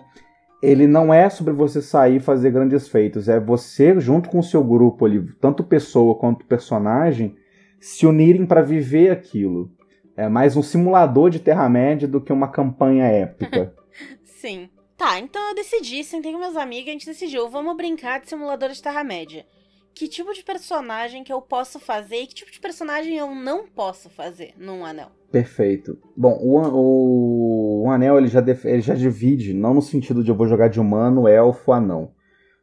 ele 0.62 0.86
não 0.86 1.12
é 1.12 1.30
sobre 1.30 1.54
você 1.54 1.80
sair 1.80 2.16
e 2.16 2.20
fazer 2.20 2.50
grandes 2.50 2.88
feitos, 2.88 3.28
é 3.28 3.40
você 3.40 3.98
junto 3.98 4.28
com 4.28 4.40
o 4.40 4.42
seu 4.42 4.62
grupo 4.62 5.06
ali, 5.06 5.26
tanto 5.40 5.64
pessoa 5.64 6.14
quanto 6.16 6.44
personagem, 6.44 7.34
se 7.80 8.06
unirem 8.06 8.44
para 8.44 8.60
viver 8.60 9.10
aquilo. 9.10 9.70
É 10.18 10.28
mais 10.28 10.56
um 10.56 10.62
simulador 10.64 11.30
de 11.30 11.38
Terra-média 11.38 12.08
do 12.08 12.20
que 12.20 12.32
uma 12.32 12.48
campanha 12.48 13.04
épica. 13.04 13.72
Sim. 14.26 14.68
Tá, 14.96 15.20
então 15.20 15.50
eu 15.50 15.54
decidi, 15.54 16.02
sentei 16.02 16.32
com 16.32 16.40
meus 16.40 16.56
amigos, 16.56 16.88
a 16.88 16.90
gente 16.90 17.06
decidiu, 17.06 17.48
vamos 17.48 17.76
brincar 17.76 18.20
de 18.20 18.28
simulador 18.28 18.70
de 18.70 18.82
Terra-média. 18.82 19.46
Que 19.94 20.08
tipo 20.08 20.34
de 20.34 20.42
personagem 20.42 21.22
que 21.22 21.32
eu 21.32 21.40
posso 21.40 21.78
fazer 21.78 22.16
e 22.16 22.26
que 22.26 22.34
tipo 22.34 22.50
de 22.50 22.58
personagem 22.58 23.16
eu 23.16 23.32
não 23.32 23.68
posso 23.68 24.10
fazer 24.10 24.54
num 24.58 24.84
anel? 24.84 25.10
Perfeito. 25.30 25.96
Bom, 26.16 26.36
o, 26.42 26.58
o, 26.66 27.82
o 27.84 27.90
anel 27.92 28.18
ele 28.18 28.26
já, 28.26 28.44
ele 28.64 28.80
já 28.80 28.94
divide, 28.94 29.54
não 29.54 29.72
no 29.72 29.82
sentido 29.82 30.24
de 30.24 30.32
eu 30.32 30.36
vou 30.36 30.48
jogar 30.48 30.66
de 30.66 30.80
humano, 30.80 31.28
elfo, 31.28 31.70
anão. 31.70 32.10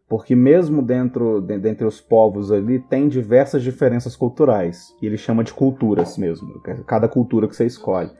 Porque 0.07 0.35
mesmo 0.35 0.81
dentro 0.81 1.41
de, 1.41 1.57
dentre 1.57 1.85
os 1.85 1.99
povos 1.99 2.51
ali 2.51 2.79
tem 2.79 3.07
diversas 3.07 3.63
diferenças 3.63 4.15
culturais. 4.15 4.93
E 5.01 5.05
ele 5.05 5.17
chama 5.17 5.43
de 5.43 5.53
culturas 5.53 6.17
mesmo, 6.17 6.61
cada 6.85 7.07
cultura 7.07 7.47
que 7.47 7.55
você 7.55 7.65
escolhe. 7.65 8.11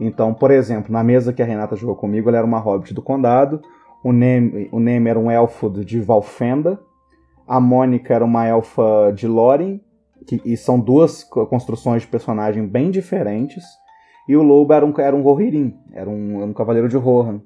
Então, 0.00 0.32
por 0.32 0.50
exemplo, 0.50 0.92
na 0.92 1.02
mesa 1.02 1.32
que 1.32 1.42
a 1.42 1.44
Renata 1.44 1.76
jogou 1.76 1.96
comigo, 1.96 2.28
ela 2.28 2.38
era 2.38 2.46
uma 2.46 2.58
hobbit 2.58 2.94
do 2.94 3.02
condado, 3.02 3.60
o 4.02 4.12
Neme, 4.12 4.68
o 4.70 4.78
Neme 4.78 5.10
era 5.10 5.18
um 5.18 5.30
elfo 5.30 5.68
de 5.68 6.00
Valfenda, 6.00 6.78
a 7.46 7.58
Mônica 7.58 8.14
era 8.14 8.24
uma 8.24 8.46
elfa 8.46 9.12
de 9.12 9.26
Lórien, 9.26 9.82
que, 10.26 10.40
e 10.44 10.56
são 10.56 10.78
duas 10.78 11.24
construções 11.24 12.02
de 12.02 12.08
personagem 12.08 12.66
bem 12.66 12.90
diferentes, 12.90 13.64
e 14.28 14.36
o 14.36 14.42
Lobo 14.42 14.72
era 14.72 14.86
um, 14.86 14.94
era 14.98 15.16
um 15.16 15.22
Rohirrim, 15.22 15.74
era 15.92 16.08
um, 16.08 16.44
um 16.44 16.52
cavaleiro 16.52 16.88
de 16.88 16.96
Rohan. 16.96 17.40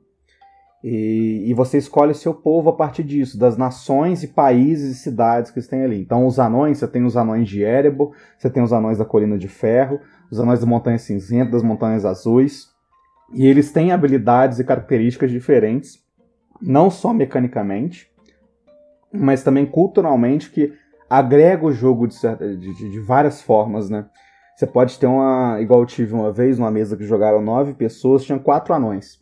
E, 0.83 1.45
e, 1.47 1.55
você 1.55 1.79
escolhe 1.79 2.13
seu 2.13 2.35
povo 2.35 2.71
a 2.71 2.73
partir 2.73 3.05
disso, 3.05 3.39
das 3.39 3.57
nações 3.57 4.25
e 4.25 4.29
países 4.29 4.97
e 4.97 4.99
cidades 5.01 5.53
que 5.53 5.63
tem 5.63 5.85
ali. 5.85 6.01
Então, 6.01 6.27
os 6.27 6.41
anões, 6.41 6.79
você 6.79 6.89
tem 6.89 7.05
os 7.05 7.17
anões 7.17 7.49
de 7.49 7.63
Erebor, 7.63 8.13
você 8.37 8.51
tem 8.51 8.61
os 8.61 8.73
anões 8.73 8.99
da 8.99 9.05
Colina 9.05 9.39
de 9.39 9.47
Ferro, 9.47 10.01
os 10.29 10.41
anões 10.41 10.59
da 10.59 10.67
Montanha 10.67 10.99
Cinzenta, 10.99 11.53
das 11.53 11.63
Montanhas 11.63 12.05
Azuis. 12.05 12.69
E 13.33 13.47
eles 13.47 13.71
têm 13.71 13.93
habilidades 13.93 14.59
e 14.59 14.65
características 14.65 15.31
diferentes, 15.31 16.03
não 16.61 16.91
só 16.91 17.13
mecanicamente, 17.13 18.11
mas 19.13 19.45
também 19.45 19.65
culturalmente, 19.65 20.51
que 20.51 20.73
agrega 21.09 21.65
o 21.65 21.73
jogo 21.73 22.09
de, 22.09 22.17
de, 22.57 22.91
de 22.91 23.01
várias 23.01 23.41
formas, 23.41 23.89
né? 23.89 24.07
Você 24.57 24.67
pode 24.67 24.99
ter 24.99 25.07
uma. 25.07 25.61
Igual 25.61 25.81
eu 25.81 25.87
tive 25.87 26.13
uma 26.13 26.33
vez, 26.33 26.59
numa 26.59 26.71
mesa 26.71 26.97
que 26.97 27.05
jogaram 27.05 27.41
nove 27.41 27.73
pessoas, 27.73 28.25
tinha 28.25 28.39
quatro 28.39 28.75
anões 28.75 29.22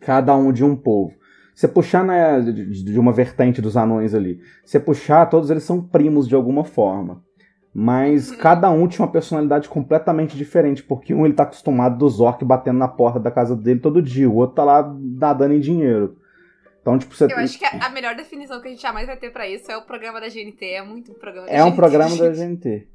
cada 0.00 0.34
um 0.36 0.52
de 0.52 0.64
um 0.64 0.76
povo. 0.76 1.12
Você 1.54 1.66
puxar 1.66 2.04
na, 2.04 2.38
de, 2.38 2.84
de 2.84 2.98
uma 2.98 3.12
vertente 3.12 3.60
dos 3.60 3.76
anões 3.76 4.14
ali, 4.14 4.40
você 4.64 4.78
puxar, 4.78 5.26
todos 5.26 5.50
eles 5.50 5.64
são 5.64 5.82
primos 5.82 6.28
de 6.28 6.34
alguma 6.34 6.62
forma. 6.62 7.22
Mas 7.74 8.30
uhum. 8.30 8.38
cada 8.38 8.70
um 8.70 8.86
tinha 8.88 9.04
uma 9.04 9.12
personalidade 9.12 9.68
completamente 9.68 10.36
diferente, 10.36 10.82
porque 10.82 11.14
um 11.14 11.24
ele 11.24 11.34
tá 11.34 11.42
acostumado 11.42 11.98
do 11.98 12.08
Zork 12.08 12.44
batendo 12.44 12.78
na 12.78 12.88
porta 12.88 13.20
da 13.20 13.30
casa 13.30 13.54
dele 13.54 13.80
todo 13.80 14.00
dia, 14.00 14.28
o 14.28 14.36
outro 14.36 14.56
tá 14.56 14.64
lá 14.64 14.96
nadando 14.98 15.54
em 15.54 15.60
dinheiro. 15.60 16.16
Então, 16.80 16.98
tipo, 16.98 17.14
você... 17.14 17.24
Eu 17.24 17.36
acho 17.36 17.58
que 17.58 17.64
a 17.64 17.90
melhor 17.90 18.14
definição 18.14 18.60
que 18.60 18.68
a 18.68 18.70
gente 18.70 18.80
jamais 18.80 19.06
vai 19.06 19.16
ter 19.16 19.30
para 19.30 19.46
isso 19.46 19.70
é 19.70 19.76
o 19.76 19.82
programa 19.82 20.20
da 20.20 20.28
GNT. 20.28 20.64
É 20.64 20.82
muito 20.82 21.12
um 21.12 21.14
programa 21.14 21.46
da 21.46 21.52
é 21.52 21.56
GNT. 21.56 21.68
É 21.68 21.72
um 21.72 21.76
programa 21.76 22.16
da 22.16 22.28
GNT. 22.32 22.88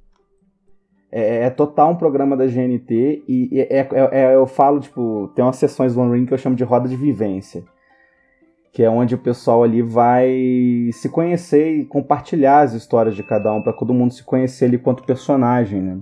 É, 1.15 1.45
é, 1.45 1.49
total 1.51 1.91
um 1.91 1.95
programa 1.95 2.35
da 2.35 2.47
GNT 2.47 3.23
e 3.27 3.59
é, 3.69 3.81
é, 3.81 3.87
é, 4.11 4.33
eu 4.33 4.47
falo, 4.47 4.79
tipo, 4.79 5.31
tem 5.35 5.45
umas 5.45 5.57
sessões 5.57 5.93
do 5.93 6.01
One 6.01 6.17
Ring 6.17 6.25
que 6.25 6.33
eu 6.33 6.37
chamo 6.39 6.55
de 6.55 6.63
roda 6.63 6.89
de 6.89 6.95
vivência. 6.95 7.63
Que 8.71 8.81
é 8.81 8.89
onde 8.89 9.13
o 9.13 9.19
pessoal 9.19 9.61
ali 9.61 9.83
vai 9.83 10.89
se 10.91 11.07
conhecer 11.09 11.77
e 11.77 11.85
compartilhar 11.85 12.61
as 12.61 12.73
histórias 12.73 13.15
de 13.15 13.21
cada 13.21 13.53
um, 13.53 13.61
para 13.61 13.73
todo 13.73 13.93
mundo 13.93 14.11
se 14.11 14.23
conhecer 14.23 14.65
ali 14.65 14.79
quanto 14.79 15.03
personagem, 15.03 15.83
né? 15.83 15.99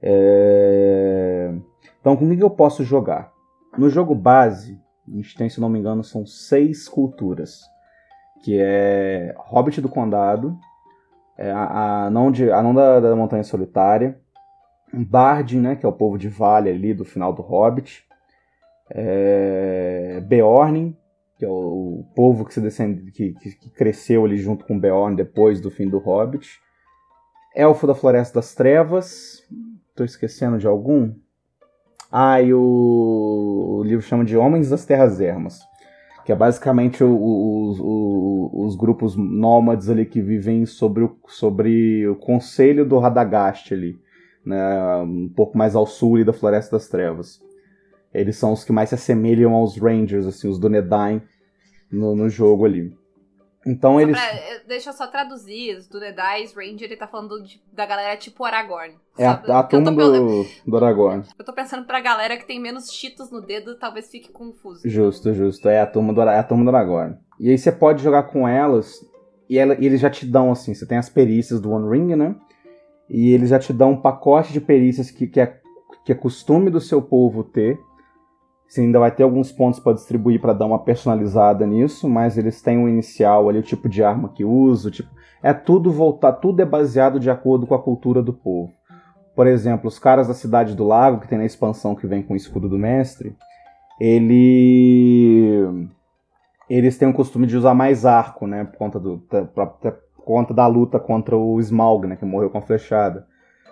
É... 0.00 1.52
Então, 2.00 2.16
com 2.16 2.24
o 2.24 2.34
que 2.34 2.42
eu 2.42 2.48
posso 2.48 2.82
jogar? 2.82 3.30
No 3.76 3.90
jogo 3.90 4.14
base, 4.14 4.80
a 5.06 5.14
gente 5.14 5.36
tem, 5.36 5.50
se 5.50 5.60
não 5.60 5.68
me 5.68 5.78
engano, 5.78 6.02
são 6.02 6.24
seis 6.24 6.88
culturas. 6.88 7.60
Que 8.42 8.58
é 8.58 9.34
Hobbit 9.36 9.82
do 9.82 9.90
Condado, 9.90 10.56
é, 11.36 11.50
a, 11.50 12.06
a, 12.06 12.10
não, 12.10 12.32
de, 12.32 12.50
a 12.50 12.62
não 12.62 12.74
da, 12.74 12.98
da 12.98 13.14
Montanha 13.14 13.44
Solitária, 13.44 14.21
Bardin, 14.92 15.60
né, 15.60 15.76
que 15.76 15.86
é 15.86 15.88
o 15.88 15.92
povo 15.92 16.18
de 16.18 16.28
Vale 16.28 16.70
ali 16.70 16.92
do 16.92 17.04
final 17.04 17.32
do 17.32 17.42
Hobbit, 17.42 18.04
é, 18.90 20.22
Beorn, 20.26 20.96
que 21.38 21.44
é 21.44 21.48
o, 21.48 22.04
povo 22.14 22.44
que, 22.44 22.52
se 22.54 22.60
descende, 22.60 23.10
que, 23.10 23.32
que, 23.32 23.70
cresceu 23.70 24.24
ali 24.24 24.36
junto 24.36 24.64
com 24.64 24.78
Beorn 24.78 25.16
depois 25.16 25.60
do 25.60 25.70
fim 25.70 25.88
do 25.88 25.98
Hobbit, 25.98 26.60
Elfo 27.54 27.86
da 27.86 27.94
Floresta 27.94 28.38
das 28.38 28.54
Trevas, 28.54 29.42
estou 29.90 30.04
esquecendo 30.06 30.58
de 30.58 30.66
algum? 30.66 31.14
Ah, 32.10 32.40
e 32.40 32.52
o, 32.52 33.78
o 33.78 33.82
livro 33.84 34.04
chama 34.04 34.24
de 34.24 34.36
Homens 34.36 34.68
das 34.68 34.84
Terras 34.84 35.20
Ermas 35.20 35.60
que 36.24 36.32
é 36.32 36.34
basicamente 36.34 37.02
o, 37.02 37.10
o, 37.10 38.64
os 38.64 38.76
grupos 38.76 39.16
nômades 39.16 39.88
ali 39.88 40.06
que 40.06 40.20
vivem 40.20 40.64
sobre 40.66 41.04
o, 41.04 41.16
sobre 41.26 42.06
o 42.06 42.16
conselho 42.16 42.86
do 42.86 42.98
Radagast 42.98 43.74
ali, 43.74 43.98
né, 44.44 44.96
um 45.02 45.28
pouco 45.28 45.56
mais 45.56 45.74
ao 45.74 45.86
sul 45.86 46.24
da 46.24 46.32
Floresta 46.32 46.76
das 46.76 46.88
Trevas. 46.88 47.40
Eles 48.12 48.36
são 48.36 48.52
os 48.52 48.62
que 48.62 48.72
mais 48.72 48.90
se 48.90 48.94
assemelham 48.94 49.54
aos 49.54 49.78
Rangers, 49.78 50.26
assim, 50.26 50.48
os 50.48 50.58
Dunedain 50.58 51.22
no, 51.90 52.14
no 52.14 52.28
jogo 52.28 52.64
ali. 52.66 52.94
Então 53.66 53.94
só 53.94 54.00
eles. 54.00 54.18
Pra, 54.18 54.58
deixa 54.66 54.90
eu 54.90 54.92
só 54.92 55.06
traduzir. 55.06 55.78
Do 55.82 55.98
Dunedain, 55.98 56.46
Ranger, 56.54 56.88
ele 56.88 56.96
tá 56.96 57.06
falando 57.06 57.42
de, 57.42 57.62
da 57.72 57.86
galera 57.86 58.16
tipo 58.16 58.44
Aragorn. 58.44 58.96
É 59.16 59.26
a, 59.26 59.32
a 59.32 59.62
turma 59.62 59.92
do, 59.92 60.44
do 60.66 60.76
Aragorn. 60.76 61.24
Eu 61.38 61.44
tô 61.44 61.52
pensando 61.52 61.86
pra 61.86 62.00
galera 62.00 62.36
que 62.36 62.46
tem 62.46 62.60
menos 62.60 62.90
cheetos 62.90 63.30
no 63.30 63.40
dedo, 63.40 63.78
talvez 63.78 64.10
fique 64.10 64.32
confuso. 64.32 64.82
Justo, 64.84 65.32
justo. 65.32 65.68
É 65.68 65.80
a 65.80 65.86
turma 65.86 66.12
do, 66.12 66.20
é 66.22 66.38
a 66.38 66.42
turma 66.42 66.64
do 66.64 66.76
Aragorn. 66.76 67.16
E 67.38 67.50
aí 67.50 67.56
você 67.56 67.70
pode 67.70 68.02
jogar 68.02 68.24
com 68.24 68.46
elas 68.46 69.00
e, 69.48 69.58
ela, 69.58 69.76
e 69.78 69.86
eles 69.86 70.00
já 70.00 70.10
te 70.10 70.26
dão, 70.26 70.50
assim, 70.50 70.74
você 70.74 70.86
tem 70.86 70.98
as 70.98 71.08
perícias 71.08 71.60
do 71.60 71.70
One 71.70 71.88
Ring, 71.88 72.16
né? 72.16 72.34
E 73.08 73.32
eles 73.32 73.50
já 73.50 73.58
te 73.58 73.72
dão 73.72 73.92
um 73.92 74.00
pacote 74.00 74.52
de 74.52 74.60
perícias 74.60 75.10
que, 75.10 75.26
que, 75.26 75.40
é, 75.40 75.58
que 76.04 76.12
é 76.12 76.14
costume 76.14 76.70
do 76.70 76.80
seu 76.80 77.02
povo 77.02 77.44
ter. 77.44 77.78
Você 78.66 78.80
ainda 78.80 78.98
vai 78.98 79.10
ter 79.10 79.22
alguns 79.22 79.52
pontos 79.52 79.78
para 79.78 79.92
distribuir 79.92 80.40
para 80.40 80.54
dar 80.54 80.64
uma 80.64 80.78
personalizada 80.78 81.66
nisso, 81.66 82.08
mas 82.08 82.38
eles 82.38 82.62
têm 82.62 82.78
um 82.78 82.88
inicial 82.88 83.48
ali, 83.48 83.58
o 83.58 83.62
tipo 83.62 83.86
de 83.86 84.02
arma 84.02 84.30
que 84.30 84.44
usa, 84.44 84.90
tipo, 84.90 85.10
é 85.42 85.52
tudo 85.52 85.92
voltar, 85.92 86.32
tudo 86.32 86.62
é 86.62 86.64
baseado 86.64 87.20
de 87.20 87.28
acordo 87.30 87.66
com 87.66 87.74
a 87.74 87.82
cultura 87.82 88.22
do 88.22 88.32
povo. 88.32 88.72
Por 89.34 89.46
exemplo, 89.46 89.88
os 89.88 89.98
caras 89.98 90.28
da 90.28 90.34
Cidade 90.34 90.74
do 90.74 90.86
Lago, 90.86 91.20
que 91.20 91.28
tem 91.28 91.36
na 91.36 91.44
expansão 91.44 91.94
que 91.94 92.06
vem 92.06 92.22
com 92.22 92.32
o 92.32 92.36
escudo 92.36 92.68
do 92.68 92.78
mestre, 92.78 93.36
ele 94.00 95.88
eles 96.68 96.96
têm 96.96 97.08
o 97.08 97.12
costume 97.12 97.46
de 97.46 97.56
usar 97.56 97.74
mais 97.74 98.06
arco, 98.06 98.46
né, 98.46 98.64
por 98.64 98.78
conta 98.78 98.98
do 98.98 99.18
pra, 99.28 99.66
pra, 99.66 99.92
conta 100.24 100.54
da 100.54 100.66
luta 100.66 100.98
contra 100.98 101.36
o 101.36 101.58
Smaug, 101.60 102.06
né, 102.06 102.16
que 102.16 102.24
morreu 102.24 102.50
com 102.50 102.58
a 102.58 102.62
flechada. 102.62 103.26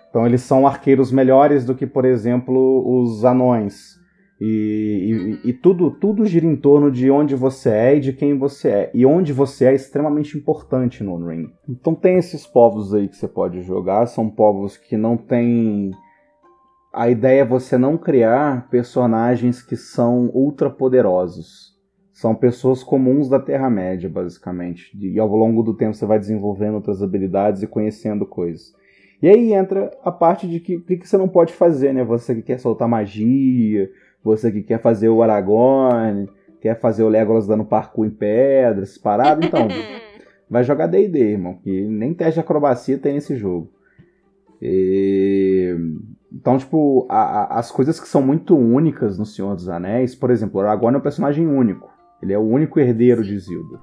Então 0.09 0.27
eles 0.27 0.43
são 0.43 0.67
arqueiros 0.67 1.13
melhores 1.13 1.65
do 1.65 1.75
que, 1.75 1.87
por 1.87 2.05
exemplo, 2.05 2.85
os 3.03 3.25
anões. 3.25 3.99
E, 4.41 5.39
e, 5.45 5.51
e, 5.51 5.53
tudo, 5.53 5.91
tudo 5.91 6.25
gira 6.25 6.47
em 6.47 6.57
torno 6.57 6.91
de 6.91 7.11
onde 7.11 7.37
você 7.37 7.69
é 7.69 7.97
e 7.97 8.01
de 8.01 8.13
quem 8.13 8.39
você 8.39 8.69
é. 8.69 8.91
E 8.95 9.05
onde 9.05 9.33
você 9.33 9.67
é, 9.67 9.73
é 9.73 9.75
extremamente 9.75 10.37
importante 10.37 11.05
no 11.05 11.17
Ring. 11.27 11.53
Então 11.69 11.95
tem 11.95 12.17
esses 12.17 12.47
povos 12.47 12.95
aí 12.95 13.07
que 13.07 13.17
você 13.17 13.29
pode 13.29 13.63
jogar. 13.63 14.07
São 14.07 14.31
povos 14.31 14.79
que 14.79 14.97
não 14.97 15.17
têm. 15.17 15.91
A 16.93 17.11
ideia 17.11 17.43
é 17.43 17.45
você 17.45 17.77
não 17.77 17.99
criar 17.99 18.69
personagens 18.71 19.63
que 19.63 19.77
são 19.77 20.31
ultra 20.33 20.71
poderosos 20.71 21.80
são 22.21 22.35
pessoas 22.35 22.83
comuns 22.83 23.31
da 23.31 23.41
Terra-média, 23.41 24.07
basicamente. 24.07 24.95
E 24.95 25.19
ao 25.19 25.27
longo 25.27 25.63
do 25.63 25.73
tempo 25.73 25.95
você 25.95 26.05
vai 26.05 26.19
desenvolvendo 26.19 26.75
outras 26.75 27.03
habilidades 27.03 27.63
e 27.63 27.67
conhecendo 27.67 28.27
coisas. 28.27 28.75
E 29.23 29.27
aí 29.27 29.55
entra 29.55 29.91
a 30.05 30.13
parte 30.13 30.47
de 30.47 30.61
que, 30.61 30.79
que, 30.81 30.99
que 30.99 31.09
você 31.09 31.17
não 31.17 31.27
pode 31.27 31.55
fazer, 31.55 31.95
né? 31.95 32.05
Você 32.05 32.35
que 32.35 32.43
quer 32.43 32.61
soltar 32.61 32.87
magia, 32.87 33.91
você 34.23 34.53
que 34.53 34.63
quer 34.63 34.83
fazer 34.83 35.09
o 35.09 35.23
Aragorn, 35.23 36.29
quer 36.61 36.79
fazer 36.79 37.05
o 37.05 37.09
Legolas 37.09 37.47
dando 37.47 37.65
parkour 37.65 38.05
em 38.05 38.11
pedras, 38.11 38.99
parado, 38.99 39.47
então. 39.47 39.67
vai 40.51 40.63
jogar 40.63 40.89
DD, 40.89 41.19
irmão. 41.19 41.55
Que 41.55 41.87
nem 41.87 42.13
teste 42.13 42.35
de 42.35 42.41
acrobacia 42.41 42.99
tem 42.99 43.15
nesse 43.15 43.35
jogo. 43.35 43.73
E... 44.61 45.75
Então, 46.31 46.59
tipo, 46.59 47.07
a, 47.09 47.17
a, 47.17 47.59
as 47.61 47.71
coisas 47.71 47.99
que 47.99 48.07
são 48.07 48.21
muito 48.21 48.55
únicas 48.55 49.19
no 49.19 49.25
Senhor 49.25 49.55
dos 49.55 49.71
Anéis, 49.71 50.15
por 50.15 50.31
exemplo, 50.31 50.61
o 50.61 50.63
Aragorn 50.63 50.97
é 50.97 50.99
um 50.99 51.03
personagem 51.03 51.47
único. 51.47 51.99
Ele 52.23 52.33
é 52.33 52.39
o 52.39 52.43
único 52.43 52.79
herdeiro 52.79 53.23
de 53.23 53.35
Isildur. 53.35 53.81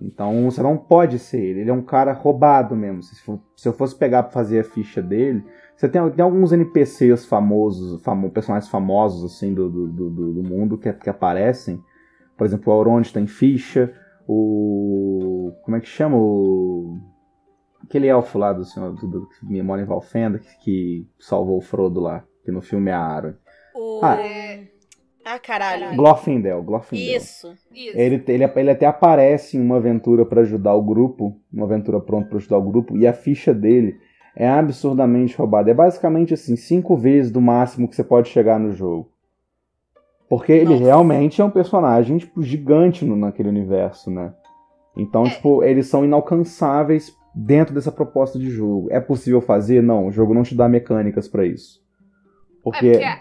Então 0.00 0.44
você 0.44 0.62
não 0.62 0.76
pode 0.76 1.18
ser 1.18 1.40
ele. 1.40 1.60
Ele 1.60 1.70
é 1.70 1.72
um 1.72 1.82
cara 1.82 2.12
roubado 2.12 2.76
mesmo. 2.76 3.02
Se, 3.02 3.20
for, 3.22 3.40
se 3.56 3.68
eu 3.68 3.72
fosse 3.72 3.94
pegar 3.94 4.22
pra 4.22 4.32
fazer 4.32 4.60
a 4.60 4.64
ficha 4.64 5.02
dele. 5.02 5.44
Você 5.76 5.88
tem, 5.88 6.10
tem 6.10 6.24
alguns 6.24 6.52
NPCs 6.52 7.26
famosos, 7.26 8.02
famo, 8.02 8.30
personagens 8.30 8.70
famosos 8.70 9.32
assim 9.32 9.54
do, 9.54 9.68
do, 9.68 9.88
do, 9.88 10.32
do 10.34 10.42
mundo 10.42 10.78
que, 10.78 10.92
que, 10.92 11.10
aparecem. 11.10 11.82
Por 12.36 12.46
exemplo, 12.46 12.72
o 12.72 12.76
Elrond 12.76 13.12
tem 13.12 13.26
ficha. 13.26 13.92
O. 14.26 15.52
Como 15.64 15.76
é 15.76 15.80
que 15.80 15.88
chama? 15.88 16.16
O. 16.16 16.98
Aquele 17.82 18.06
elfo 18.06 18.38
lá 18.38 18.52
do 18.52 18.64
senhor 18.64 18.92
do, 18.92 19.06
do, 19.06 19.28
que 19.28 19.62
mora 19.62 19.80
em 19.80 19.86
Valfenda, 19.86 20.38
que, 20.38 20.58
que 20.58 21.08
salvou 21.18 21.58
o 21.58 21.62
Frodo 21.62 22.00
lá. 22.00 22.24
Que 22.44 22.52
no 22.52 22.60
filme 22.60 22.90
é 22.90 22.94
a 22.94 23.00
Aaron. 23.00 23.34
O... 23.74 24.00
Ah, 24.02 24.16
Ah, 25.30 25.38
caralho. 25.38 25.94
Glorfindel, 25.96 26.62
Glorfindel. 26.62 27.16
Isso. 27.16 27.52
Isso. 27.74 27.98
Ele, 27.98 28.22
ele, 28.28 28.44
ele 28.56 28.70
até 28.70 28.86
aparece 28.86 29.56
em 29.56 29.60
uma 29.60 29.76
aventura 29.76 30.24
pra 30.24 30.40
ajudar 30.40 30.74
o 30.74 30.82
grupo, 30.82 31.36
uma 31.52 31.66
aventura 31.66 32.00
pronta 32.00 32.28
pra 32.28 32.38
ajudar 32.38 32.56
o 32.58 32.62
grupo, 32.62 32.96
e 32.96 33.06
a 33.06 33.12
ficha 33.12 33.52
dele 33.52 33.96
é 34.34 34.48
absurdamente 34.48 35.36
roubada. 35.36 35.70
É 35.70 35.74
basicamente 35.74 36.32
assim, 36.32 36.56
cinco 36.56 36.96
vezes 36.96 37.30
do 37.30 37.40
máximo 37.40 37.86
que 37.88 37.94
você 37.96 38.04
pode 38.04 38.28
chegar 38.28 38.58
no 38.58 38.72
jogo. 38.72 39.10
Porque 40.28 40.52
ele 40.52 40.70
Nossa. 40.72 40.84
realmente 40.84 41.40
é 41.40 41.44
um 41.44 41.50
personagem, 41.50 42.18
tipo, 42.18 42.42
gigante 42.42 43.04
no, 43.04 43.16
naquele 43.16 43.48
universo, 43.48 44.10
né? 44.10 44.32
Então, 44.96 45.24
É. 45.26 45.30
tipo, 45.30 45.62
eles 45.62 45.86
são 45.88 46.04
inalcançáveis 46.04 47.14
dentro 47.34 47.74
dessa 47.74 47.90
proposta 47.92 48.38
de 48.38 48.50
jogo. 48.50 48.88
É 48.90 49.00
possível 49.00 49.40
fazer? 49.40 49.82
Não, 49.82 50.06
o 50.06 50.10
jogo 50.12 50.34
não 50.34 50.42
te 50.42 50.54
dá 50.54 50.68
mecânicas 50.68 51.28
pra 51.28 51.44
isso. 51.46 51.80
É 51.80 52.62
Porque, 52.62 52.90
porque 52.92 53.04
a- 53.04 53.18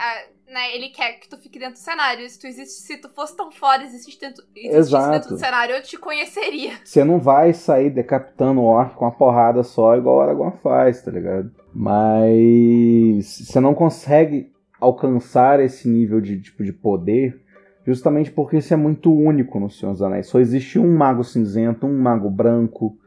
né, 0.52 0.76
ele 0.76 0.90
quer 0.90 1.20
que 1.20 1.28
tu 1.28 1.38
fique 1.38 1.60
dentro 1.60 1.76
do 1.76 1.80
cenário. 1.80 2.28
Se 2.30 2.40
tu, 2.40 2.48
existe, 2.48 2.82
se 2.82 2.98
tu 2.98 3.10
fosse 3.10 3.36
tão 3.36 3.52
fora, 3.52 3.84
existisse 3.84 4.20
dentro, 4.20 4.44
existisse 4.56 5.12
dentro 5.12 5.30
do 5.30 5.38
cenário, 5.38 5.76
eu 5.76 5.84
te 5.84 5.98
conheceria. 5.98 6.74
Você 6.84 7.04
não 7.04 7.20
vai 7.20 7.54
sair 7.54 7.90
decapitando 7.90 8.62
o 8.62 8.66
orc 8.66 8.96
com 8.96 9.06
uma 9.06 9.12
porrada 9.12 9.64
só, 9.64 9.96
igual 9.96 10.18
o 10.18 10.22
Aragorn 10.22 10.58
faz, 10.64 11.02
tá 11.02 11.12
ligado? 11.12 11.52
Mas 11.74 13.26
você 13.26 13.60
não 13.60 13.74
consegue 13.74 14.52
alcançar 14.80 15.60
esse 15.60 15.88
nível 15.88 16.22
de, 16.22 16.40
tipo, 16.40 16.64
de 16.64 16.72
poder 16.72 17.42
justamente 17.88 18.30
porque 18.30 18.58
isso 18.58 18.74
é 18.74 18.78
muito 18.78 19.14
único 19.14 19.58
no 19.62 19.70
Senhor 19.70 19.94
dos 19.94 20.02
Anéis. 20.02 20.28
Só 20.28 20.42
existe 20.42 20.78
um 20.78 20.94
mago 20.94 21.24
cinzento, 21.24 21.88
um 21.88 21.98
mago 21.98 22.30
branco, 22.30 22.98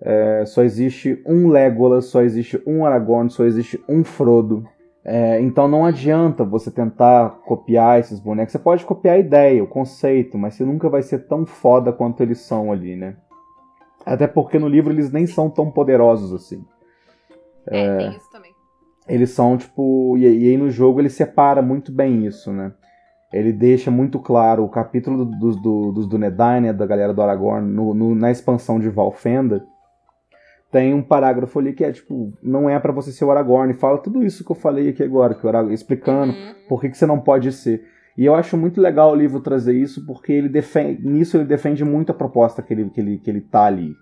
é, 0.00 0.44
só 0.46 0.62
existe 0.62 1.22
um 1.26 1.48
Legolas, 1.48 2.06
só 2.06 2.22
existe 2.22 2.60
um 2.66 2.86
Aragorn, 2.86 3.28
só 3.28 3.44
existe 3.44 3.78
um 3.86 4.02
Frodo. 4.02 4.66
É, 5.04 5.40
então 5.40 5.66
não 5.66 5.84
adianta 5.86 6.44
você 6.44 6.70
tentar 6.70 7.30
copiar 7.46 7.98
esses 7.98 8.20
bonecos. 8.20 8.52
Você 8.52 8.58
pode 8.58 8.84
copiar 8.84 9.16
a 9.16 9.18
ideia, 9.18 9.64
o 9.64 9.66
conceito, 9.66 10.36
mas 10.36 10.54
você 10.54 10.64
nunca 10.64 10.90
vai 10.90 11.02
ser 11.02 11.26
tão 11.26 11.46
foda 11.46 11.90
quanto 11.92 12.22
eles 12.22 12.40
são 12.40 12.70
ali, 12.70 12.94
né? 12.96 13.16
Até 14.04 14.26
porque 14.26 14.58
no 14.58 14.68
livro 14.68 14.92
eles 14.92 15.10
nem 15.10 15.26
são 15.26 15.48
tão 15.48 15.70
poderosos 15.70 16.32
assim. 16.34 16.64
É, 17.66 17.96
tem 17.98 18.16
isso 18.16 18.30
também. 18.30 18.52
Eles 19.08 19.30
são, 19.30 19.56
tipo. 19.56 20.16
E, 20.18 20.22
e 20.22 20.48
aí 20.50 20.56
no 20.56 20.70
jogo 20.70 21.00
ele 21.00 21.08
separa 21.10 21.62
muito 21.62 21.90
bem 21.90 22.26
isso, 22.26 22.52
né? 22.52 22.72
Ele 23.32 23.52
deixa 23.52 23.90
muito 23.90 24.18
claro 24.18 24.64
o 24.64 24.68
capítulo 24.68 25.24
do- 25.24 25.38
dos 25.38 25.56
do, 25.62 25.92
dos 25.92 26.06
Dúnedain, 26.08 26.60
né, 26.62 26.72
da 26.72 26.84
galera 26.84 27.14
do 27.14 27.22
Aragorn, 27.22 27.66
no, 27.72 27.94
no- 27.94 28.14
na 28.14 28.30
expansão 28.30 28.78
de 28.80 28.88
Valfenda. 28.90 29.64
Tem 30.70 30.94
um 30.94 31.02
parágrafo 31.02 31.58
ali 31.58 31.72
que 31.72 31.82
é 31.82 31.90
tipo, 31.90 32.32
não 32.42 32.70
é 32.70 32.78
pra 32.78 32.92
você 32.92 33.10
ser 33.10 33.24
o 33.24 33.30
Aragorn. 33.30 33.74
Fala 33.74 33.98
tudo 33.98 34.22
isso 34.24 34.44
que 34.44 34.52
eu 34.52 34.56
falei 34.56 34.88
aqui 34.90 35.02
agora, 35.02 35.34
que 35.34 35.44
o 35.44 35.48
Aragorn, 35.48 35.74
explicando 35.74 36.32
Uhum. 36.32 36.54
por 36.68 36.80
que, 36.80 36.88
que 36.90 36.96
você 36.96 37.06
não 37.06 37.18
pode 37.18 37.50
ser. 37.52 37.84
E 38.16 38.24
eu 38.24 38.34
acho 38.34 38.56
muito 38.56 38.80
legal 38.80 39.10
o 39.12 39.14
livro 39.16 39.40
trazer 39.40 39.74
isso, 39.74 40.04
porque 40.06 40.32
ele 40.32 40.48
defende, 40.48 41.06
nisso 41.08 41.36
ele 41.36 41.44
defende 41.44 41.84
muito 41.84 42.10
a 42.10 42.14
proposta 42.14 42.60
que 42.62 42.72
ele, 42.74 42.90
que 42.90 43.00
ele, 43.00 43.18
que 43.18 43.30
ele 43.30 43.40
tá 43.40 43.64
ali. 43.64 43.94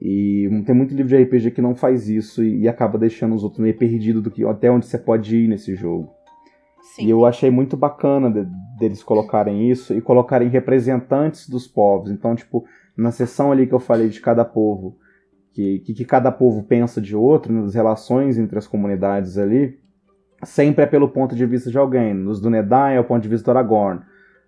E 0.00 0.48
tem 0.66 0.74
muito 0.74 0.94
livro 0.94 1.08
de 1.08 1.22
RPG 1.22 1.52
que 1.52 1.62
não 1.62 1.74
faz 1.74 2.08
isso 2.08 2.44
e, 2.44 2.60
e 2.62 2.68
acaba 2.68 2.98
deixando 2.98 3.34
os 3.34 3.42
outros 3.42 3.60
meio 3.60 3.76
perdidos 3.76 4.22
do 4.22 4.30
que 4.30 4.44
até 4.44 4.70
onde 4.70 4.86
você 4.86 4.98
pode 4.98 5.34
ir 5.36 5.48
nesse 5.48 5.74
jogo. 5.74 6.10
Sim. 6.94 7.06
E 7.06 7.10
eu 7.10 7.24
achei 7.24 7.50
muito 7.50 7.76
bacana 7.76 8.30
de- 8.30 8.46
deles 8.78 9.02
colocarem 9.02 9.70
isso 9.70 9.94
e 9.94 10.00
colocarem 10.00 10.48
representantes 10.48 11.48
dos 11.48 11.66
povos. 11.66 12.10
Então, 12.10 12.34
tipo, 12.36 12.64
na 12.96 13.10
sessão 13.10 13.50
ali 13.50 13.66
que 13.66 13.72
eu 13.72 13.80
falei 13.80 14.08
de 14.08 14.20
cada 14.20 14.44
povo, 14.44 14.96
que, 15.56 15.78
que, 15.78 15.94
que 15.94 16.04
cada 16.04 16.30
povo 16.30 16.62
pensa 16.64 17.00
de 17.00 17.16
outro, 17.16 17.62
das 17.62 17.74
relações 17.74 18.36
entre 18.36 18.58
as 18.58 18.66
comunidades 18.66 19.38
ali, 19.38 19.78
sempre 20.44 20.84
é 20.84 20.86
pelo 20.86 21.08
ponto 21.08 21.34
de 21.34 21.46
vista 21.46 21.70
de 21.70 21.78
alguém. 21.78 22.12
Nos 22.12 22.42
do 22.42 22.50
Nedai 22.50 22.94
é 22.94 23.00
o 23.00 23.04
ponto 23.04 23.22
de 23.22 23.28
vista 23.30 23.50
do 23.50 23.56
Aragorn. 23.56 24.02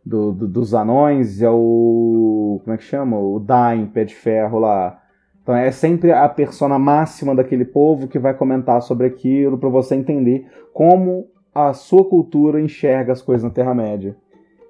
Do, 0.04 0.32
do- 0.32 0.46
dos 0.46 0.74
anões 0.74 1.40
é 1.40 1.48
o. 1.50 2.60
Como 2.62 2.74
é 2.74 2.76
que 2.76 2.84
chama? 2.84 3.18
O 3.18 3.40
Dain, 3.40 3.86
pé 3.86 4.04
de 4.04 4.14
ferro 4.14 4.58
lá. 4.58 5.00
Então 5.42 5.56
é 5.56 5.70
sempre 5.70 6.12
a 6.12 6.28
persona 6.28 6.78
máxima 6.78 7.34
daquele 7.34 7.64
povo 7.64 8.06
que 8.06 8.18
vai 8.18 8.34
comentar 8.34 8.82
sobre 8.82 9.06
aquilo 9.06 9.56
para 9.56 9.70
você 9.70 9.94
entender 9.94 10.46
como 10.74 11.26
a 11.54 11.72
sua 11.72 12.04
cultura 12.04 12.60
enxerga 12.60 13.12
as 13.14 13.22
coisas 13.22 13.44
na 13.44 13.50
Terra-média. 13.50 14.14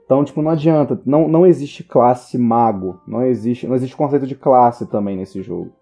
Então, 0.05 0.24
tipo, 0.24 0.40
não 0.40 0.53
adianta. 0.53 1.01
Não, 1.05 1.27
não 1.27 1.44
existe 1.44 1.83
classe 1.83 2.38
mago. 2.38 3.01
Não 3.09 3.24
existe, 3.24 3.66
não 3.66 3.74
existe 3.74 3.96
conceito 3.96 4.27
de 4.27 4.37
classe 4.37 4.87
também 4.87 5.16
nesse 5.16 5.42
jogo. 5.42 5.72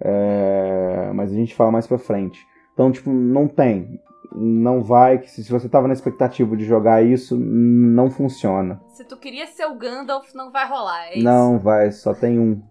É, 0.00 1.10
mas 1.14 1.30
a 1.32 1.34
gente 1.34 1.54
fala 1.54 1.70
mais 1.70 1.86
pra 1.86 1.98
frente. 1.98 2.46
Então, 2.72 2.90
tipo, 2.90 3.10
não 3.10 3.46
tem. 3.46 4.00
Não 4.32 4.82
vai. 4.82 5.18
que 5.18 5.30
Se 5.30 5.50
você 5.50 5.68
tava 5.68 5.86
na 5.88 5.92
expectativa 5.92 6.56
de 6.56 6.64
jogar 6.64 7.02
isso, 7.04 7.36
não 7.38 8.10
funciona. 8.10 8.80
Se 8.88 9.04
tu 9.04 9.16
queria 9.16 9.46
ser 9.46 9.66
o 9.66 9.74
Gandalf, 9.76 10.32
não 10.34 10.50
vai 10.50 10.66
rolar. 10.68 11.06
É 11.08 11.14
isso. 11.16 11.24
Não 11.24 11.58
vai, 11.58 11.90
só 11.90 12.14
tem 12.14 12.38
um. 12.38 12.62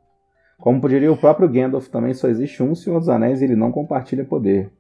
Como 0.60 0.88
diria 0.90 1.12
o 1.12 1.18
próprio 1.18 1.48
Gandalf 1.50 1.88
também, 1.88 2.14
só 2.14 2.28
existe 2.28 2.62
um 2.64 2.76
Senhor 2.76 3.00
dos 3.00 3.10
Anéis 3.10 3.42
e 3.42 3.46
ele 3.46 3.56
não 3.56 3.72
compartilha 3.72 4.26
poder. 4.26 4.72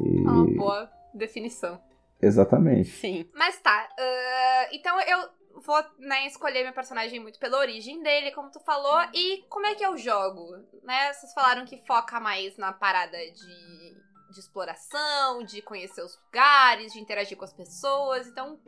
E- 0.00 0.18
É 0.18 0.30
uma 0.30 0.46
boa 0.46 0.90
definição. 1.14 1.78
Exatamente. 2.22 2.88
Sim. 2.90 3.24
Mas 3.34 3.58
tá. 3.60 3.88
ah, 3.98 4.66
então 4.72 4.96
eu 5.00 5.18
vou 5.60 5.76
né, 5.98 6.26
escolher 6.26 6.64
meu 6.64 6.72
personagem 6.72 7.20
muito 7.20 7.38
pela 7.38 7.58
origem 7.58 8.02
dele, 8.02 8.32
como 8.32 8.50
tu 8.50 8.60
falou. 8.60 9.00
E 9.14 9.44
como 9.48 9.66
é 9.66 9.74
que 9.74 9.84
eu 9.84 9.96
jogo? 9.96 10.56
Né? 10.82 11.12
Vocês 11.12 11.32
falaram 11.32 11.64
que 11.64 11.78
foca 11.86 12.18
mais 12.20 12.56
na 12.56 12.72
parada 12.72 13.16
de, 13.18 13.94
de 14.32 14.40
exploração, 14.40 15.42
de 15.44 15.62
conhecer 15.62 16.02
os 16.02 16.18
lugares, 16.26 16.92
de 16.92 17.00
interagir 17.00 17.36
com 17.36 17.44
as 17.44 17.52
pessoas. 17.52 18.26
Então, 18.26 18.58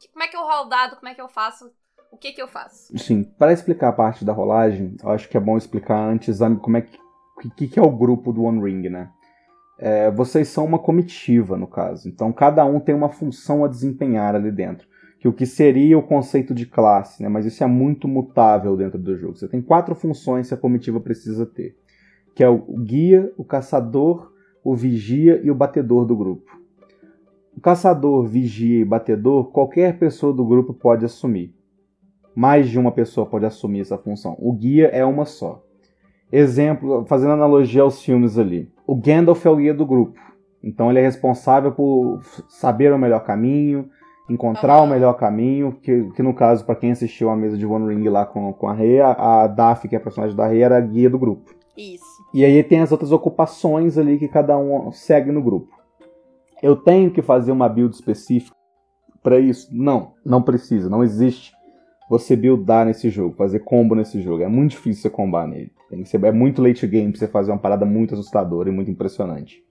que- 0.00 0.08
como 0.08 0.22
é 0.24 0.28
que 0.28 0.36
eu 0.36 0.42
rolo 0.42 0.66
o 0.66 0.68
dado? 0.68 0.96
Como 0.96 1.08
é 1.08 1.14
que 1.14 1.20
eu 1.20 1.28
faço? 1.28 1.72
O 2.10 2.16
que 2.18 2.32
que 2.32 2.42
eu 2.42 2.48
faço? 2.48 2.96
Sim, 2.98 3.24
para 3.24 3.52
explicar 3.52 3.88
a 3.88 3.92
parte 3.92 4.24
da 4.24 4.32
rolagem, 4.32 4.96
eu 5.02 5.10
acho 5.10 5.28
que 5.28 5.36
é 5.36 5.40
bom 5.40 5.56
explicar 5.56 5.96
antes 5.98 6.38
como 6.60 6.76
é 6.76 6.82
que, 6.82 6.98
que, 7.56 7.68
que 7.68 7.78
é 7.78 7.82
o 7.82 7.90
grupo 7.90 8.32
do 8.32 8.42
One 8.44 8.62
Ring, 8.62 8.88
né? 8.90 9.10
É, 9.78 10.10
vocês 10.10 10.46
são 10.48 10.64
uma 10.64 10.78
comitiva, 10.78 11.56
no 11.56 11.66
caso. 11.66 12.08
Então, 12.08 12.30
cada 12.32 12.64
um 12.64 12.78
tem 12.78 12.94
uma 12.94 13.08
função 13.08 13.64
a 13.64 13.68
desempenhar 13.68 14.34
ali 14.36 14.52
dentro. 14.52 14.86
Que 15.22 15.28
o 15.28 15.32
que 15.32 15.46
seria 15.46 15.96
o 15.96 16.02
conceito 16.02 16.52
de 16.52 16.66
classe, 16.66 17.22
né? 17.22 17.28
Mas 17.28 17.46
isso 17.46 17.62
é 17.62 17.66
muito 17.68 18.08
mutável 18.08 18.76
dentro 18.76 18.98
do 18.98 19.16
jogo. 19.16 19.36
Você 19.36 19.46
tem 19.46 19.62
quatro 19.62 19.94
funções 19.94 20.48
que 20.48 20.54
a 20.54 20.56
comitiva 20.56 20.98
precisa 20.98 21.46
ter. 21.46 21.76
Que 22.34 22.42
é 22.42 22.48
o 22.48 22.58
guia, 22.58 23.32
o 23.36 23.44
caçador, 23.44 24.32
o 24.64 24.74
vigia 24.74 25.40
e 25.44 25.48
o 25.48 25.54
batedor 25.54 26.04
do 26.04 26.16
grupo. 26.16 26.50
O 27.56 27.60
caçador, 27.60 28.26
vigia 28.26 28.80
e 28.80 28.84
batedor, 28.84 29.52
qualquer 29.52 29.96
pessoa 29.96 30.32
do 30.32 30.44
grupo 30.44 30.74
pode 30.74 31.04
assumir. 31.04 31.54
Mais 32.34 32.68
de 32.68 32.76
uma 32.76 32.90
pessoa 32.90 33.24
pode 33.24 33.46
assumir 33.46 33.82
essa 33.82 33.96
função. 33.96 34.34
O 34.40 34.52
guia 34.52 34.88
é 34.88 35.04
uma 35.04 35.24
só. 35.24 35.64
Exemplo, 36.32 37.04
fazendo 37.06 37.34
analogia 37.34 37.82
aos 37.82 38.02
filmes 38.02 38.38
ali. 38.38 38.68
O 38.84 38.96
Gandalf 38.96 39.46
é 39.46 39.50
o 39.50 39.56
guia 39.56 39.72
do 39.72 39.86
grupo. 39.86 40.18
Então 40.60 40.90
ele 40.90 40.98
é 40.98 41.02
responsável 41.02 41.70
por 41.70 42.20
saber 42.48 42.92
o 42.92 42.98
melhor 42.98 43.22
caminho, 43.22 43.88
encontrar 44.32 44.76
Aham. 44.76 44.84
o 44.84 44.86
melhor 44.86 45.14
caminho, 45.14 45.72
que, 45.82 46.10
que 46.14 46.22
no 46.22 46.34
caso, 46.34 46.64
para 46.64 46.74
quem 46.74 46.92
assistiu 46.92 47.30
a 47.30 47.36
mesa 47.36 47.56
de 47.56 47.66
One 47.66 47.94
Ring 47.94 48.08
lá 48.08 48.24
com, 48.24 48.52
com 48.52 48.68
a 48.68 48.72
Rei, 48.72 49.00
a, 49.00 49.42
a 49.42 49.46
Daphne, 49.46 49.90
que 49.90 49.96
é 49.96 49.98
a 49.98 50.02
personagem 50.02 50.36
da 50.36 50.46
Rei, 50.46 50.62
era 50.62 50.76
a 50.76 50.80
guia 50.80 51.10
do 51.10 51.18
grupo. 51.18 51.54
Isso. 51.76 52.04
E 52.34 52.44
aí 52.44 52.62
tem 52.62 52.80
as 52.80 52.92
outras 52.92 53.12
ocupações 53.12 53.98
ali 53.98 54.18
que 54.18 54.28
cada 54.28 54.56
um 54.58 54.90
segue 54.90 55.30
no 55.30 55.42
grupo. 55.42 55.68
Eu 56.62 56.76
tenho 56.76 57.10
que 57.10 57.22
fazer 57.22 57.52
uma 57.52 57.68
build 57.68 57.94
específica 57.94 58.56
para 59.22 59.38
isso? 59.38 59.68
Não, 59.70 60.14
não 60.24 60.42
precisa, 60.42 60.88
não 60.88 61.04
existe 61.04 61.52
você 62.08 62.36
buildar 62.36 62.84
nesse 62.84 63.08
jogo, 63.08 63.34
fazer 63.36 63.60
combo 63.60 63.94
nesse 63.94 64.20
jogo. 64.20 64.42
É 64.42 64.48
muito 64.48 64.72
difícil 64.72 65.02
você 65.02 65.10
combar 65.10 65.46
nele. 65.46 65.72
Tem 65.88 66.02
que 66.02 66.08
ser, 66.08 66.22
é 66.24 66.32
muito 66.32 66.62
late 66.62 66.86
game 66.86 67.10
pra 67.10 67.18
você 67.18 67.28
fazer 67.28 67.52
uma 67.52 67.58
parada 67.58 67.86
muito 67.86 68.14
assustadora 68.14 68.68
e 68.68 68.72
muito 68.72 68.90
impressionante. 68.90 69.62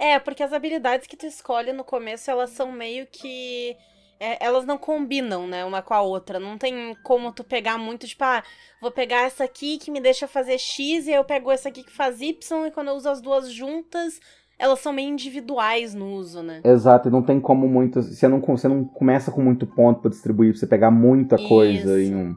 É, 0.00 0.18
porque 0.18 0.42
as 0.42 0.54
habilidades 0.54 1.06
que 1.06 1.14
tu 1.14 1.26
escolhe 1.26 1.74
no 1.74 1.84
começo, 1.84 2.30
elas 2.30 2.48
são 2.48 2.72
meio 2.72 3.06
que. 3.06 3.76
é, 4.18 4.42
elas 4.42 4.64
não 4.64 4.78
combinam, 4.78 5.46
né, 5.46 5.62
uma 5.62 5.82
com 5.82 5.92
a 5.92 6.00
outra. 6.00 6.40
Não 6.40 6.56
tem 6.56 6.96
como 7.02 7.30
tu 7.30 7.44
pegar 7.44 7.76
muito, 7.76 8.06
tipo, 8.06 8.24
ah, 8.24 8.42
vou 8.80 8.90
pegar 8.90 9.26
essa 9.26 9.44
aqui 9.44 9.76
que 9.76 9.90
me 9.90 10.00
deixa 10.00 10.26
fazer 10.26 10.56
X 10.58 11.06
e 11.06 11.10
aí 11.10 11.16
eu 11.16 11.24
pego 11.24 11.50
essa 11.50 11.68
aqui 11.68 11.82
que 11.82 11.92
faz 11.92 12.22
Y, 12.22 12.66
e 12.66 12.70
quando 12.70 12.88
eu 12.88 12.94
uso 12.94 13.10
as 13.10 13.20
duas 13.20 13.52
juntas, 13.52 14.18
elas 14.58 14.80
são 14.80 14.90
meio 14.90 15.10
individuais 15.10 15.94
no 15.94 16.14
uso, 16.14 16.42
né? 16.42 16.62
Exato, 16.64 17.08
e 17.08 17.12
não 17.12 17.22
tem 17.22 17.38
como 17.38 17.68
muito. 17.68 18.02
Você 18.02 18.26
não, 18.26 18.40
você 18.40 18.68
não 18.68 18.84
começa 18.84 19.30
com 19.30 19.42
muito 19.42 19.66
ponto 19.66 20.00
pra 20.00 20.10
distribuir, 20.10 20.52
pra 20.52 20.60
você 20.60 20.66
pegar 20.66 20.90
muita 20.90 21.36
coisa 21.36 22.00
Isso. 22.00 22.12
em 22.12 22.16
um. 22.16 22.36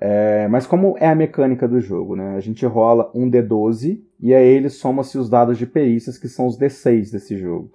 É, 0.00 0.48
mas 0.48 0.66
como 0.66 0.96
é 0.98 1.06
a 1.06 1.14
mecânica 1.14 1.68
do 1.68 1.80
jogo, 1.80 2.16
né? 2.16 2.34
A 2.34 2.40
gente 2.40 2.66
rola 2.66 3.10
um 3.14 3.30
D12 3.30 4.02
e 4.22 4.32
a 4.32 4.40
ele 4.40 4.70
soma-se 4.70 5.18
os 5.18 5.28
dados 5.28 5.58
de 5.58 5.66
perícias, 5.66 6.16
que 6.16 6.28
são 6.28 6.46
os 6.46 6.56
D6 6.56 7.10
desse 7.10 7.36
jogo. 7.36 7.70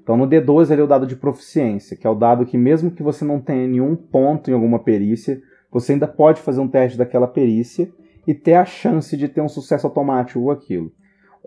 Então 0.00 0.16
no 0.16 0.28
D12 0.28 0.70
ele 0.70 0.82
é 0.82 0.84
o 0.84 0.86
dado 0.86 1.06
de 1.06 1.16
proficiência, 1.16 1.96
que 1.96 2.06
é 2.06 2.10
o 2.10 2.14
dado 2.14 2.46
que 2.46 2.56
mesmo 2.56 2.90
que 2.90 3.02
você 3.02 3.24
não 3.24 3.40
tenha 3.40 3.66
nenhum 3.66 3.96
ponto 3.96 4.50
em 4.50 4.54
alguma 4.54 4.78
perícia, 4.78 5.42
você 5.72 5.94
ainda 5.94 6.06
pode 6.06 6.40
fazer 6.40 6.60
um 6.60 6.68
teste 6.68 6.96
daquela 6.96 7.26
perícia 7.26 7.90
e 8.26 8.32
ter 8.32 8.54
a 8.54 8.64
chance 8.64 9.16
de 9.16 9.28
ter 9.28 9.40
um 9.40 9.48
sucesso 9.48 9.86
automático 9.86 10.40
ou 10.40 10.50
aquilo. 10.50 10.92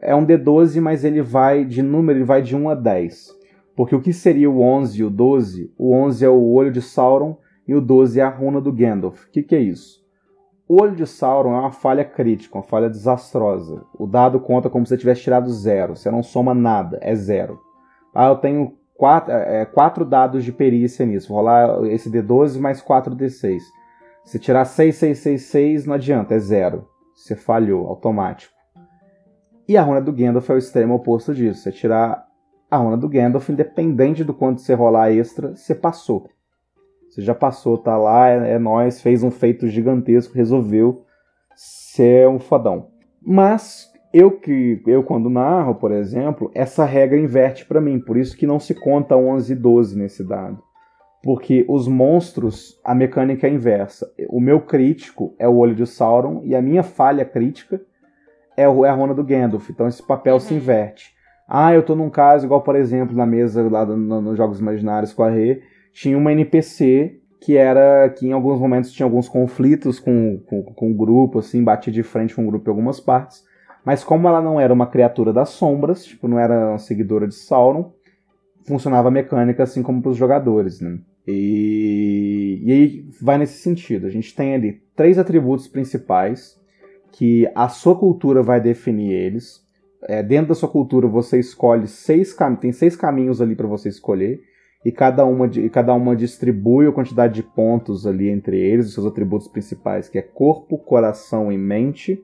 É 0.01 0.13
um 0.13 0.25
D12, 0.25 0.81
mas 0.81 1.03
ele 1.05 1.21
vai 1.21 1.63
de 1.63 1.81
número, 1.81 2.19
ele 2.19 2.25
vai 2.25 2.41
de 2.41 2.55
1 2.55 2.69
a 2.69 2.75
10. 2.75 3.35
Porque 3.75 3.95
o 3.95 4.01
que 4.01 4.11
seria 4.11 4.49
o 4.49 4.59
11 4.59 4.99
e 4.99 5.03
o 5.03 5.09
12? 5.09 5.71
O 5.77 5.95
11 5.95 6.25
é 6.25 6.29
o 6.29 6.51
olho 6.51 6.71
de 6.71 6.81
Sauron 6.81 7.37
e 7.67 7.73
o 7.73 7.81
12 7.81 8.19
é 8.19 8.23
a 8.23 8.29
runa 8.29 8.59
do 8.59 8.73
Gandalf. 8.73 9.25
O 9.25 9.31
que, 9.31 9.43
que 9.43 9.55
é 9.55 9.61
isso? 9.61 10.03
O 10.67 10.81
olho 10.81 10.95
de 10.95 11.07
Sauron 11.07 11.55
é 11.55 11.59
uma 11.61 11.71
falha 11.71 12.03
crítica, 12.03 12.57
uma 12.57 12.63
falha 12.63 12.89
desastrosa. 12.89 13.85
O 13.97 14.05
dado 14.05 14.37
conta 14.39 14.69
como 14.69 14.85
se 14.85 14.89
você 14.89 14.97
tivesse 14.97 15.21
tirado 15.21 15.49
zero. 15.49 15.95
Você 15.95 16.11
não 16.11 16.21
soma 16.21 16.53
nada, 16.53 16.99
é 17.01 17.15
zero. 17.15 17.57
Ah, 18.13 18.27
eu 18.27 18.35
tenho 18.35 18.73
quatro, 18.95 19.31
é, 19.31 19.65
quatro 19.65 20.03
dados 20.03 20.43
de 20.43 20.51
perícia 20.51 21.05
nisso. 21.05 21.29
Vou 21.29 21.37
rolar 21.37 21.85
esse 21.85 22.11
D12 22.11 22.59
mais 22.59 22.81
4 22.81 23.15
D6. 23.15 23.59
Se 24.25 24.37
tirar 24.37 24.65
6, 24.65 24.93
6, 24.93 25.19
6, 25.19 25.41
6, 25.43 25.85
não 25.85 25.93
adianta, 25.93 26.33
é 26.33 26.39
zero. 26.39 26.85
Você 27.15 27.33
falhou, 27.33 27.87
automático. 27.87 28.53
E 29.69 29.77
a 29.77 29.81
runa 29.81 30.01
do 30.01 30.11
Gandalf 30.11 30.49
é 30.49 30.53
o 30.53 30.57
extremo 30.57 30.95
oposto 30.95 31.33
disso. 31.33 31.61
Você 31.61 31.71
tirar 31.71 32.25
a 32.69 32.75
runa 32.75 32.97
do 32.97 33.07
Gandalf, 33.07 33.49
independente 33.49 34.21
do 34.21 34.33
quanto 34.33 34.59
você 34.59 34.73
rolar 34.73 35.11
extra, 35.11 35.55
você 35.55 35.73
passou. 35.73 36.29
Você 37.17 37.23
já 37.23 37.33
passou, 37.33 37.79
tá 37.79 37.97
lá, 37.97 38.29
é, 38.29 38.51
é 38.51 38.59
nós, 38.59 39.01
fez 39.01 39.23
um 39.23 39.31
feito 39.31 39.67
gigantesco, 39.67 40.35
resolveu 40.35 41.03
ser 41.55 42.29
um 42.29 42.37
fodão. 42.37 42.89
Mas 43.19 43.91
eu 44.13 44.29
que 44.29 44.83
eu 44.85 45.01
quando 45.01 45.27
narro, 45.27 45.73
por 45.73 45.91
exemplo, 45.91 46.51
essa 46.53 46.85
regra 46.85 47.17
inverte 47.17 47.65
para 47.65 47.81
mim, 47.81 47.99
por 47.99 48.17
isso 48.17 48.37
que 48.37 48.45
não 48.45 48.59
se 48.59 48.75
conta 48.75 49.17
11 49.17 49.51
e 49.51 49.55
12 49.55 49.97
nesse 49.97 50.23
dado. 50.23 50.61
Porque 51.23 51.65
os 51.67 51.87
monstros, 51.87 52.79
a 52.85 52.93
mecânica 52.93 53.47
é 53.47 53.49
inversa. 53.49 54.07
O 54.29 54.39
meu 54.39 54.61
crítico 54.61 55.33
é 55.39 55.47
o 55.47 55.57
olho 55.57 55.73
de 55.73 55.87
Sauron 55.87 56.43
e 56.43 56.55
a 56.55 56.61
minha 56.61 56.83
falha 56.83 57.25
crítica 57.25 57.81
é, 58.55 58.61
é 58.61 58.65
a 58.65 58.93
runa 58.93 59.15
do 59.15 59.23
Gandalf. 59.23 59.71
Então 59.71 59.87
esse 59.87 60.05
papel 60.05 60.35
uhum. 60.35 60.39
se 60.39 60.53
inverte. 60.53 61.15
Ah, 61.49 61.73
eu 61.73 61.81
tô 61.81 61.95
num 61.95 62.11
caso, 62.11 62.45
igual 62.45 62.61
por 62.61 62.75
exemplo, 62.75 63.17
na 63.17 63.25
mesa 63.25 63.67
lá 63.67 63.83
no, 63.83 64.21
nos 64.21 64.37
Jogos 64.37 64.59
Imaginários 64.59 65.13
com 65.13 65.23
a 65.23 65.29
Rê, 65.31 65.63
tinha 65.97 66.15
uma 66.15 66.31
NPC 66.31 67.19
que 67.41 67.57
era 67.57 68.07
que 68.09 68.27
em 68.27 68.31
alguns 68.31 68.59
momentos 68.59 68.91
tinha 68.91 69.05
alguns 69.05 69.27
conflitos 69.27 69.99
com, 69.99 70.39
com, 70.45 70.61
com 70.61 70.91
o 70.91 70.93
grupo, 70.93 71.39
assim, 71.39 71.63
batia 71.63 71.91
de 71.91 72.03
frente 72.03 72.35
com 72.35 72.43
o 72.43 72.47
grupo 72.47 72.69
em 72.69 72.71
algumas 72.71 72.99
partes. 72.99 73.43
Mas 73.83 74.03
como 74.03 74.27
ela 74.27 74.39
não 74.39 74.59
era 74.59 74.71
uma 74.71 74.85
criatura 74.85 75.33
das 75.33 75.49
sombras, 75.49 76.05
tipo, 76.05 76.27
não 76.27 76.37
era 76.37 76.69
uma 76.69 76.77
seguidora 76.77 77.27
de 77.27 77.33
Sauron, 77.33 77.93
funcionava 78.63 79.07
a 79.07 79.11
mecânica 79.11 79.63
assim 79.63 79.81
como 79.81 79.99
para 79.99 80.11
os 80.11 80.17
jogadores, 80.17 80.81
né? 80.81 80.99
E, 81.27 82.61
e 82.63 82.71
aí 82.71 83.05
vai 83.19 83.39
nesse 83.39 83.59
sentido. 83.59 84.05
A 84.05 84.11
gente 84.11 84.35
tem 84.35 84.53
ali 84.53 84.83
três 84.95 85.17
atributos 85.17 85.67
principais 85.67 86.61
que 87.11 87.49
a 87.55 87.69
sua 87.69 87.97
cultura 87.97 88.43
vai 88.43 88.61
definir 88.61 89.13
eles. 89.13 89.65
É, 90.03 90.21
dentro 90.21 90.49
da 90.49 90.55
sua 90.55 90.69
cultura 90.69 91.07
você 91.07 91.39
escolhe 91.39 91.87
seis 91.87 92.33
caminhos, 92.33 92.61
tem 92.61 92.71
seis 92.71 92.95
caminhos 92.95 93.41
ali 93.41 93.55
para 93.55 93.67
você 93.67 93.89
escolher 93.89 94.43
e 94.87 94.91
cada 94.93 95.25
uma 95.25 95.47
e 95.47 95.69
cada 95.69 95.93
uma 95.93 96.15
distribui 96.15 96.87
a 96.87 96.93
quantidade 96.93 97.33
de 97.33 97.43
pontos 97.43 98.07
ali 98.07 98.29
entre 98.29 98.57
eles, 98.57 98.87
os 98.87 98.93
seus 98.93 99.05
atributos 99.05 99.45
principais, 99.49 100.07
que 100.07 100.17
é 100.17 100.21
corpo, 100.21 100.77
coração 100.77 101.51
e 101.51 101.57
mente. 101.57 102.23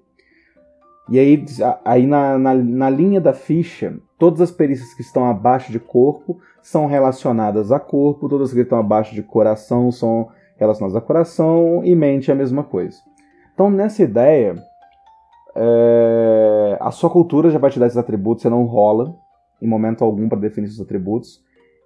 E 1.09 1.19
aí, 1.19 1.43
aí 1.83 2.07
na, 2.07 2.37
na, 2.37 2.55
na 2.55 2.89
linha 2.89 3.19
da 3.19 3.33
ficha, 3.33 3.97
todas 4.17 4.39
as 4.39 4.49
perícias 4.49 4.93
que 4.93 5.01
estão 5.01 5.25
abaixo 5.25 5.73
de 5.73 5.79
corpo 5.79 6.39
são 6.61 6.85
relacionadas 6.85 7.69
a 7.69 7.81
corpo, 7.81 8.29
todas 8.29 8.53
que 8.53 8.61
estão 8.61 8.79
abaixo 8.79 9.13
de 9.13 9.21
coração 9.21 9.91
são 9.91 10.29
relacionadas 10.55 10.95
a 10.95 11.01
coração 11.01 11.81
e 11.83 11.93
mente 11.93 12.31
é 12.31 12.33
a 12.33 12.37
mesma 12.37 12.63
coisa. 12.63 12.97
Então, 13.53 13.69
nessa 13.69 14.03
ideia, 14.03 14.55
é, 15.53 16.77
a 16.79 16.91
sua 16.91 17.09
cultura 17.09 17.49
já 17.49 17.59
vai 17.59 17.69
te 17.69 17.77
dar 17.77 17.87
esses 17.87 17.97
atributos, 17.97 18.41
você 18.41 18.49
não 18.49 18.63
rola 18.63 19.13
em 19.61 19.67
momento 19.67 20.01
algum 20.01 20.29
para 20.29 20.39
definir 20.39 20.67
esses 20.67 20.79
atributos. 20.79 21.43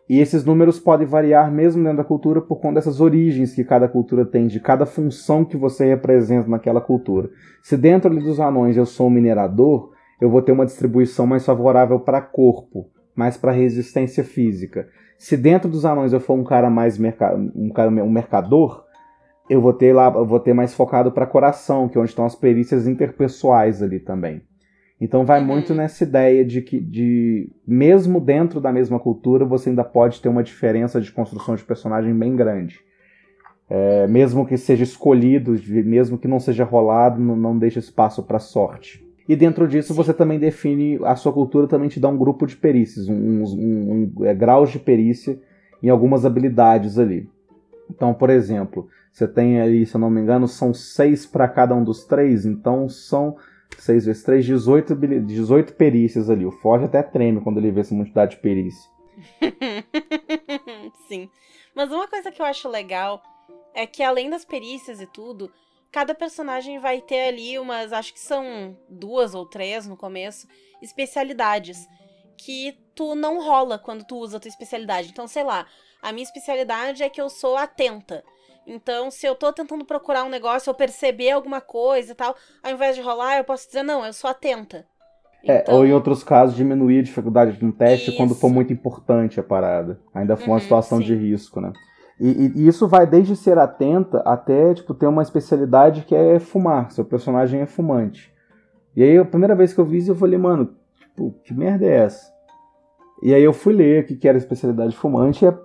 E 0.10 0.20
esses 0.20 0.46
números 0.46 0.80
podem 0.80 1.06
variar 1.06 1.52
mesmo 1.52 1.84
dentro 1.84 1.98
da 1.98 2.04
cultura 2.04 2.41
por 2.41 2.58
conta 2.58 2.76
dessas 2.76 3.02
origens 3.02 3.54
que 3.54 3.63
cada 3.63 3.89
cultura 3.89 4.26
tem, 4.26 4.48
de 4.48 4.60
cada 4.60 4.86
função 4.86 5.43
que 5.43 5.58
você 5.58 5.86
representa 5.86 6.50
naquela 6.50 6.80
cultura. 6.80 7.30
Se 7.62 7.76
dentro 7.76 8.15
dos 8.15 8.39
anões 8.39 8.78
eu 8.78 8.86
sou 8.86 9.08
um 9.08 9.12
minerador, 9.12 9.91
eu 10.22 10.30
vou 10.30 10.41
ter 10.41 10.54
uma 10.54 10.65
distribuição 10.65 11.28
mais 11.28 11.46
favorável 11.46 12.00
para 12.00 12.22
corpo, 12.22 12.89
mais 13.13 13.36
para 13.36 13.52
resistência 13.52 14.24
física. 14.24 14.88
Se 15.17 15.36
dentro 15.36 15.70
dos 15.70 15.84
anões 15.84 16.13
eu 16.13 16.20
for 16.20 16.36
um 16.36 16.43
cara 16.43 16.70
mais 16.70 16.98
merca 16.98 17.36
um, 17.36 17.70
cara, 17.70 17.89
um 17.89 18.10
mercador, 18.10 18.86
eu 19.50 19.60
vou 19.60 19.74
ter 19.74 19.93
lá, 19.93 20.12
eu 20.15 20.26
vou 20.26 20.39
ter 20.39 20.54
mais 20.54 20.74
focado 20.74 21.12
para 21.12 21.26
coração, 21.26 21.89
que 21.89 21.98
é 21.98 22.02
onde 22.02 22.12
estão 22.12 22.26
as 22.26 22.36
perícias 22.36 22.88
interpessoais 22.88 23.82
ali 23.82 24.00
também. 24.00 24.41
Então 25.00 25.26
vai 25.26 25.40
uhum. 25.40 25.46
muito 25.46 25.76
nessa 25.76 26.04
ideia 26.04 26.44
de 26.44 26.62
que, 26.62 26.80
de, 26.80 27.50
mesmo 27.66 28.20
dentro 28.20 28.60
da 28.60 28.72
mesma 28.72 29.00
cultura, 29.00 29.46
você 29.46 29.70
ainda 29.70 29.84
pode 29.84 30.20
ter 30.22 30.28
uma 30.28 30.44
diferença 30.44 31.00
de 31.00 31.12
construção 31.12 31.56
de 31.56 31.64
personagem 31.64 32.14
bem 32.18 32.36
grande. 32.36 32.80
É, 33.70 34.08
mesmo 34.08 34.46
que 34.46 34.58
seja 34.58 34.84
escolhido, 34.84 35.56
mesmo 35.68 36.18
que 36.18 36.28
não 36.28 36.40
seja 36.40 36.64
rolado, 36.64 37.22
não, 37.22 37.36
não 37.36 37.58
deixa 37.58 37.80
espaço 37.80 38.24
para 38.24 38.40
sorte. 38.40 39.06
E 39.28 39.36
dentro 39.36 39.68
disso 39.68 39.94
você 39.94 40.14
também 40.14 40.40
define, 40.40 41.00
a 41.04 41.16
sua 41.16 41.34
cultura 41.34 41.68
também 41.68 41.90
te 41.90 42.00
dá 42.00 42.08
um 42.08 42.18
grupo 42.18 42.48
de 42.48 42.56
perícias, 42.56 43.10
um, 43.10 43.14
um, 43.14 44.12
um 44.18 44.26
é, 44.26 44.34
graus 44.34 44.72
de 44.72 44.80
perícia 44.80 45.38
em 45.84 45.90
algumas 45.90 46.26
habilidades 46.26 46.98
ali. 46.98 47.30
Então, 47.90 48.14
por 48.14 48.30
exemplo, 48.30 48.88
você 49.12 49.28
tem 49.28 49.60
ali, 49.60 49.86
se 49.86 49.96
eu 49.96 50.02
não 50.02 50.10
me 50.10 50.22
engano, 50.22 50.48
são 50.48 50.74
seis 50.74 51.26
para 51.26 51.48
cada 51.48 51.76
um 51.76 51.84
dos 51.84 52.06
três, 52.06 52.46
então 52.46 52.88
são 52.88 53.36
6 53.77 54.06
vezes 54.06 54.23
3, 54.23 54.45
18, 54.45 54.95
18 55.25 55.73
perícias 55.73 56.30
ali. 56.30 56.45
O 56.45 56.51
Forge 56.51 56.86
até 56.86 57.01
treme 57.03 57.41
quando 57.41 57.58
ele 57.58 57.71
vê 57.71 57.82
essa 57.82 57.95
quantidade 57.95 58.36
de 58.36 58.41
perícia. 58.41 58.89
Sim. 61.08 61.30
Mas 61.75 61.91
uma 61.91 62.08
coisa 62.08 62.32
que 62.32 62.41
eu 62.41 62.45
acho 62.45 62.69
legal 62.69 63.21
é 63.73 63.86
que 63.86 64.01
além 64.01 64.30
das 64.30 64.43
perícias 64.43 64.99
e 64.99 65.06
tudo, 65.06 65.51
cada 65.91 66.15
personagem 66.15 66.80
vai 66.80 67.01
ter 67.01 67.27
ali 67.27 67.60
umas, 67.60 67.93
acho 67.93 68.13
que 68.13 68.19
são 68.19 68.77
duas 68.89 69.36
ou 69.36 69.45
três 69.45 69.86
no 69.86 69.95
começo, 69.95 70.47
especialidades 70.82 71.88
que 72.38 72.77
tu 72.95 73.15
não 73.15 73.41
rola 73.43 73.80
quando 73.80 74.03
tu 74.06 74.17
usa 74.17 74.38
a 74.38 74.39
tua 74.39 74.49
especialidade. 74.49 75.10
Então, 75.10 75.27
sei 75.27 75.43
lá, 75.43 75.67
a 76.01 76.12
minha 76.12 76.23
especialidade 76.23 77.03
é 77.03 77.10
que 77.10 77.19
eu 77.19 77.30
sou 77.30 77.58
atenta. 77.58 78.23
Então, 78.67 79.10
se 79.10 79.25
eu 79.25 79.34
tô 79.34 79.53
tentando 79.53 79.86
procurar 79.86 80.25
um 80.25 80.30
negócio 80.30 80.69
ou 80.69 80.75
perceber 80.75 81.32
alguma 81.32 81.62
coisa 81.62 82.12
e 82.12 82.15
tal, 82.15 82.36
ao 82.62 82.71
invés 82.73 82.97
de 82.97 83.01
rolar, 83.01 83.38
eu 83.38 83.45
posso 83.45 83.65
dizer, 83.65 83.82
não, 83.82 84.06
eu 84.06 84.12
sou 84.12 84.30
atenta. 84.30 84.86
É, 85.47 85.62
então... 85.62 85.75
ou 85.75 85.86
em 85.86 85.93
outros 85.93 86.21
casos, 86.21 86.53
diminuir 86.56 86.99
a 86.99 87.03
dificuldade 87.03 87.58
de 87.58 87.63
um 87.63 87.71
teste 87.71 88.10
isso. 88.10 88.17
quando 88.17 88.36
for 88.36 88.49
muito 88.49 88.73
importante 88.73 89.39
a 89.39 89.43
parada. 89.43 90.01
Ainda 90.13 90.36
for 90.36 90.47
uhum, 90.47 90.53
uma 90.53 90.60
situação 90.60 90.97
sim. 90.97 91.06
de 91.06 91.15
risco, 91.15 91.62
né? 91.62 91.71
E, 92.19 92.27
e, 92.27 92.51
e, 92.56 92.67
isso 92.67 92.88
vai 92.88 93.08
desde 93.08 93.38
ser 93.38 93.58
atenta 93.58 94.19
até, 94.25 94.73
tipo, 94.73 94.93
ter 94.93 95.08
uma 95.08 95.21
especialidade 95.21 96.01
que 96.01 96.13
é 96.13 96.38
fumar. 96.38 96.91
Seu 96.91 97.06
personagem 97.06 97.62
é 97.62 97.65
fumante. 97.65 98.34
E 98.95 99.03
aí, 99.03 99.17
a 99.17 99.23
primeira 99.23 99.56
vez 99.56 99.71
que 99.71 99.80
eu 99.80 99.86
vi 99.86 99.99
isso, 99.99 100.12
eu 100.12 100.15
falei, 100.15 100.38
mano, 100.38 100.75
tipo, 100.99 101.34
que 101.45 101.53
merda 101.53 101.86
é 101.86 101.95
essa? 101.99 102.36
E 103.21 103.34
aí 103.34 103.43
eu 103.43 103.53
fui 103.53 103.73
ler 103.73 104.03
o 104.03 104.06
que 104.06 104.27
era 104.27 104.38
a 104.38 104.39
especialidade 104.39 104.95
fumante 104.95 105.45
e 105.45 105.47
é 105.47 105.58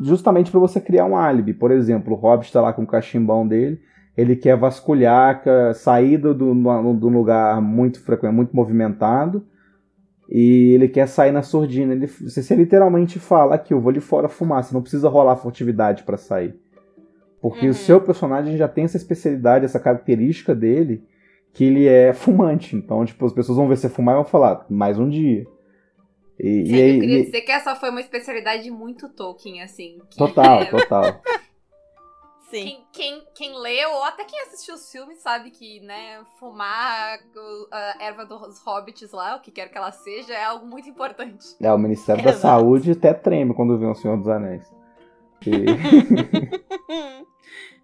justamente 0.00 0.50
para 0.50 0.60
você 0.60 0.80
criar 0.80 1.04
um 1.04 1.16
álibi. 1.16 1.52
Por 1.52 1.70
exemplo, 1.70 2.14
o 2.14 2.16
Hobbit 2.16 2.46
está 2.46 2.60
lá 2.60 2.72
com 2.72 2.82
o 2.82 2.86
cachimbão 2.86 3.46
dele, 3.46 3.80
ele 4.16 4.34
quer 4.34 4.56
vasculhar, 4.56 5.42
sair 5.74 6.18
do, 6.18 6.34
do, 6.34 6.54
do 6.94 7.08
lugar 7.08 7.60
muito 7.60 8.02
frequente, 8.02 8.32
muito 8.32 8.56
movimentado, 8.56 9.44
e 10.28 10.72
ele 10.74 10.88
quer 10.88 11.06
sair 11.06 11.32
na 11.32 11.42
surdina. 11.42 11.92
Ele, 11.92 12.06
você, 12.06 12.54
literalmente 12.54 13.18
fala 13.18 13.54
aqui, 13.54 13.74
eu 13.74 13.80
vou 13.80 13.90
ali 13.90 14.00
fora 14.00 14.28
fumar, 14.28 14.62
você 14.62 14.74
não 14.74 14.82
precisa 14.82 15.08
rolar 15.08 15.36
furtividade 15.36 16.02
para 16.02 16.16
sair. 16.16 16.54
Porque 17.40 17.66
uhum. 17.66 17.72
o 17.72 17.74
seu 17.74 18.00
personagem 18.00 18.56
já 18.56 18.68
tem 18.68 18.84
essa 18.84 18.96
especialidade, 18.96 19.64
essa 19.64 19.80
característica 19.80 20.54
dele, 20.54 21.02
que 21.52 21.64
ele 21.64 21.86
é 21.86 22.12
fumante. 22.12 22.76
Então, 22.76 23.04
tipo, 23.04 23.24
as 23.24 23.32
pessoas 23.32 23.56
vão 23.56 23.68
ver 23.68 23.76
você 23.76 23.88
fumar 23.88 24.14
e 24.14 24.16
vão 24.16 24.24
falar, 24.24 24.66
mais 24.68 24.98
um 24.98 25.08
dia. 25.08 25.46
E, 26.42 26.66
Sim, 26.66 26.74
e 26.74 26.82
aí, 26.82 26.94
eu 26.94 27.00
queria 27.00 27.18
e... 27.18 27.24
dizer 27.26 27.40
que 27.42 27.52
essa 27.52 27.76
foi 27.76 27.90
uma 27.90 28.00
especialidade 28.00 28.70
muito 28.70 29.10
Tolkien, 29.10 29.62
assim. 29.62 29.98
Total, 30.16 30.62
é... 30.62 30.64
total. 30.64 31.20
Sim. 32.48 32.64
Quem, 32.64 32.84
quem, 32.92 33.26
quem 33.34 33.58
leu, 33.60 33.90
ou 33.92 34.02
até 34.04 34.24
quem 34.24 34.40
assistiu 34.40 34.74
os 34.74 34.90
filmes, 34.90 35.18
sabe 35.18 35.50
que, 35.50 35.80
né, 35.80 36.20
fumar 36.38 37.20
a 37.70 37.96
erva 38.00 38.24
dos 38.24 38.58
hobbits 38.60 39.12
lá, 39.12 39.36
o 39.36 39.40
que 39.40 39.52
quer 39.52 39.68
que 39.68 39.78
ela 39.78 39.92
seja, 39.92 40.32
é 40.32 40.44
algo 40.44 40.66
muito 40.66 40.88
importante. 40.88 41.54
É, 41.60 41.72
o 41.72 41.78
Ministério 41.78 42.24
da 42.24 42.32
Saúde 42.32 42.92
até 42.92 43.12
treme 43.12 43.54
quando 43.54 43.78
vê 43.78 43.86
o 43.86 43.94
Senhor 43.94 44.16
dos 44.16 44.26
Anéis. 44.26 44.68
E... 45.46 45.50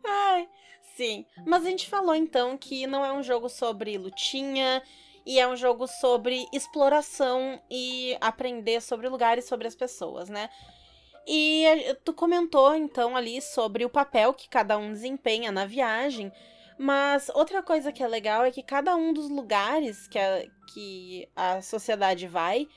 Ai, 0.04 0.48
sim. 0.96 1.26
Mas 1.46 1.64
a 1.64 1.70
gente 1.70 1.88
falou 1.88 2.14
então 2.14 2.56
que 2.56 2.86
não 2.86 3.04
é 3.04 3.12
um 3.12 3.22
jogo 3.22 3.48
sobre 3.48 3.96
lutinha 3.98 4.82
e 5.26 5.40
é 5.40 5.48
um 5.48 5.56
jogo 5.56 5.88
sobre 5.88 6.46
exploração 6.52 7.60
e 7.68 8.16
aprender 8.20 8.80
sobre 8.80 9.08
lugares, 9.08 9.44
sobre 9.44 9.66
as 9.66 9.74
pessoas, 9.74 10.28
né? 10.28 10.48
E 11.26 11.66
tu 12.04 12.12
comentou 12.12 12.72
então 12.76 13.16
ali 13.16 13.42
sobre 13.42 13.84
o 13.84 13.90
papel 13.90 14.32
que 14.32 14.48
cada 14.48 14.78
um 14.78 14.92
desempenha 14.92 15.50
na 15.50 15.66
viagem, 15.66 16.32
mas 16.78 17.28
outra 17.34 17.60
coisa 17.60 17.90
que 17.90 18.02
é 18.02 18.06
legal 18.06 18.44
é 18.44 18.52
que 18.52 18.62
cada 18.62 18.94
um 18.94 19.12
dos 19.12 19.28
lugares 19.28 20.06
que 20.06 20.18
a, 20.18 20.44
que 20.72 21.28
a 21.34 21.60
sociedade 21.60 22.28
vai 22.28 22.68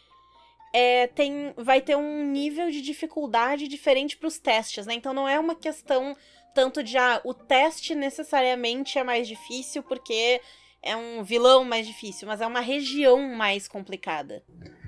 é, 0.73 1.05
tem, 1.07 1.53
vai 1.55 1.81
ter 1.81 1.95
um 1.95 2.25
nível 2.25 2.71
de 2.71 2.81
dificuldade 2.81 3.67
diferente 3.67 4.17
para 4.17 4.27
os 4.27 4.39
testes, 4.39 4.87
né? 4.87 4.95
Então 4.95 5.13
não 5.13 5.27
é 5.27 5.39
uma 5.39 5.53
questão 5.53 6.17
tanto 6.55 6.81
de 6.81 6.97
ah, 6.97 7.21
o 7.23 7.33
teste 7.33 7.93
necessariamente 7.93 8.97
é 8.97 9.03
mais 9.03 9.27
difícil 9.27 9.83
porque 9.83 10.41
é 10.83 10.95
um 10.95 11.23
vilão 11.23 11.63
mais 11.65 11.85
difícil, 11.85 12.27
mas 12.27 12.41
é 12.41 12.47
uma 12.47 12.61
região 12.61 13.35
mais 13.35 13.67
complicada. 13.67 14.41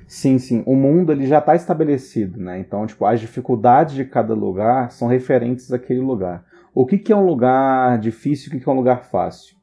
Sim, 0.08 0.38
sim. 0.40 0.64
O 0.66 0.76
mundo 0.76 1.12
ele 1.12 1.26
já 1.26 1.40
está 1.40 1.56
estabelecido, 1.56 2.40
né? 2.40 2.60
Então, 2.60 2.86
tipo, 2.86 3.06
as 3.06 3.20
dificuldades 3.20 3.96
de 3.96 4.04
cada 4.04 4.34
lugar 4.34 4.92
são 4.92 5.08
referentes 5.08 5.72
àquele 5.72 6.02
lugar. 6.02 6.46
O 6.74 6.86
que, 6.86 6.98
que 6.98 7.14
é 7.14 7.16
um 7.16 7.26
lugar 7.26 7.98
difícil 7.98 8.46
e 8.46 8.50
o 8.50 8.52
que, 8.52 8.64
que 8.64 8.70
é 8.70 8.72
um 8.72 8.76
lugar 8.76 9.06
fácil? 9.06 9.56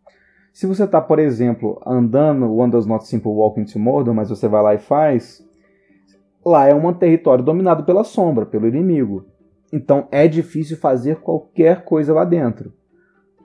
Se 0.53 0.67
você 0.67 0.85
está, 0.85 1.01
por 1.01 1.19
exemplo, 1.19 1.81
andando 1.87 2.53
One 2.55 2.71
Does 2.71 2.87
Not 2.87 3.07
Simple 3.07 3.31
Walk 3.31 3.61
into 3.61 3.79
Mordor, 3.79 4.15
mas 4.15 4.29
você 4.29 4.49
vai 4.49 4.63
lá 4.63 4.75
e 4.75 4.79
faz, 4.79 5.47
lá 6.45 6.67
é 6.67 6.75
um 6.75 6.93
território 6.93 7.45
dominado 7.45 7.85
pela 7.85 8.03
sombra, 8.03 8.45
pelo 8.45 8.67
inimigo. 8.67 9.27
Então 9.73 10.09
é 10.11 10.27
difícil 10.27 10.77
fazer 10.77 11.17
qualquer 11.17 11.85
coisa 11.85 12.13
lá 12.13 12.25
dentro. 12.25 12.73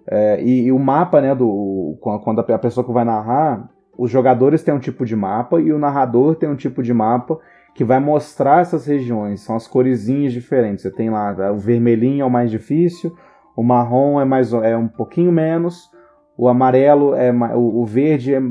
É, 0.07 0.41
e, 0.41 0.65
e, 0.65 0.71
o 0.71 0.79
mapa, 0.79 1.21
né, 1.21 1.33
do, 1.33 1.97
quando 2.01 2.39
a 2.39 2.59
pessoa 2.59 2.85
que 2.85 2.91
vai 2.91 3.05
narrar, 3.05 3.69
os 3.97 4.09
jogadores 4.11 4.63
têm 4.63 4.73
um 4.73 4.79
tipo 4.79 5.05
de 5.05 5.15
mapa 5.15 5.61
e 5.61 5.71
o 5.71 5.79
narrador 5.79 6.35
tem 6.35 6.49
um 6.49 6.55
tipo 6.55 6.83
de 6.83 6.93
mapa 6.93 7.39
que 7.73 7.83
vai 7.83 7.99
mostrar 7.99 8.61
essas 8.61 8.85
regiões. 8.85 9.41
São 9.41 9.55
as 9.55 9.67
coresinhas 9.67 10.33
diferentes. 10.33 10.83
Você 10.83 10.91
tem 10.91 11.09
lá 11.09 11.51
o 11.51 11.57
vermelhinho 11.57 12.23
é 12.23 12.25
o 12.25 12.29
mais 12.29 12.51
difícil, 12.51 13.15
o 13.55 13.63
marrom 13.63 14.19
é 14.19 14.25
mais 14.25 14.51
é 14.53 14.75
um 14.75 14.87
pouquinho 14.87 15.31
menos, 15.31 15.89
o 16.37 16.47
amarelo 16.47 17.15
é 17.15 17.31
o, 17.31 17.81
o 17.81 17.85
verde 17.85 18.33
é 18.33 18.41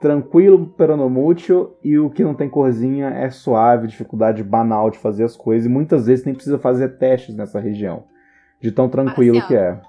tranquilo, 0.00 0.66
peronomútil, 0.76 1.76
e 1.82 1.98
o 1.98 2.08
que 2.08 2.22
não 2.22 2.34
tem 2.34 2.48
corzinha 2.48 3.08
é 3.08 3.30
suave, 3.30 3.88
dificuldade 3.88 4.44
banal 4.44 4.90
de 4.90 4.98
fazer 4.98 5.24
as 5.24 5.36
coisas, 5.36 5.66
e 5.66 5.68
muitas 5.68 6.06
vezes 6.06 6.24
nem 6.24 6.34
precisa 6.34 6.58
fazer 6.58 6.98
testes 6.98 7.34
nessa 7.34 7.58
região, 7.58 8.04
de 8.60 8.70
tão 8.70 8.88
tranquilo 8.88 9.38
assim, 9.38 9.48
que 9.48 9.56
é. 9.56 9.80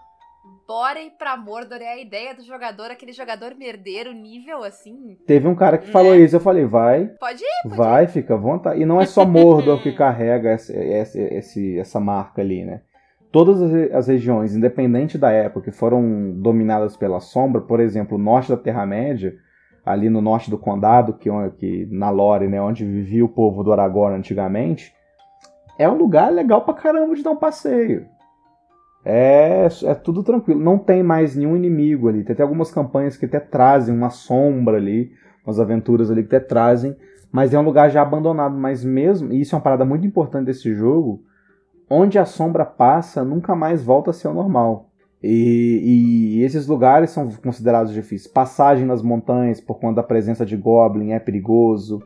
Bora 0.70 1.02
ir 1.02 1.14
pra 1.18 1.36
Mordor 1.36 1.82
é 1.82 1.94
a 1.94 2.00
ideia 2.00 2.36
do 2.36 2.44
jogador, 2.44 2.92
aquele 2.92 3.12
jogador 3.12 3.56
merdeiro 3.58 4.14
nível 4.14 4.64
assim. 4.64 5.18
Teve 5.26 5.48
um 5.48 5.56
cara 5.56 5.80
que 5.80 5.88
né? 5.88 5.92
falou 5.92 6.16
isso, 6.16 6.36
eu 6.36 6.40
falei, 6.40 6.64
vai. 6.64 7.08
Pode 7.20 7.42
ir, 7.44 7.64
pode 7.64 7.76
Vai, 7.76 8.04
ir. 8.04 8.08
fica 8.10 8.36
à 8.36 8.38
vontade. 8.38 8.80
E 8.80 8.86
não 8.86 9.02
é 9.02 9.08
só 9.08 9.26
Mordor 9.26 9.82
que 9.82 9.92
carrega 9.98 10.52
essa, 10.52 12.00
marca 12.00 12.44
ali, 12.44 12.64
né? 12.64 12.82
Todas 13.32 13.60
as 13.92 14.08
regiões, 14.08 14.56
independente 14.56 15.18
da 15.18 15.32
época, 15.32 15.72
que 15.72 15.76
foram 15.76 16.34
dominadas 16.40 16.96
pela 16.96 17.20
sombra, 17.20 17.62
por 17.62 17.80
exemplo, 17.80 18.16
o 18.16 18.22
norte 18.22 18.52
da 18.52 18.58
Terra-média, 18.58 19.34
ali 19.84 20.08
no 20.08 20.22
norte 20.22 20.52
do 20.52 20.58
condado, 20.60 21.14
que, 21.14 21.32
que 21.58 21.88
na 21.90 22.12
Lore, 22.12 22.48
né, 22.48 22.62
onde 22.62 22.86
vivia 22.86 23.26
o 23.26 23.30
povo 23.30 23.64
do 23.64 23.74
Aragorn 23.74 24.16
antigamente, 24.16 24.94
é 25.80 25.90
um 25.90 25.98
lugar 25.98 26.32
legal 26.32 26.62
pra 26.62 26.76
caramba 26.76 27.16
de 27.16 27.24
dar 27.24 27.32
um 27.32 27.38
passeio. 27.38 28.06
É, 29.04 29.68
é 29.84 29.94
tudo 29.96 30.24
tranquilo. 30.24 30.60
Não 30.60 30.78
tem 30.78 31.02
mais 31.02 31.36
nenhum 31.36 31.56
inimigo 31.56 32.08
ali. 32.08 32.24
Tem 32.24 32.34
até 32.34 32.44
algumas 32.44 32.72
campanhas 32.72 33.18
que 33.18 33.26
até 33.26 33.40
trazem 33.40 33.96
uma 33.96 34.10
sombra 34.10 34.78
ali, 34.78 35.12
umas 35.46 35.60
aventuras 35.60 36.12
ali 36.12 36.24
que 36.24 36.36
até 36.36 36.46
trazem, 36.46 36.96
mas 37.32 37.54
é 37.54 37.60
um 37.60 37.64
lugar 37.64 37.90
já 37.90 38.02
abandonado. 38.02 38.56
Mas 38.56 38.84
mesmo, 38.84 39.32
e 39.32 39.42
isso 39.42 39.56
é 39.56 39.58
uma 39.58 39.64
parada 39.64 39.86
muito 39.86 40.06
importante 40.06 40.46
desse 40.46 40.74
jogo, 40.74 41.24
onde 41.90 42.20
a 42.20 42.26
sombra 42.26 42.66
passa 42.66 43.24
nunca 43.24 43.56
mais 43.56 43.84
volta 43.84 44.12
a 44.12 44.14
ser 44.14 44.28
o 44.28 44.34
normal. 44.34 44.90
E, 45.22 46.38
e, 46.38 46.44
esses 46.44 46.66
lugares 46.66 47.10
são 47.10 47.30
considerados 47.30 47.92
difíceis. 47.92 48.32
Passagem 48.32 48.86
nas 48.86 49.02
montanhas 49.02 49.60
por 49.60 49.78
conta 49.78 49.96
da 49.96 50.04
presença 50.04 50.46
de 50.46 50.56
Goblin 50.56 51.12
é 51.12 51.20
perigoso. 51.20 52.02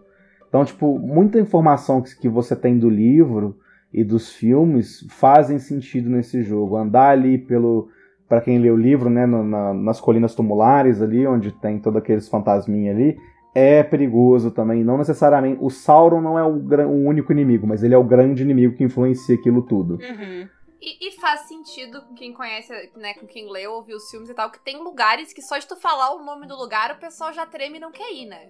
Então, 0.47 0.65
tipo, 0.65 0.97
muita 0.97 1.39
informação 1.39 2.01
que, 2.01 2.15
que 2.17 2.29
você 2.29 2.55
tem 2.55 2.77
do 2.77 2.89
livro 2.89 3.57
e 3.93 4.03
dos 4.03 4.31
filmes 4.31 5.05
fazem 5.09 5.59
sentido 5.59 6.09
nesse 6.09 6.41
jogo. 6.41 6.75
Andar 6.75 7.11
ali 7.11 7.37
pelo. 7.37 7.89
para 8.27 8.41
quem 8.41 8.57
lê 8.57 8.71
o 8.71 8.77
livro, 8.77 9.09
né, 9.09 9.25
no, 9.25 9.43
na, 9.43 9.73
nas 9.73 10.01
colinas 10.01 10.33
tumulares 10.33 11.01
ali, 11.01 11.27
onde 11.27 11.51
tem 11.51 11.79
todos 11.79 11.97
aqueles 11.97 12.27
fantasminhas 12.27 12.95
ali, 12.95 13.17
é 13.53 13.83
perigoso 13.83 14.49
também. 14.49 14.83
Não 14.83 14.97
necessariamente. 14.97 15.59
O 15.61 15.69
Sauron 15.69 16.21
não 16.21 16.39
é 16.39 16.43
o, 16.43 16.55
o 16.87 17.05
único 17.05 17.31
inimigo, 17.31 17.67
mas 17.67 17.83
ele 17.83 17.93
é 17.93 17.97
o 17.97 18.03
grande 18.03 18.41
inimigo 18.41 18.75
que 18.75 18.83
influencia 18.83 19.35
aquilo 19.35 19.61
tudo. 19.61 19.95
Uhum. 19.95 20.47
E, 20.85 21.07
e, 21.07 21.11
faz 21.13 21.41
sentido 21.41 22.01
com 22.01 22.13
quem 22.13 22.33
conhece, 22.33 22.73
né, 22.97 23.13
com 23.13 23.25
quem 23.25 23.49
leu, 23.49 23.71
ouviu 23.71 23.95
os 23.95 24.09
filmes 24.09 24.29
e 24.29 24.33
tal, 24.33 24.51
que 24.51 24.59
tem 24.59 24.83
lugares 24.83 25.31
que 25.31 25.41
só 25.41 25.57
de 25.57 25.65
tu 25.65 25.77
falar 25.77 26.13
o 26.13 26.25
nome 26.25 26.45
do 26.45 26.57
lugar, 26.57 26.91
o 26.91 26.99
pessoal 26.99 27.31
já 27.31 27.45
treme 27.45 27.77
e 27.77 27.79
não 27.79 27.89
quer 27.89 28.11
ir, 28.11 28.25
né? 28.25 28.49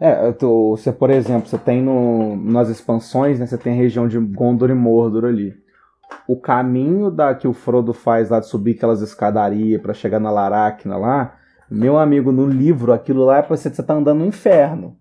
é, 0.00 0.32
tu, 0.32 0.70
você, 0.70 0.90
por 0.90 1.10
exemplo, 1.10 1.46
você 1.46 1.58
tem 1.58 1.82
no, 1.82 2.34
nas 2.34 2.70
expansões, 2.70 3.38
né, 3.38 3.46
você 3.46 3.58
tem 3.58 3.74
a 3.74 3.76
região 3.76 4.08
de 4.08 4.18
Gondor 4.18 4.70
e 4.70 4.74
Mordor 4.74 5.26
ali. 5.26 5.54
O 6.26 6.40
caminho 6.40 7.10
da 7.10 7.34
que 7.34 7.46
o 7.46 7.52
Frodo 7.52 7.92
faz 7.92 8.30
lá 8.30 8.40
de 8.40 8.46
subir 8.46 8.76
aquelas 8.76 9.02
escadarias 9.02 9.82
para 9.82 9.92
chegar 9.92 10.18
na 10.18 10.30
Laracna 10.30 10.96
lá, 10.96 11.36
meu 11.70 11.98
amigo, 11.98 12.32
no 12.32 12.46
livro, 12.46 12.90
aquilo 12.90 13.22
lá 13.22 13.38
é 13.38 13.42
pra 13.42 13.54
você, 13.54 13.68
você 13.68 13.82
tá 13.82 13.92
andando 13.92 14.20
no 14.20 14.26
inferno. 14.26 14.96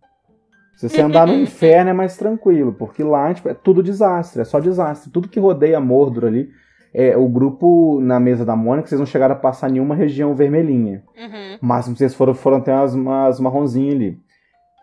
Se 0.76 0.90
você 0.90 1.02
andar 1.02 1.28
no 1.28 1.34
inferno 1.42 1.92
é 1.92 1.94
mais 1.94 2.18
tranquilo, 2.18 2.74
porque 2.74 3.04
lá 3.04 3.34
tipo, 3.34 3.50
é 3.50 3.54
tudo 3.54 3.84
desastre, 3.84 4.42
é 4.42 4.46
só 4.46 4.60
desastre. 4.60 5.12
Tudo 5.12 5.28
que 5.28 5.40
rodeia 5.40 5.80
Mordor 5.80 6.26
ali, 6.26 6.50
é, 6.94 7.18
o 7.18 7.28
grupo 7.28 8.00
na 8.02 8.20
mesa 8.20 8.46
da 8.46 8.56
Mônica, 8.56 8.88
vocês 8.88 9.00
não 9.00 9.06
chegaram 9.06 9.36
a 9.36 9.40
passar 9.40 9.70
nenhuma 9.70 9.96
região 9.96 10.36
vermelhinha. 10.36 11.04
Uhum. 11.18 11.58
O 11.62 11.66
máximo 11.66 11.96
que 11.96 12.00
vocês 12.00 12.14
foram, 12.14 12.34
foram 12.34 12.58
até 12.58 12.74
umas, 12.74 12.94
umas 12.94 13.40
marronzinhas 13.40 13.96
ali. 13.96 14.24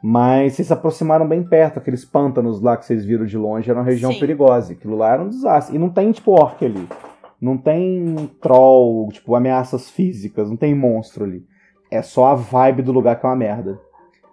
Mas 0.02 0.54
vocês 0.54 0.68
se 0.68 0.72
aproximaram 0.72 1.28
bem 1.28 1.42
perto, 1.42 1.78
aqueles 1.78 2.04
pântanos 2.04 2.60
lá 2.60 2.76
que 2.76 2.86
vocês 2.86 3.04
viram 3.04 3.26
de 3.26 3.36
longe, 3.36 3.70
era 3.70 3.78
uma 3.78 3.84
região 3.84 4.12
Sim. 4.12 4.18
perigosa. 4.18 4.72
Aquilo 4.72 4.96
lá 4.96 5.12
era 5.12 5.22
um 5.22 5.28
desastre. 5.28 5.76
E 5.76 5.78
não 5.78 5.90
tem, 5.90 6.10
tipo, 6.10 6.32
orc 6.32 6.64
ali. 6.64 6.88
Não 7.40 7.56
tem 7.56 8.30
troll, 8.40 9.08
tipo, 9.12 9.34
ameaças 9.34 9.90
físicas, 9.90 10.48
não 10.48 10.56
tem 10.56 10.74
monstro 10.74 11.24
ali. 11.24 11.44
É 11.90 12.02
só 12.02 12.28
a 12.28 12.34
vibe 12.34 12.82
do 12.82 12.92
lugar 12.92 13.18
que 13.18 13.26
é 13.26 13.28
uma 13.28 13.36
merda. 13.36 13.78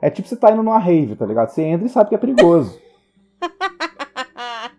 É 0.02 0.10
tipo 0.10 0.28
você 0.28 0.36
tá 0.36 0.52
indo 0.52 0.64
numa 0.64 0.78
rave, 0.78 1.16
tá 1.16 1.26
ligado? 1.26 1.50
Você 1.50 1.64
entra 1.64 1.86
e 1.86 1.90
sabe 1.90 2.10
que 2.10 2.16
é 2.16 2.20
perigoso. 2.20 2.80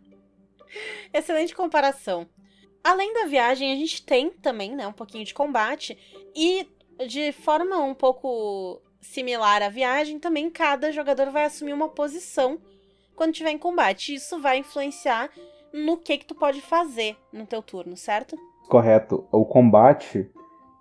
Excelente 1.13 1.55
comparação. 1.55 2.27
Além 2.85 3.13
da 3.13 3.27
viagem, 3.27 3.73
a 3.73 3.77
gente 3.77 4.05
tem 4.05 4.31
também, 4.31 4.75
né, 4.75 4.87
um 4.87 4.93
pouquinho 4.93 5.25
de 5.25 5.35
combate 5.35 5.99
e 6.35 6.67
de 7.07 7.33
forma 7.33 7.77
um 7.79 7.95
pouco 7.95 8.81
similar 9.01 9.63
à 9.63 9.69
viagem, 9.69 10.19
também 10.19 10.51
cada 10.51 10.93
jogador 10.93 11.31
vai 11.31 11.45
assumir 11.45 11.73
uma 11.73 11.89
posição 11.89 12.59
quando 13.15 13.33
tiver 13.33 13.51
em 13.51 13.59
combate. 13.59 14.15
Isso 14.15 14.41
vai 14.41 14.59
influenciar 14.59 15.31
no 15.73 15.97
que 15.97 16.19
que 16.19 16.27
tu 16.27 16.35
pode 16.35 16.61
fazer 16.61 17.17
no 17.33 17.47
teu 17.47 17.63
turno, 17.63 17.97
certo? 17.97 18.37
Correto. 18.69 19.27
O 19.33 19.45
combate 19.45 20.31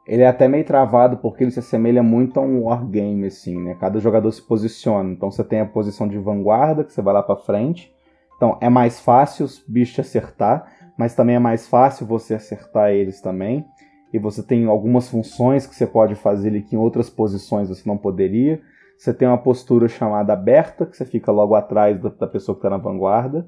ele 0.08 0.24
é 0.24 0.28
até 0.28 0.47
meio 0.47 0.64
travado 0.64 1.18
porque 1.18 1.43
ele 1.43 1.51
se 1.51 1.60
assemelha 1.60 2.01
muito 2.01 2.39
a 2.39 2.43
um 2.43 2.64
wargame, 2.64 3.28
assim, 3.28 3.62
né? 3.62 3.76
Cada 3.80 3.99
jogador 3.99 4.32
se 4.32 4.41
posiciona. 4.41 5.12
Então 5.12 5.30
você 5.30 5.43
tem 5.43 5.60
a 5.60 5.66
posição 5.66 6.08
de 6.08 6.18
vanguarda, 6.18 6.84
que 6.84 6.93
você 6.93 7.01
vai 7.01 7.14
lá 7.14 7.22
para 7.22 7.36
frente. 7.36 7.93
Então 8.38 8.58
é 8.62 8.70
mais 8.70 9.01
fácil 9.01 9.45
os 9.45 9.62
bichos 9.68 9.99
acertar, 9.99 10.72
mas 10.97 11.14
também 11.14 11.36
é 11.36 11.39
mais 11.39 11.68
fácil 11.68 12.08
você 12.08 12.36
acertar 12.36 12.91
eles 12.91 13.20
também. 13.20 13.66
E 14.14 14.18
você 14.18 14.41
tem 14.41 14.66
algumas 14.66 15.10
funções 15.10 15.68
que 15.68 15.76
você 15.76 15.86
pode 15.86 16.16
fazer 16.16 16.47
ali 16.47 16.62
que 16.62 16.76
em 16.76 16.80
outras 16.80 17.10
posições 17.10 17.68
você 17.68 17.84
não 17.86 17.97
poderia. 17.97 18.62
Você 18.97 19.14
tem 19.14 19.28
uma 19.28 19.38
postura 19.38 19.89
chamada 19.89 20.32
aberta, 20.32 20.86
que 20.86 20.95
você 20.95 21.03
fica 21.03 21.32
logo 21.32 21.53
atrás 21.53 21.99
da, 22.01 22.08
da 22.08 22.28
pessoa 22.28 22.55
que 22.55 22.60
está 22.60 22.70
na 22.70 22.78
vanguarda. 22.78 23.45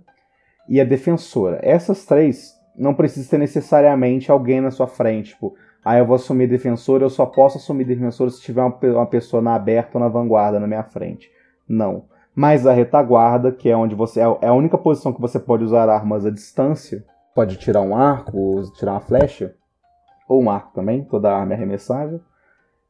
E 0.67 0.81
a 0.81 0.83
defensora. 0.83 1.59
Essas 1.63 2.05
três 2.05 2.53
não 2.77 2.93
precisa 2.93 3.29
ter 3.29 3.37
necessariamente 3.37 4.29
alguém 4.29 4.59
na 4.59 4.71
sua 4.71 4.87
frente. 4.87 5.31
Tipo, 5.31 5.55
ah, 5.83 5.97
eu 5.97 6.05
vou 6.05 6.15
assumir 6.15 6.47
defensor, 6.47 7.01
eu 7.01 7.09
só 7.09 7.25
posso 7.25 7.57
assumir 7.57 7.85
defensor 7.85 8.29
se 8.31 8.41
tiver 8.41 8.61
uma, 8.61 8.77
uma 8.81 9.05
pessoa 9.05 9.41
na 9.41 9.55
aberta 9.55 9.97
ou 9.97 10.03
na 10.03 10.09
vanguarda 10.09 10.59
na 10.59 10.67
minha 10.67 10.83
frente. 10.83 11.31
Não. 11.67 12.05
Mas 12.35 12.67
a 12.67 12.73
retaguarda, 12.73 13.51
que 13.51 13.69
é 13.69 13.75
onde 13.75 13.95
você. 13.95 14.19
É, 14.19 14.23
é 14.41 14.47
a 14.47 14.53
única 14.53 14.77
posição 14.77 15.13
que 15.13 15.21
você 15.21 15.39
pode 15.39 15.63
usar 15.63 15.89
armas 15.89 16.25
à 16.25 16.29
distância. 16.29 17.03
Pode 17.33 17.57
tirar 17.57 17.81
um 17.81 17.95
arco, 17.95 18.61
tirar 18.77 18.93
uma 18.93 18.99
flecha. 18.99 19.55
Ou 20.27 20.41
um 20.43 20.49
arco 20.49 20.73
também, 20.73 21.03
toda 21.03 21.33
arma 21.33 21.53
é 21.53 21.55
arremessável. 21.55 22.21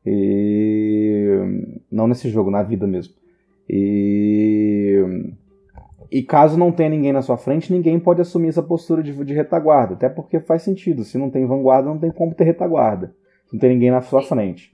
E. 0.05 1.81
Não 1.91 2.07
nesse 2.07 2.29
jogo, 2.29 2.51
na 2.51 2.63
vida 2.63 2.87
mesmo. 2.87 3.13
E 3.67 5.33
e 6.11 6.23
caso 6.23 6.57
não 6.57 6.71
tenha 6.71 6.89
ninguém 6.89 7.13
na 7.13 7.21
sua 7.21 7.37
frente, 7.37 7.71
ninguém 7.71 7.99
pode 7.99 8.21
assumir 8.21 8.49
essa 8.49 8.63
postura 8.63 9.03
de, 9.03 9.13
de 9.23 9.33
retaguarda. 9.33 9.93
Até 9.93 10.09
porque 10.09 10.39
faz 10.39 10.63
sentido. 10.63 11.03
Se 11.03 11.17
não 11.17 11.29
tem 11.29 11.45
vanguarda, 11.45 11.89
não 11.89 11.99
tem 11.99 12.11
como 12.11 12.33
ter 12.33 12.45
retaguarda. 12.45 13.13
Se 13.45 13.53
não 13.53 13.59
tem 13.59 13.69
ninguém 13.71 13.91
na 13.91 14.01
sua 14.01 14.21
frente. 14.21 14.71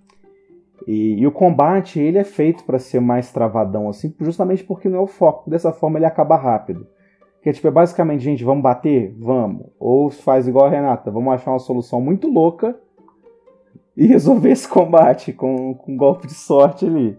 E, 0.87 1.19
e 1.19 1.27
o 1.27 1.31
combate, 1.31 1.99
ele 1.99 2.17
é 2.17 2.23
feito 2.23 2.63
para 2.63 2.79
ser 2.79 2.99
mais 2.99 3.31
travadão, 3.31 3.89
assim, 3.89 4.13
justamente 4.19 4.63
porque 4.63 4.87
não 4.87 4.99
é 4.99 5.01
o 5.01 5.07
foco. 5.07 5.49
Dessa 5.49 5.71
forma, 5.71 5.97
ele 5.97 6.05
acaba 6.05 6.35
rápido. 6.35 6.87
Que 7.41 7.51
tipo, 7.51 7.67
é 7.67 7.71
basicamente, 7.71 8.23
gente, 8.23 8.43
vamos 8.43 8.63
bater? 8.63 9.13
Vamos. 9.19 9.67
Ou 9.79 10.09
faz 10.09 10.47
igual 10.47 10.65
a 10.65 10.69
Renata, 10.69 11.11
vamos 11.11 11.33
achar 11.33 11.51
uma 11.51 11.59
solução 11.59 12.01
muito 12.01 12.27
louca 12.27 12.75
e 13.95 14.07
resolver 14.07 14.51
esse 14.51 14.67
combate 14.67 15.31
com, 15.31 15.75
com 15.75 15.91
um 15.93 15.97
golpe 15.97 16.27
de 16.27 16.33
sorte 16.33 16.85
ali. 16.85 17.17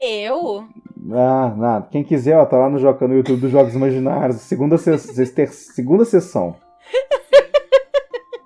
Eu? 0.00 0.66
Ah, 1.12 1.54
nada. 1.56 1.88
Quem 1.90 2.04
quiser, 2.04 2.36
ó, 2.36 2.44
tá 2.44 2.56
lá 2.56 2.68
no, 2.68 2.78
no 2.78 3.14
YouTube 3.14 3.40
dos 3.40 3.50
Jogos 3.50 3.74
Imaginários. 3.74 4.40
Segunda, 4.42 4.76
se... 4.78 4.96
segunda 5.48 6.04
sessão. 6.04 6.56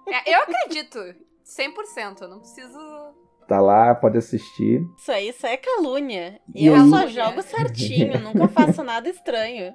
É, 0.08 0.34
eu 0.34 0.40
acredito. 0.42 0.98
100%. 1.44 2.22
Eu 2.22 2.28
não 2.28 2.38
preciso. 2.38 2.78
Tá 3.48 3.60
lá, 3.60 3.94
pode 3.94 4.16
assistir. 4.18 4.80
Isso 4.96 5.10
aí, 5.12 5.28
isso 5.28 5.46
é 5.46 5.56
calúnia. 5.56 6.40
E 6.54 6.66
eu 6.66 6.74
aí- 6.74 6.88
só 6.88 7.06
jogo 7.06 7.42
certinho, 7.42 8.18
nunca 8.20 8.48
faço 8.48 8.82
nada 8.82 9.08
estranho. 9.08 9.74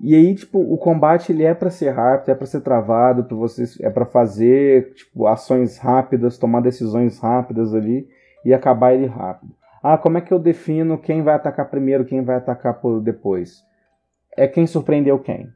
E 0.00 0.14
aí, 0.14 0.34
tipo, 0.34 0.58
o 0.60 0.78
combate 0.78 1.32
ele 1.32 1.42
é 1.44 1.52
pra 1.54 1.70
ser 1.70 1.90
rápido, 1.90 2.30
é 2.30 2.34
pra 2.34 2.46
ser 2.46 2.60
travado, 2.60 3.24
para 3.24 3.36
você 3.36 3.64
é 3.82 3.90
pra 3.90 4.06
fazer, 4.06 4.94
tipo, 4.94 5.26
ações 5.26 5.76
rápidas, 5.76 6.38
tomar 6.38 6.60
decisões 6.60 7.18
rápidas 7.18 7.74
ali 7.74 8.06
e 8.44 8.54
acabar 8.54 8.94
ele 8.94 9.06
rápido. 9.06 9.57
Ah, 9.90 9.96
como 9.96 10.18
é 10.18 10.20
que 10.20 10.30
eu 10.30 10.38
defino 10.38 10.98
quem 10.98 11.22
vai 11.22 11.34
atacar 11.34 11.70
primeiro, 11.70 12.04
quem 12.04 12.22
vai 12.22 12.36
atacar 12.36 12.78
depois? 13.02 13.64
É 14.36 14.46
quem 14.46 14.66
surpreendeu 14.66 15.18
quem. 15.18 15.48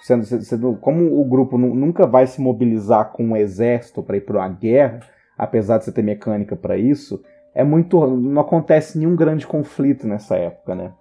Você 0.00 0.56
não- 0.56 0.76
como 0.76 1.20
o 1.20 1.24
grupo 1.24 1.58
nu- 1.58 1.74
nunca 1.74 2.06
vai 2.06 2.28
se 2.28 2.40
mobilizar 2.40 3.10
com 3.10 3.24
um 3.24 3.36
exército 3.36 4.04
para 4.04 4.16
ir 4.16 4.20
para 4.20 4.38
uma 4.38 4.48
guerra, 4.48 5.00
apesar 5.36 5.78
de 5.78 5.84
você 5.84 5.90
ter 5.90 6.00
mecânica 6.00 6.54
para 6.54 6.78
isso, 6.78 7.24
é 7.52 7.64
muito 7.64 7.98
não 8.06 8.40
acontece 8.40 8.96
nenhum 8.96 9.16
grande 9.16 9.44
conflito 9.48 10.06
nessa 10.06 10.36
época, 10.36 10.76
né? 10.76 10.94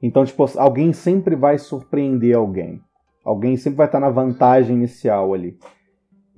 Então, 0.00 0.24
tipo, 0.24 0.46
alguém 0.56 0.92
sempre 0.92 1.34
vai 1.34 1.58
surpreender 1.58 2.36
alguém. 2.36 2.80
Alguém 3.24 3.56
sempre 3.56 3.78
vai 3.78 3.86
estar 3.86 3.98
na 3.98 4.08
vantagem 4.08 4.76
inicial 4.76 5.34
ali. 5.34 5.58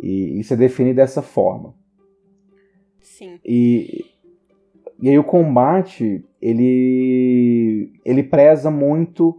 E 0.00 0.40
isso 0.40 0.54
é 0.54 0.56
definido 0.56 0.96
dessa 0.96 1.20
forma. 1.20 1.74
Sim. 3.02 3.38
E, 3.44 4.15
e 5.00 5.08
aí 5.08 5.18
o 5.18 5.24
combate, 5.24 6.24
ele, 6.40 7.92
ele 8.04 8.22
preza 8.22 8.70
muito 8.70 9.36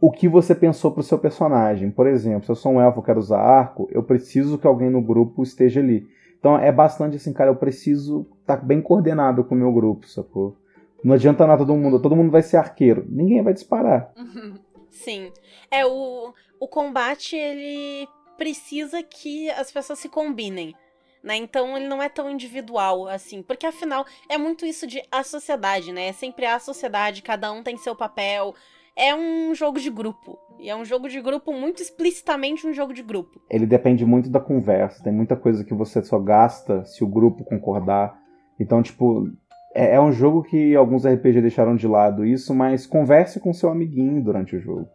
o 0.00 0.10
que 0.10 0.28
você 0.28 0.54
pensou 0.54 0.92
pro 0.92 1.02
seu 1.02 1.18
personagem. 1.18 1.90
Por 1.90 2.06
exemplo, 2.06 2.44
se 2.44 2.50
eu 2.50 2.56
sou 2.56 2.72
um 2.72 2.80
elfo 2.80 3.02
quero 3.02 3.18
usar 3.18 3.40
arco, 3.40 3.88
eu 3.90 4.02
preciso 4.02 4.58
que 4.58 4.66
alguém 4.66 4.90
no 4.90 5.02
grupo 5.02 5.42
esteja 5.42 5.80
ali. 5.80 6.06
Então 6.38 6.56
é 6.56 6.70
bastante 6.70 7.16
assim, 7.16 7.32
cara, 7.32 7.50
eu 7.50 7.56
preciso 7.56 8.26
estar 8.40 8.56
bem 8.56 8.80
coordenado 8.80 9.44
com 9.44 9.54
o 9.54 9.58
meu 9.58 9.72
grupo, 9.72 10.06
sacou? 10.06 10.56
Não 11.02 11.14
adianta 11.14 11.46
nada 11.46 11.64
todo 11.64 11.76
mundo, 11.76 12.00
todo 12.00 12.16
mundo 12.16 12.30
vai 12.30 12.42
ser 12.42 12.56
arqueiro. 12.56 13.04
Ninguém 13.08 13.42
vai 13.42 13.52
disparar. 13.52 14.12
Sim. 14.90 15.30
É, 15.70 15.86
o, 15.86 16.32
o 16.58 16.68
combate, 16.68 17.36
ele 17.36 18.08
precisa 18.36 19.02
que 19.02 19.50
as 19.50 19.70
pessoas 19.70 19.98
se 19.98 20.08
combinem. 20.08 20.74
Né? 21.22 21.36
Então 21.36 21.76
ele 21.76 21.88
não 21.88 22.02
é 22.02 22.08
tão 22.08 22.30
individual 22.30 23.08
assim. 23.08 23.42
Porque 23.42 23.66
afinal 23.66 24.04
é 24.28 24.38
muito 24.38 24.64
isso 24.64 24.86
de 24.86 25.02
a 25.10 25.22
sociedade, 25.22 25.92
né? 25.92 26.08
É 26.08 26.12
sempre 26.12 26.46
a 26.46 26.58
sociedade, 26.58 27.22
cada 27.22 27.52
um 27.52 27.62
tem 27.62 27.76
seu 27.76 27.94
papel. 27.94 28.54
É 28.96 29.14
um 29.14 29.54
jogo 29.54 29.78
de 29.78 29.90
grupo. 29.90 30.38
E 30.58 30.68
é 30.68 30.74
um 30.74 30.84
jogo 30.84 31.08
de 31.08 31.20
grupo 31.20 31.52
muito 31.52 31.80
explicitamente 31.80 32.66
um 32.66 32.72
jogo 32.72 32.92
de 32.92 33.02
grupo. 33.02 33.40
Ele 33.48 33.64
depende 33.64 34.04
muito 34.04 34.28
da 34.28 34.40
conversa. 34.40 35.02
Tem 35.02 35.12
muita 35.12 35.36
coisa 35.36 35.64
que 35.64 35.72
você 35.72 36.02
só 36.02 36.18
gasta 36.18 36.84
se 36.84 37.04
o 37.04 37.06
grupo 37.06 37.44
concordar. 37.44 38.18
Então, 38.58 38.82
tipo, 38.82 39.28
é, 39.74 39.94
é 39.94 40.00
um 40.00 40.10
jogo 40.10 40.42
que 40.42 40.74
alguns 40.74 41.06
RPG 41.06 41.40
deixaram 41.40 41.76
de 41.76 41.86
lado 41.86 42.24
isso, 42.24 42.52
mas 42.52 42.86
converse 42.86 43.38
com 43.38 43.52
seu 43.52 43.70
amiguinho 43.70 44.22
durante 44.22 44.56
o 44.56 44.60
jogo. 44.60 44.88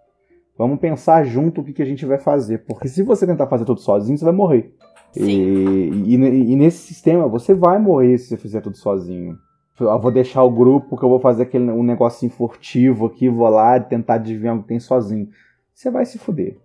Vamos 0.57 0.79
pensar 0.79 1.23
junto 1.23 1.61
o 1.61 1.63
que, 1.63 1.73
que 1.73 1.81
a 1.81 1.85
gente 1.85 2.05
vai 2.05 2.19
fazer. 2.19 2.59
Porque 2.65 2.87
se 2.87 3.01
você 3.01 3.25
tentar 3.25 3.47
fazer 3.47 3.65
tudo 3.65 3.79
sozinho, 3.79 4.17
você 4.17 4.25
vai 4.25 4.33
morrer. 4.33 4.73
E, 5.15 5.89
e, 6.05 6.13
e 6.15 6.55
nesse 6.55 6.79
sistema, 6.79 7.27
você 7.27 7.53
vai 7.53 7.79
morrer 7.79 8.17
se 8.17 8.27
você 8.29 8.37
fizer 8.37 8.61
tudo 8.61 8.77
sozinho. 8.77 9.37
Eu 9.79 9.99
vou 9.99 10.11
deixar 10.11 10.43
o 10.43 10.51
grupo 10.51 10.97
que 10.97 11.03
eu 11.03 11.09
vou 11.09 11.19
fazer 11.19 11.43
aquele 11.43 11.71
um 11.71 11.83
negocinho 11.83 12.31
furtivo 12.31 13.07
aqui, 13.07 13.27
vou 13.27 13.49
lá 13.49 13.79
tentar 13.79 14.15
adivinhar 14.15 14.55
o 14.55 14.61
que 14.61 14.67
tem 14.67 14.79
sozinho. 14.79 15.29
Você 15.73 15.89
vai 15.89 16.05
se 16.05 16.17
fuder. 16.19 16.57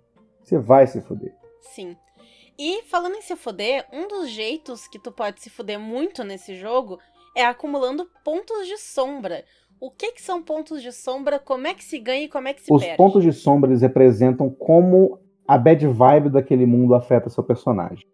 Você 0.42 0.58
vai 0.58 0.86
se 0.86 1.00
fuder. 1.00 1.34
Sim. 1.60 1.96
E 2.58 2.82
falando 2.84 3.14
em 3.14 3.22
se 3.22 3.34
fuder, 3.36 3.86
um 3.92 4.08
dos 4.08 4.28
jeitos 4.30 4.86
que 4.88 4.98
tu 4.98 5.12
pode 5.12 5.40
se 5.40 5.48
fuder 5.48 5.78
muito 5.78 6.24
nesse 6.24 6.54
jogo 6.54 6.98
é 7.34 7.44
acumulando 7.44 8.06
pontos 8.24 8.66
de 8.66 8.76
sombra. 8.76 9.44
O 9.80 9.90
que 9.90 10.12
que 10.12 10.20
são 10.20 10.42
pontos 10.42 10.82
de 10.82 10.92
sombra? 10.92 11.38
Como 11.38 11.66
é 11.66 11.74
que 11.74 11.84
se 11.84 11.98
ganha 11.98 12.24
e 12.24 12.28
como 12.28 12.48
é 12.48 12.52
que 12.54 12.62
se 12.62 12.72
Os 12.72 12.82
perde? 12.82 12.96
pontos 12.96 13.22
de 13.22 13.32
sombra 13.32 13.70
eles 13.70 13.80
representam 13.80 14.50
como 14.50 15.18
a 15.46 15.56
bad 15.56 15.86
vibe 15.86 16.30
daquele 16.30 16.66
mundo 16.66 16.94
afeta 16.94 17.30
seu 17.30 17.44
personagem. 17.44 18.04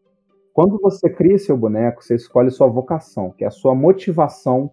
Quando 0.55 0.78
você 0.80 1.11
cria 1.11 1.36
seu 1.36 1.57
boneco, 1.57 2.02
você 2.02 2.14
escolhe 2.14 2.50
sua 2.50 2.68
vocação, 2.68 3.32
que 3.36 3.44
é 3.44 3.48
a 3.48 3.50
sua 3.50 3.74
motivação 3.74 4.70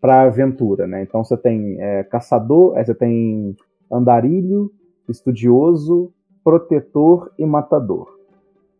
para 0.00 0.22
a 0.22 0.26
aventura, 0.26 0.86
né? 0.86 1.02
Então 1.02 1.22
você 1.22 1.36
tem 1.36 1.76
é, 1.80 2.02
caçador, 2.02 2.76
aí 2.76 2.84
você 2.84 2.94
tem 2.94 3.54
andarilho, 3.92 4.72
estudioso, 5.08 6.10
protetor 6.42 7.30
e 7.38 7.44
matador. 7.44 8.08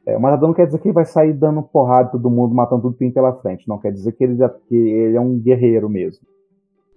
É, 0.06 0.16
o 0.16 0.20
matador 0.20 0.48
não 0.48 0.54
quer 0.54 0.64
dizer 0.66 0.78
que 0.78 0.88
ele 0.88 0.94
vai 0.94 1.04
sair 1.04 1.34
dando 1.34 1.62
porrada 1.62 2.08
em 2.08 2.12
todo 2.12 2.30
mundo, 2.30 2.54
matando 2.54 2.82
tudo 2.82 2.92
que 2.94 3.00
tem 3.00 3.10
pela 3.10 3.34
frente. 3.34 3.68
Não 3.68 3.78
quer 3.78 3.92
dizer 3.92 4.12
que 4.12 4.24
ele, 4.24 4.36
que 4.66 4.74
ele 4.76 5.16
é 5.16 5.20
um 5.20 5.38
guerreiro 5.38 5.88
mesmo. 5.88 6.26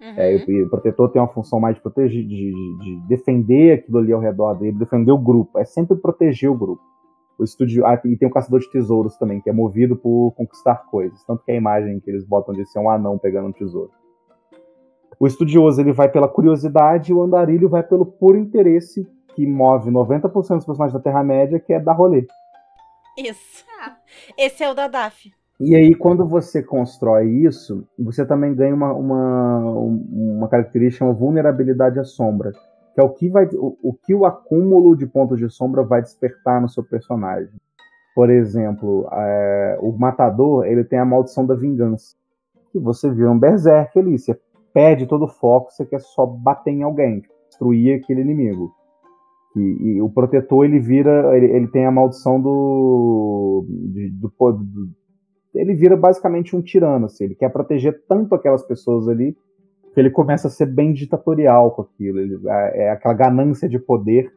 Uhum. 0.00 0.14
É, 0.16 0.34
e, 0.34 0.44
e 0.50 0.62
o 0.62 0.70
protetor 0.70 1.10
tem 1.10 1.20
uma 1.20 1.28
função 1.28 1.60
mais 1.60 1.76
de 1.76 1.82
proteger, 1.82 2.22
de, 2.24 2.28
de- 2.52 2.78
de 2.78 3.08
defender 3.08 3.72
aquilo 3.80 3.98
ali 3.98 4.12
ao 4.12 4.20
redor 4.20 4.54
dele, 4.54 4.78
defender 4.78 5.12
o 5.12 5.18
grupo. 5.18 5.58
É 5.58 5.64
sempre 5.64 5.96
proteger 5.96 6.50
o 6.50 6.54
grupo. 6.56 6.82
O 7.42 7.44
estúdio, 7.44 7.84
ah, 7.84 8.00
e 8.04 8.16
tem 8.16 8.28
o 8.28 8.30
caçador 8.30 8.60
de 8.60 8.70
tesouros 8.70 9.16
também, 9.16 9.40
que 9.40 9.50
é 9.50 9.52
movido 9.52 9.96
por 9.96 10.30
conquistar 10.36 10.76
coisas. 10.88 11.24
Tanto 11.24 11.44
que 11.44 11.50
a 11.50 11.56
imagem 11.56 11.98
que 11.98 12.08
eles 12.08 12.24
botam 12.24 12.54
de 12.54 12.64
ser 12.66 12.78
um 12.78 12.88
anão 12.88 13.18
pegando 13.18 13.48
um 13.48 13.52
tesouro. 13.52 13.90
O 15.18 15.26
estudioso 15.26 15.80
ele 15.80 15.92
vai 15.92 16.08
pela 16.08 16.28
curiosidade 16.28 17.10
e 17.10 17.14
o 17.14 17.20
andarilho 17.20 17.68
vai 17.68 17.82
pelo 17.82 18.06
puro 18.06 18.38
interesse 18.38 19.04
que 19.34 19.44
move 19.44 19.90
90% 19.90 20.30
dos 20.32 20.46
personagens 20.64 20.92
da 20.92 21.00
Terra-média, 21.00 21.58
que 21.58 21.72
é 21.72 21.80
dar 21.80 21.94
rolê. 21.94 22.26
Isso. 23.18 23.64
Ah. 23.80 23.96
Esse 24.38 24.62
é 24.62 24.70
o 24.70 24.74
da 24.74 24.86
DAF. 24.86 25.32
E 25.60 25.74
aí, 25.74 25.94
quando 25.94 26.26
você 26.26 26.62
constrói 26.62 27.28
isso, 27.28 27.86
você 27.98 28.24
também 28.24 28.54
ganha 28.54 28.74
uma, 28.74 28.92
uma, 28.92 29.58
uma 29.68 30.48
característica 30.48 31.04
chamada 31.04 31.18
vulnerabilidade 31.18 31.98
à 31.98 32.04
sombra. 32.04 32.52
Que 32.94 33.00
é 33.00 33.04
o 33.04 33.10
que, 33.10 33.28
vai, 33.28 33.46
o, 33.54 33.78
o 33.82 33.94
que 33.94 34.14
o 34.14 34.24
acúmulo 34.26 34.96
de 34.96 35.06
pontos 35.06 35.38
de 35.38 35.48
sombra 35.48 35.82
vai 35.82 36.02
despertar 36.02 36.60
no 36.60 36.68
seu 36.68 36.84
personagem. 36.84 37.52
Por 38.14 38.28
exemplo, 38.28 39.08
é, 39.12 39.78
o 39.80 39.92
matador 39.92 40.66
ele 40.66 40.84
tem 40.84 40.98
a 40.98 41.04
maldição 41.04 41.46
da 41.46 41.54
vingança. 41.54 42.14
Que 42.70 42.78
você 42.78 43.10
vira 43.10 43.30
um 43.30 43.38
berserk 43.38 43.98
ali, 43.98 44.18
você 44.18 44.38
perde 44.72 45.06
todo 45.06 45.24
o 45.24 45.28
foco, 45.28 45.70
você 45.70 45.84
quer 45.84 46.00
só 46.00 46.26
bater 46.26 46.70
em 46.70 46.82
alguém, 46.82 47.22
destruir 47.48 47.98
aquele 47.98 48.22
inimigo. 48.22 48.72
E, 49.54 49.60
e 49.60 50.02
o 50.02 50.08
protetor 50.08 50.64
ele 50.64 50.80
vira, 50.80 51.36
ele, 51.36 51.46
ele 51.46 51.68
tem 51.68 51.84
a 51.84 51.90
maldição 51.90 52.40
do, 52.40 53.66
de- 53.68 54.10
do, 54.10 54.28
do, 54.28 54.90
ele 55.54 55.74
vira 55.74 55.94
basicamente 55.94 56.56
um 56.56 56.62
tirano, 56.62 57.04
assim, 57.06 57.24
ele 57.24 57.34
quer 57.34 57.50
proteger 57.50 58.02
tanto 58.08 58.34
aquelas 58.34 58.62
pessoas 58.62 59.08
ali 59.08 59.36
que 59.92 60.00
ele 60.00 60.10
começa 60.10 60.48
a 60.48 60.50
ser 60.50 60.66
bem 60.66 60.92
ditatorial 60.92 61.70
com 61.72 61.82
aquilo, 61.82 62.18
ele, 62.18 62.40
é 62.48 62.90
aquela 62.90 63.14
ganância 63.14 63.68
de 63.68 63.78
poder 63.78 64.32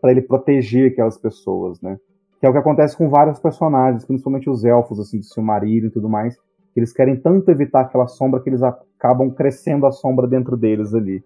para 0.00 0.10
ele 0.10 0.22
proteger 0.22 0.92
aquelas 0.92 1.18
pessoas, 1.18 1.80
né? 1.80 1.98
Que 2.38 2.46
é 2.46 2.48
o 2.48 2.52
que 2.52 2.58
acontece 2.58 2.96
com 2.96 3.08
vários 3.08 3.38
personagens, 3.40 4.04
principalmente 4.04 4.50
os 4.50 4.64
elfos 4.64 5.00
assim 5.00 5.18
do 5.18 5.24
Silmarillion 5.24 5.88
e 5.88 5.90
tudo 5.90 6.08
mais, 6.08 6.36
que 6.72 6.80
eles 6.80 6.92
querem 6.92 7.16
tanto 7.16 7.50
evitar 7.50 7.80
aquela 7.80 8.06
sombra 8.06 8.40
que 8.40 8.48
eles 8.48 8.62
acabam 8.62 9.30
crescendo 9.30 9.86
a 9.86 9.92
sombra 9.92 10.26
dentro 10.26 10.56
deles 10.56 10.94
ali. 10.94 11.24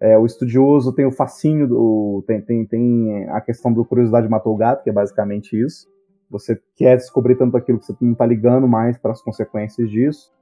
É, 0.00 0.18
o 0.18 0.26
estudioso 0.26 0.92
tem 0.92 1.06
o 1.06 1.12
fascínio, 1.12 1.68
do, 1.68 2.24
tem, 2.26 2.40
tem, 2.40 2.64
tem 2.66 3.28
a 3.28 3.40
questão 3.40 3.72
do 3.72 3.84
curiosidade 3.84 4.28
matou 4.28 4.52
o 4.52 4.56
gato, 4.56 4.82
que 4.82 4.90
é 4.90 4.92
basicamente 4.92 5.56
isso. 5.56 5.88
Você 6.28 6.60
quer 6.74 6.96
descobrir 6.96 7.36
tanto 7.36 7.56
aquilo 7.56 7.78
que 7.78 7.86
você 7.86 7.94
não 8.00 8.14
tá 8.14 8.26
ligando 8.26 8.66
mais 8.66 8.98
para 8.98 9.12
as 9.12 9.22
consequências 9.22 9.88
disso. 9.88 10.32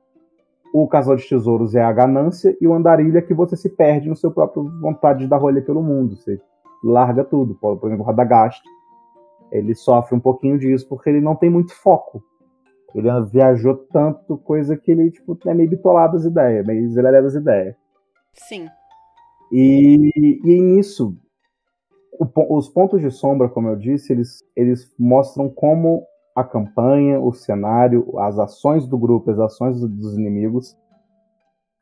O 0.73 0.87
casal 0.87 1.17
de 1.17 1.29
tesouros 1.29 1.75
é 1.75 1.83
a 1.83 1.93
ganância 1.93 2.57
e 2.61 2.67
o 2.67 2.75
andarilho 2.75 3.19
é 3.19 3.23
que 3.23 3.35
você 3.35 3.57
se 3.57 3.69
perde 3.69 4.09
no 4.09 4.17
seu 4.17 4.31
próprio 4.31 4.71
vontade 4.81 5.21
de 5.21 5.27
dar 5.27 5.39
rolê 5.39 5.61
pelo 5.61 5.83
mundo. 5.83 6.17
Você 6.17 6.41
larga 6.83 7.25
tudo. 7.25 7.55
Por 7.55 7.77
exemplo, 7.87 8.05
o 8.05 8.07
Radagast, 8.07 8.63
ele 9.51 9.75
sofre 9.75 10.15
um 10.15 10.21
pouquinho 10.21 10.59
disso 10.59 10.89
porque 10.89 11.11
ele 11.11 11.21
não 11.21 11.35
tem 11.35 11.51
muito 11.51 11.75
foco. 11.75 12.23
Ele 12.95 13.09
viajou 13.33 13.77
tanto, 13.93 14.39
coisa 14.39 14.77
que 14.77 14.91
ele 14.91 15.11
tipo, 15.11 15.39
é 15.47 15.55
meio 15.55 15.71
bitolado 15.71 16.15
das 16.15 16.25
ideias, 16.25 16.67
meio 16.67 16.89
zelelé 16.91 17.23
das 17.23 17.35
ideias. 17.35 17.77
Sim. 18.33 18.69
E, 19.53 20.41
e 20.45 20.61
nisso, 20.61 21.17
os 22.49 22.69
pontos 22.69 23.01
de 23.01 23.11
sombra, 23.11 23.49
como 23.49 23.69
eu 23.69 23.77
disse, 23.77 24.13
eles, 24.13 24.39
eles 24.55 24.93
mostram 24.99 25.49
como 25.49 26.05
a 26.41 26.45
campanha, 26.45 27.21
o 27.21 27.33
cenário, 27.33 28.19
as 28.19 28.39
ações 28.39 28.87
do 28.87 28.99
grupo, 28.99 29.31
as 29.31 29.39
ações 29.39 29.81
do- 29.81 29.89
dos 29.89 30.15
inimigos 30.17 30.77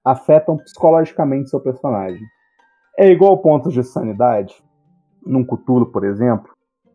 afetam 0.05 0.57
psicologicamente 0.57 1.51
seu 1.51 1.61
personagem. 1.61 2.23
É 2.99 3.09
igual 3.11 3.39
pontos 3.39 3.73
de 3.73 3.83
sanidade, 3.83 4.55
num 5.25 5.45
Cthulhu, 5.45 5.87
por 5.87 6.05
exemplo, 6.05 6.51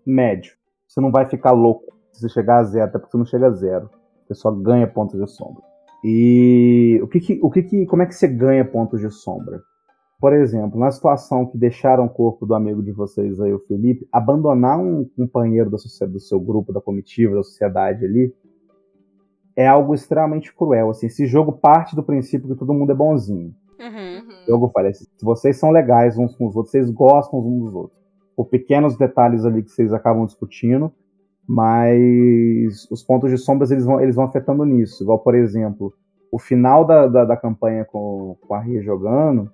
médio. 0.06 0.54
Você 0.88 1.00
não 1.00 1.12
vai 1.12 1.26
ficar 1.26 1.52
louco 1.52 1.86
se 2.12 2.22
você 2.22 2.30
chegar 2.30 2.58
a 2.60 2.64
zero, 2.64 2.86
até 2.86 3.00
porque 3.00 3.12
você 3.12 3.18
não 3.18 3.26
chega 3.26 3.48
a 3.48 3.52
zero. 3.52 3.90
Você 4.28 4.36
só 4.36 4.52
ganha 4.52 4.88
pontos 4.88 5.20
de 5.20 5.28
sombra. 5.28 5.64
E 6.04 7.00
o 7.02 7.08
que, 7.08 7.20
que, 7.20 7.40
o 7.42 7.50
que, 7.50 7.64
que 7.64 7.86
como 7.86 8.02
é 8.02 8.06
que 8.06 8.14
você 8.14 8.28
ganha 8.28 8.66
pontos 8.66 9.00
de 9.00 9.10
sombra? 9.10 9.62
Por 10.24 10.32
exemplo, 10.32 10.80
na 10.80 10.90
situação 10.90 11.46
que 11.46 11.58
deixaram 11.58 12.06
o 12.06 12.10
corpo 12.10 12.46
do 12.46 12.56
amigo 12.56 12.82
de 12.82 12.94
vocês 12.94 13.42
aí, 13.42 13.54
o 13.54 13.60
Felipe, 13.60 14.08
abandonar 14.10 14.80
um 14.80 15.04
companheiro 15.04 15.70
da 15.70 15.78
sociedade, 15.78 16.14
do 16.14 16.20
seu 16.22 16.40
grupo, 16.40 16.72
da 16.72 16.80
comitiva, 16.80 17.36
da 17.36 17.44
sociedade 17.44 18.06
ali, 18.06 18.34
é 19.54 19.68
algo 19.68 19.94
extremamente 19.94 20.56
cruel. 20.56 20.92
Assim, 20.92 21.08
esse 21.08 21.26
jogo 21.26 21.52
parte 21.52 21.94
do 21.94 22.02
princípio 22.02 22.48
que 22.48 22.56
todo 22.56 22.74
mundo 22.74 22.94
é 22.94 22.96
bonzinho. 22.96 23.54
Uhum. 23.78 24.30
O 24.48 24.52
jogo 24.52 24.70
fala, 24.70 24.94
se 24.94 25.06
vocês 25.22 25.58
são 25.58 25.72
legais 25.72 26.18
uns 26.18 26.34
com 26.38 26.48
os 26.48 26.56
outros, 26.56 26.72
vocês 26.72 26.90
gostam 26.90 27.40
uns 27.40 27.66
dos 27.66 27.76
outros. 27.76 28.00
Por 28.34 28.46
pequenos 28.46 28.98
detalhes 28.98 29.44
ali 29.44 29.62
que 29.62 29.72
vocês 29.72 29.92
acabam 29.92 30.26
discutindo, 30.26 30.90
mas 31.46 32.90
os 32.90 33.04
pontos 33.04 33.30
de 33.30 33.38
sombras 33.38 33.72
eles 33.72 33.84
vão, 33.84 34.00
eles 34.00 34.16
vão 34.16 34.24
afetando 34.24 34.64
nisso. 34.64 35.04
Igual, 35.04 35.20
por 35.20 35.36
exemplo, 35.36 35.94
o 36.32 36.40
final 36.40 36.86
da, 36.86 37.08
da, 37.08 37.26
da 37.26 37.36
campanha 37.36 37.84
com, 37.84 38.38
com 38.40 38.54
a 38.54 38.62
Ria 38.62 38.82
jogando 38.82 39.52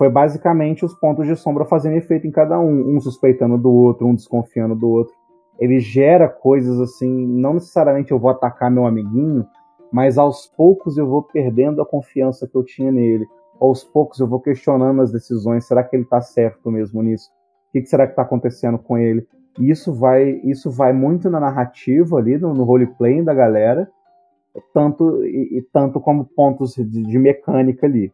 foi 0.00 0.08
basicamente 0.08 0.82
os 0.82 0.94
pontos 0.94 1.26
de 1.26 1.36
sombra 1.36 1.66
fazendo 1.66 1.94
efeito 1.94 2.26
em 2.26 2.30
cada 2.30 2.58
um, 2.58 2.96
um 2.96 2.98
suspeitando 3.02 3.58
do 3.58 3.70
outro, 3.70 4.06
um 4.06 4.14
desconfiando 4.14 4.74
do 4.74 4.88
outro. 4.88 5.14
Ele 5.58 5.78
gera 5.78 6.26
coisas 6.26 6.80
assim, 6.80 7.26
não 7.26 7.52
necessariamente 7.52 8.10
eu 8.10 8.18
vou 8.18 8.30
atacar 8.30 8.70
meu 8.70 8.86
amiguinho, 8.86 9.46
mas 9.92 10.16
aos 10.16 10.46
poucos 10.56 10.96
eu 10.96 11.06
vou 11.06 11.22
perdendo 11.22 11.82
a 11.82 11.86
confiança 11.86 12.48
que 12.48 12.56
eu 12.56 12.64
tinha 12.64 12.90
nele. 12.90 13.26
Aos 13.60 13.84
poucos 13.84 14.18
eu 14.18 14.26
vou 14.26 14.40
questionando 14.40 15.02
as 15.02 15.12
decisões, 15.12 15.66
será 15.66 15.84
que 15.84 15.94
ele 15.94 16.04
está 16.04 16.22
certo 16.22 16.70
mesmo 16.70 17.02
nisso? 17.02 17.28
O 17.68 17.72
que, 17.72 17.84
será 17.84 18.06
que 18.06 18.12
está 18.12 18.22
acontecendo 18.22 18.78
com 18.78 18.96
ele? 18.96 19.28
E 19.58 19.70
isso 19.70 19.92
vai, 19.92 20.40
isso 20.44 20.70
vai 20.70 20.94
muito 20.94 21.28
na 21.28 21.38
narrativa 21.38 22.16
ali, 22.16 22.38
no, 22.38 22.54
no 22.54 22.64
roleplay 22.64 23.22
da 23.22 23.34
galera, 23.34 23.86
tanto 24.72 25.22
e, 25.26 25.58
e 25.58 25.62
tanto 25.70 26.00
como 26.00 26.24
pontos 26.24 26.74
de, 26.74 26.84
de 26.86 27.18
mecânica 27.18 27.84
ali. 27.84 28.10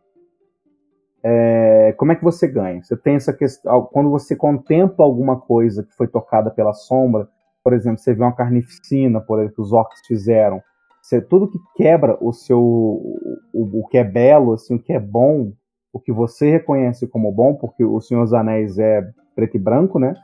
É, 1.28 1.92
como 1.96 2.12
é 2.12 2.14
que 2.14 2.22
você 2.22 2.46
ganha? 2.46 2.80
Você 2.80 2.96
tem 2.96 3.16
essa 3.16 3.32
questão. 3.32 3.82
Quando 3.86 4.10
você 4.10 4.36
contempla 4.36 5.04
alguma 5.04 5.40
coisa 5.40 5.82
que 5.82 5.92
foi 5.96 6.06
tocada 6.06 6.52
pela 6.52 6.72
sombra, 6.72 7.28
por 7.64 7.72
exemplo, 7.72 7.98
você 7.98 8.14
vê 8.14 8.22
uma 8.22 8.36
carnificina, 8.36 9.20
por 9.20 9.40
exemplo, 9.40 9.56
que 9.56 9.62
os 9.62 9.72
orcs 9.72 10.06
fizeram. 10.06 10.62
Você, 11.02 11.20
tudo 11.20 11.50
que 11.50 11.58
quebra 11.74 12.16
o 12.20 12.32
seu. 12.32 12.60
O, 12.60 13.40
o, 13.52 13.88
que 13.88 13.98
é 13.98 14.04
belo, 14.04 14.52
assim, 14.52 14.76
o 14.76 14.78
que 14.78 14.92
é 14.92 15.00
bom, 15.00 15.52
o 15.92 15.98
que 15.98 16.12
você 16.12 16.48
reconhece 16.48 17.08
como 17.08 17.32
bom, 17.32 17.56
porque 17.56 17.84
o 17.84 18.00
Senhor 18.00 18.22
dos 18.22 18.32
Anéis 18.32 18.78
é 18.78 19.02
preto 19.34 19.56
e 19.56 19.58
branco, 19.60 19.98
né? 19.98 20.14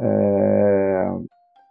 É, 0.00 1.10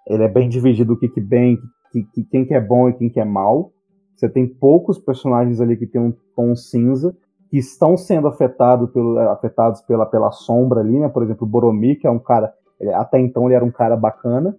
ele 0.08 0.24
é 0.24 0.28
bem 0.28 0.50
dividido 0.50 0.94
o 0.94 1.00
que, 1.00 1.10
que 1.10 1.20
bem, 1.20 1.58
que, 1.92 2.04
que, 2.04 2.24
quem 2.26 2.46
que 2.46 2.54
é 2.54 2.62
bom 2.62 2.90
e 2.90 2.94
quem 2.94 3.10
que 3.10 3.20
é 3.20 3.26
mal. 3.26 3.72
Você 4.16 4.30
tem 4.30 4.48
poucos 4.48 5.00
personagens 5.00 5.60
ali 5.60 5.76
que 5.76 5.88
tem 5.88 6.00
um 6.00 6.14
tom 6.36 6.56
cinza, 6.56 7.18
que 7.50 7.58
estão 7.58 7.96
sendo 7.98 8.28
afetado 8.28 8.88
pelo, 8.88 9.18
afetados 9.30 9.82
pela, 9.82 10.06
pela 10.06 10.32
sombra 10.32 10.82
ali, 10.82 11.00
né? 11.00 11.10
Por 11.10 11.24
exemplo, 11.24 11.46
o 11.46 11.50
Boromir, 11.50 12.00
que 12.00 12.08
é 12.08 12.12
um 12.12 12.20
cara. 12.20 12.54
Ele, 12.80 12.92
até 12.94 13.20
então 13.20 13.46
ele 13.46 13.56
era 13.56 13.66
um 13.66 13.72
cara 13.72 13.96
bacana. 13.96 14.56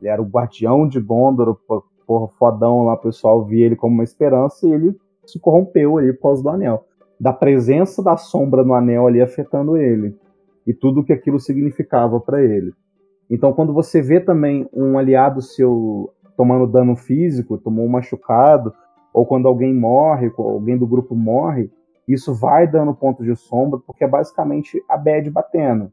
Ele 0.00 0.08
era 0.08 0.22
o 0.22 0.26
guardião 0.26 0.86
de 0.86 1.00
Gondor, 1.00 1.58
porra, 2.06 2.28
fodão 2.38 2.84
lá, 2.84 2.94
o 2.94 2.98
pessoal 2.98 3.44
via 3.44 3.66
ele 3.66 3.76
como 3.76 3.94
uma 3.94 4.04
esperança 4.04 4.66
e 4.66 4.72
ele 4.72 4.96
se 5.26 5.38
corrompeu 5.38 5.98
ali 5.98 6.12
por 6.12 6.22
causa 6.22 6.42
do 6.42 6.48
anel. 6.48 6.84
Da 7.18 7.32
presença 7.32 8.02
da 8.02 8.16
sombra 8.16 8.62
no 8.64 8.74
anel 8.74 9.06
ali 9.06 9.20
afetando 9.20 9.76
ele. 9.76 10.16
E 10.66 10.72
tudo 10.72 11.00
o 11.00 11.04
que 11.04 11.12
aquilo 11.12 11.40
significava 11.40 12.20
para 12.20 12.42
ele. 12.42 12.72
Então, 13.30 13.52
quando 13.52 13.72
você 13.72 14.00
vê 14.00 14.20
também 14.20 14.68
um 14.72 14.96
aliado 14.96 15.42
seu 15.42 16.10
tomando 16.36 16.66
dano 16.66 16.94
físico, 16.94 17.58
tomou 17.58 17.84
um 17.84 17.88
machucado, 17.88 18.72
ou 19.12 19.26
quando 19.26 19.48
alguém 19.48 19.74
morre, 19.74 20.32
alguém 20.38 20.78
do 20.78 20.86
grupo 20.86 21.14
morre, 21.14 21.68
isso 22.08 22.34
vai 22.34 22.66
dando 22.66 22.94
pontos 22.94 23.26
de 23.26 23.36
sombra, 23.36 23.78
porque 23.86 24.02
é 24.02 24.08
basicamente 24.08 24.82
a 24.88 24.96
bad 24.96 25.30
batendo. 25.30 25.92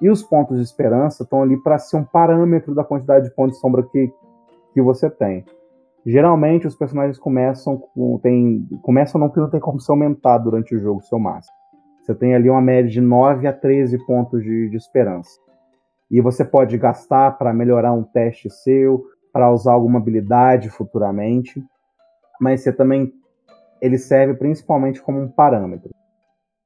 E 0.00 0.08
os 0.08 0.22
pontos 0.22 0.58
de 0.58 0.62
esperança 0.62 1.22
estão 1.22 1.42
ali 1.42 1.56
para 1.56 1.78
ser 1.78 1.96
um 1.96 2.04
parâmetro 2.04 2.74
da 2.74 2.84
quantidade 2.84 3.28
de 3.28 3.34
pontos 3.34 3.56
de 3.56 3.60
sombra 3.60 3.82
que, 3.82 4.12
que 4.72 4.80
você 4.80 5.10
tem. 5.10 5.44
Geralmente 6.06 6.66
os 6.66 6.76
personagens 6.76 7.18
começam 7.18 7.78
com, 7.78 8.18
tem, 8.18 8.68
começam 8.82 9.18
não 9.20 9.30
que 9.30 9.40
não 9.40 9.48
tem 9.48 9.60
como 9.60 9.80
se 9.80 9.90
aumentar 9.90 10.38
durante 10.38 10.74
o 10.74 10.80
jogo 10.80 11.02
seu 11.02 11.18
máximo. 11.18 11.56
Você 12.02 12.14
tem 12.14 12.34
ali 12.34 12.50
uma 12.50 12.60
média 12.60 12.90
de 12.90 13.00
9 13.00 13.46
a 13.46 13.52
13 13.52 14.04
pontos 14.04 14.42
de, 14.42 14.68
de 14.68 14.76
esperança. 14.76 15.40
E 16.10 16.20
você 16.20 16.44
pode 16.44 16.76
gastar 16.76 17.38
para 17.38 17.54
melhorar 17.54 17.92
um 17.92 18.02
teste 18.02 18.50
seu, 18.50 19.04
para 19.32 19.50
usar 19.50 19.72
alguma 19.72 19.98
habilidade 19.98 20.68
futuramente, 20.68 21.64
mas 22.38 22.60
você 22.60 22.72
também 22.72 23.10
ele 23.84 23.98
serve 23.98 24.32
principalmente 24.32 25.02
como 25.02 25.20
um 25.20 25.28
parâmetro. 25.28 25.90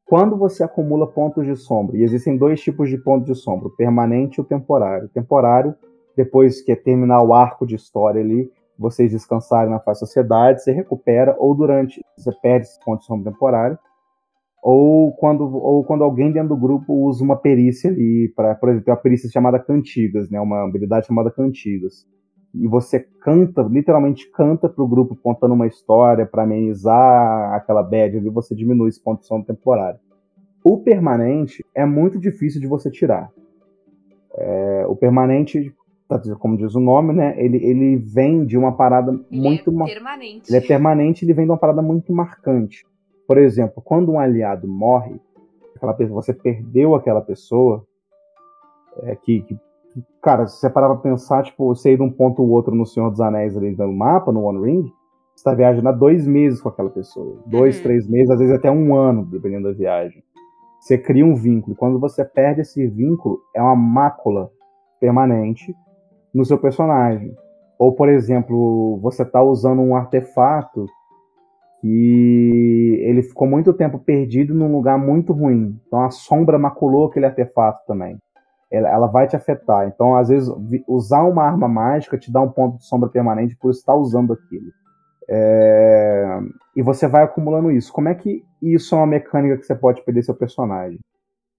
Quando 0.06 0.36
você 0.36 0.62
acumula 0.62 1.04
pontos 1.04 1.44
de 1.44 1.56
sombra, 1.56 1.96
e 1.96 2.02
existem 2.04 2.36
dois 2.36 2.60
tipos 2.60 2.88
de 2.88 2.96
pontos 2.96 3.26
de 3.26 3.34
sombra, 3.34 3.66
o 3.66 3.76
permanente 3.76 4.38
e 4.38 4.40
o 4.40 4.44
temporário. 4.44 5.06
O 5.06 5.10
temporário, 5.10 5.74
depois 6.16 6.62
que 6.62 6.76
terminar 6.76 7.20
o 7.22 7.34
arco 7.34 7.66
de 7.66 7.74
história 7.74 8.20
ali, 8.20 8.48
vocês 8.78 9.10
descansarem 9.10 9.68
na 9.68 9.80
fase 9.80 9.98
sociedade, 9.98 10.62
você 10.62 10.70
recupera, 10.70 11.34
ou 11.40 11.56
durante, 11.56 12.00
você 12.16 12.30
perde 12.40 12.66
esse 12.66 12.78
ponto 12.84 13.00
de 13.00 13.06
sombra 13.06 13.32
temporário, 13.32 13.76
ou 14.62 15.12
quando, 15.16 15.42
ou 15.56 15.84
quando 15.84 16.04
alguém 16.04 16.30
dentro 16.30 16.50
do 16.50 16.56
grupo 16.56 16.92
usa 16.92 17.24
uma 17.24 17.36
perícia 17.36 17.90
ali, 17.90 18.32
para, 18.36 18.54
por 18.54 18.68
exemplo, 18.68 18.92
uma 18.92 18.96
perícia 18.96 19.28
chamada 19.28 19.58
Cantigas, 19.58 20.30
né, 20.30 20.40
uma 20.40 20.64
habilidade 20.64 21.08
chamada 21.08 21.32
Cantigas. 21.32 22.06
E 22.60 22.66
você 22.66 23.00
canta, 23.20 23.62
literalmente 23.62 24.28
canta 24.30 24.68
para 24.68 24.82
o 24.82 24.88
grupo 24.88 25.14
contando 25.14 25.54
uma 25.54 25.66
história 25.66 26.26
para 26.26 26.42
amenizar 26.42 27.54
aquela 27.54 27.82
bad 27.82 28.16
ali, 28.16 28.28
você 28.28 28.54
diminui 28.54 28.88
esse 28.88 29.00
ponto 29.00 29.20
de 29.20 29.26
som 29.26 29.40
temporário. 29.42 30.00
O 30.64 30.78
permanente 30.78 31.64
é 31.74 31.86
muito 31.86 32.18
difícil 32.18 32.60
de 32.60 32.66
você 32.66 32.90
tirar. 32.90 33.30
É, 34.34 34.86
o 34.88 34.96
permanente, 34.96 35.74
como 36.40 36.56
diz 36.56 36.74
o 36.74 36.80
nome, 36.80 37.12
né? 37.12 37.34
Ele, 37.38 37.58
ele 37.64 37.96
vem 37.96 38.44
de 38.44 38.58
uma 38.58 38.72
parada 38.72 39.12
Ele 39.30 39.40
muito. 39.40 39.70
é 39.82 39.86
permanente. 39.86 40.50
Ele 40.50 40.56
é 40.56 40.66
permanente, 40.66 41.24
ele 41.24 41.34
vem 41.34 41.44
de 41.44 41.50
uma 41.52 41.58
parada 41.58 41.80
muito 41.80 42.12
marcante. 42.12 42.84
Por 43.26 43.38
exemplo, 43.38 43.80
quando 43.82 44.12
um 44.12 44.18
aliado 44.18 44.66
morre, 44.66 45.20
aquela 45.76 45.94
pessoa, 45.94 46.22
você 46.22 46.32
perdeu 46.32 46.94
aquela 46.94 47.20
pessoa, 47.20 47.84
é, 49.02 49.14
que, 49.14 49.42
que, 49.42 49.58
cara, 50.22 50.46
se 50.46 50.58
você 50.60 50.70
parar 50.70 50.88
pra 50.88 50.98
pensar, 50.98 51.42
tipo, 51.42 51.66
você 51.74 51.92
ir 51.92 51.96
de 51.96 52.02
um 52.02 52.10
ponto 52.10 52.42
ao 52.42 52.48
outro 52.48 52.74
no 52.74 52.86
Senhor 52.86 53.10
dos 53.10 53.20
Anéis 53.20 53.56
ali 53.56 53.76
no 53.76 53.92
mapa, 53.92 54.32
no 54.32 54.44
One 54.44 54.64
Ring, 54.64 54.92
você 55.34 55.44
tá 55.44 55.54
viajando 55.54 55.88
há 55.88 55.92
dois 55.92 56.26
meses 56.26 56.60
com 56.60 56.68
aquela 56.68 56.90
pessoa. 56.90 57.38
Dois, 57.46 57.76
Uhum. 57.76 57.82
três 57.84 58.08
meses, 58.08 58.30
às 58.30 58.38
vezes 58.38 58.54
até 58.54 58.70
um 58.70 58.94
ano, 58.94 59.24
dependendo 59.26 59.68
da 59.68 59.74
viagem. 59.74 60.22
Você 60.80 60.96
cria 60.98 61.24
um 61.24 61.34
vínculo. 61.34 61.76
Quando 61.76 61.98
você 61.98 62.24
perde 62.24 62.60
esse 62.62 62.86
vínculo, 62.86 63.38
é 63.54 63.60
uma 63.62 63.76
mácula 63.76 64.50
permanente 65.00 65.74
no 66.34 66.44
seu 66.44 66.58
personagem. 66.58 67.34
Ou, 67.78 67.92
por 67.92 68.08
exemplo, 68.08 68.98
você 69.00 69.24
tá 69.24 69.40
usando 69.42 69.80
um 69.80 69.94
artefato 69.94 70.86
que 71.80 73.00
ele 73.04 73.22
ficou 73.22 73.46
muito 73.46 73.72
tempo 73.72 73.98
perdido 73.98 74.54
num 74.54 74.72
lugar 74.72 74.98
muito 74.98 75.32
ruim. 75.32 75.78
Então 75.86 76.02
a 76.02 76.10
sombra 76.10 76.58
maculou 76.58 77.06
aquele 77.06 77.26
artefato 77.26 77.80
também. 77.86 78.18
Ela, 78.70 78.88
ela 78.88 79.06
vai 79.06 79.26
te 79.26 79.36
afetar. 79.36 79.88
Então, 79.88 80.16
às 80.16 80.28
vezes, 80.28 80.48
usar 80.86 81.22
uma 81.24 81.44
arma 81.44 81.68
mágica 81.68 82.18
te 82.18 82.30
dá 82.30 82.40
um 82.40 82.50
ponto 82.50 82.78
de 82.78 82.84
sombra 82.84 83.08
permanente 83.08 83.56
por 83.56 83.70
estar 83.70 83.94
usando 83.94 84.32
aquilo. 84.32 84.70
É, 85.30 86.38
E 86.76 86.82
você 86.82 87.06
vai 87.06 87.22
acumulando 87.22 87.70
isso. 87.70 87.92
Como 87.92 88.08
é 88.08 88.14
que 88.14 88.44
isso 88.62 88.94
é 88.94 88.98
uma 88.98 89.06
mecânica 89.06 89.56
que 89.56 89.64
você 89.64 89.74
pode 89.74 90.02
perder 90.02 90.22
seu 90.22 90.34
personagem? 90.34 90.98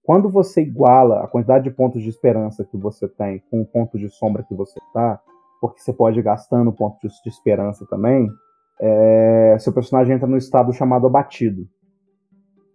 Quando 0.04 0.28
você 0.28 0.62
iguala 0.62 1.24
a 1.24 1.28
quantidade 1.28 1.66
de 1.66 1.72
pontos 1.72 2.02
de 2.02 2.10
esperança 2.10 2.66
que 2.66 2.76
você 2.76 3.08
tem 3.08 3.44
com 3.52 3.62
o 3.62 3.66
ponto 3.66 3.98
de 3.98 4.10
sombra 4.10 4.44
que 4.44 4.56
você 4.56 4.80
tá, 4.92 5.20
porque 5.62 5.80
você 5.80 5.94
pode 5.94 6.20
ir 6.20 6.24
gastando 6.24 6.74
pontos 6.74 7.14
de, 7.24 7.30
esperança 7.30 7.86
também, 7.88 8.28
é, 8.82 9.56
seu 9.60 9.72
personagem 9.72 10.16
entra 10.16 10.28
no 10.28 10.38
estado 10.38 10.74
chamado 10.74 11.06
abatido, 11.06 11.68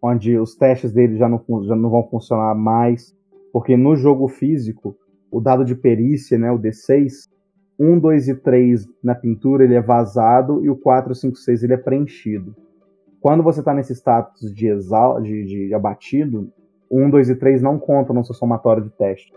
onde 0.01 0.39
os 0.39 0.55
testes 0.55 0.93
dele 0.93 1.17
já 1.17 1.29
não, 1.29 1.43
já 1.65 1.75
não 1.75 1.91
vão 1.91 2.09
funcionar 2.09 2.55
mais, 2.55 3.13
porque 3.55 3.77
no 3.77 3.95
jogo 3.95 4.27
físico, 4.27 4.97
o 5.31 5.41
dado 5.41 5.65
de 5.65 5.77
perícia, 5.77 6.37
né, 6.37 6.51
o 6.51 6.59
D6, 6.59 7.29
1, 7.79 8.01
2 8.01 8.27
e 8.29 8.35
3 8.35 8.85
na 9.01 9.15
pintura 9.15 9.63
ele 9.63 9.77
é 9.77 9.81
vazado 9.81 10.65
e 10.65 10.69
o 10.69 10.75
4, 10.75 11.15
5, 11.15 11.37
6 11.37 11.63
ele 11.63 11.73
é 11.75 11.77
preenchido. 11.77 12.57
Quando 13.21 13.45
você 13.45 13.61
está 13.61 13.73
nesse 13.73 13.95
status 13.95 14.53
de, 14.53 14.67
exal 14.67 15.23
de, 15.23 15.45
de 15.45 15.73
abatido, 15.73 16.53
1, 16.91 17.09
2 17.09 17.31
e 17.31 17.37
3 17.37 17.63
não 17.63 17.79
contam 17.79 18.13
no 18.17 18.25
seu 18.25 18.35
somatório 18.35 18.83
de 18.83 18.91
teste. 18.91 19.33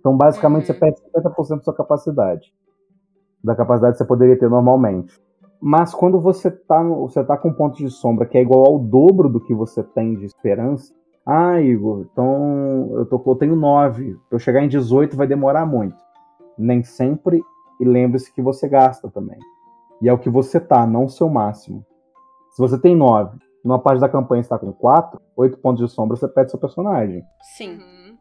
Então, 0.00 0.16
basicamente, 0.16 0.66
você 0.66 0.74
perde 0.74 1.00
50% 1.00 1.58
da 1.58 1.62
sua 1.62 1.74
capacidade. 1.74 2.52
Da 3.42 3.54
capacidade 3.54 3.92
que 3.92 3.98
você 3.98 4.04
poderia 4.04 4.36
ter 4.36 4.50
normalmente. 4.50 5.14
Mas 5.60 5.94
quando 5.94 6.20
você 6.20 6.50
tá, 6.50 6.82
no- 6.82 7.08
você 7.08 7.22
tá 7.22 7.36
com 7.36 7.50
um 7.50 7.54
ponto 7.54 7.76
de 7.78 7.88
sombra 7.88 8.26
que 8.26 8.36
é 8.36 8.42
igual 8.42 8.66
ao 8.66 8.78
dobro 8.80 9.28
do 9.28 9.40
que 9.40 9.54
você 9.54 9.84
tem 9.84 10.16
de 10.16 10.24
esperança. 10.24 10.92
Ah, 11.30 11.60
Igor, 11.60 12.06
então 12.10 12.88
eu, 12.94 13.04
tô, 13.04 13.22
eu 13.26 13.36
tenho 13.36 13.54
9. 13.54 14.14
Pra 14.30 14.36
eu 14.36 14.38
chegar 14.38 14.64
em 14.64 14.68
18 14.68 15.14
vai 15.14 15.26
demorar 15.26 15.66
muito. 15.66 15.94
Nem 16.56 16.82
sempre. 16.82 17.42
E 17.78 17.84
lembre-se 17.84 18.32
que 18.32 18.40
você 18.40 18.66
gasta 18.66 19.10
também. 19.10 19.38
E 20.00 20.08
é 20.08 20.12
o 20.12 20.18
que 20.18 20.30
você 20.30 20.58
tá, 20.58 20.86
não 20.86 21.04
o 21.04 21.10
seu 21.10 21.28
máximo. 21.28 21.84
Se 22.50 22.62
você 22.62 22.80
tem 22.80 22.96
9, 22.96 23.36
numa 23.62 23.78
parte 23.78 24.00
da 24.00 24.08
campanha 24.08 24.40
está 24.40 24.58
com 24.58 24.72
4, 24.72 25.20
8 25.36 25.58
pontos 25.58 25.86
de 25.86 25.92
sombra, 25.92 26.16
você 26.16 26.26
perde 26.26 26.50
seu 26.50 26.58
personagem. 26.58 27.22
Sim. 27.42 27.74
Uhum. 27.74 28.16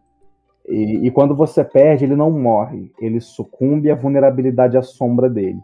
E, 0.68 1.08
e 1.08 1.12
quando 1.12 1.34
você 1.34 1.64
perde, 1.64 2.04
ele 2.04 2.16
não 2.16 2.30
morre. 2.30 2.92
Ele 3.00 3.22
sucumbe 3.22 3.90
à 3.90 3.96
vulnerabilidade 3.96 4.76
à 4.76 4.82
sombra 4.82 5.30
dele. 5.30 5.60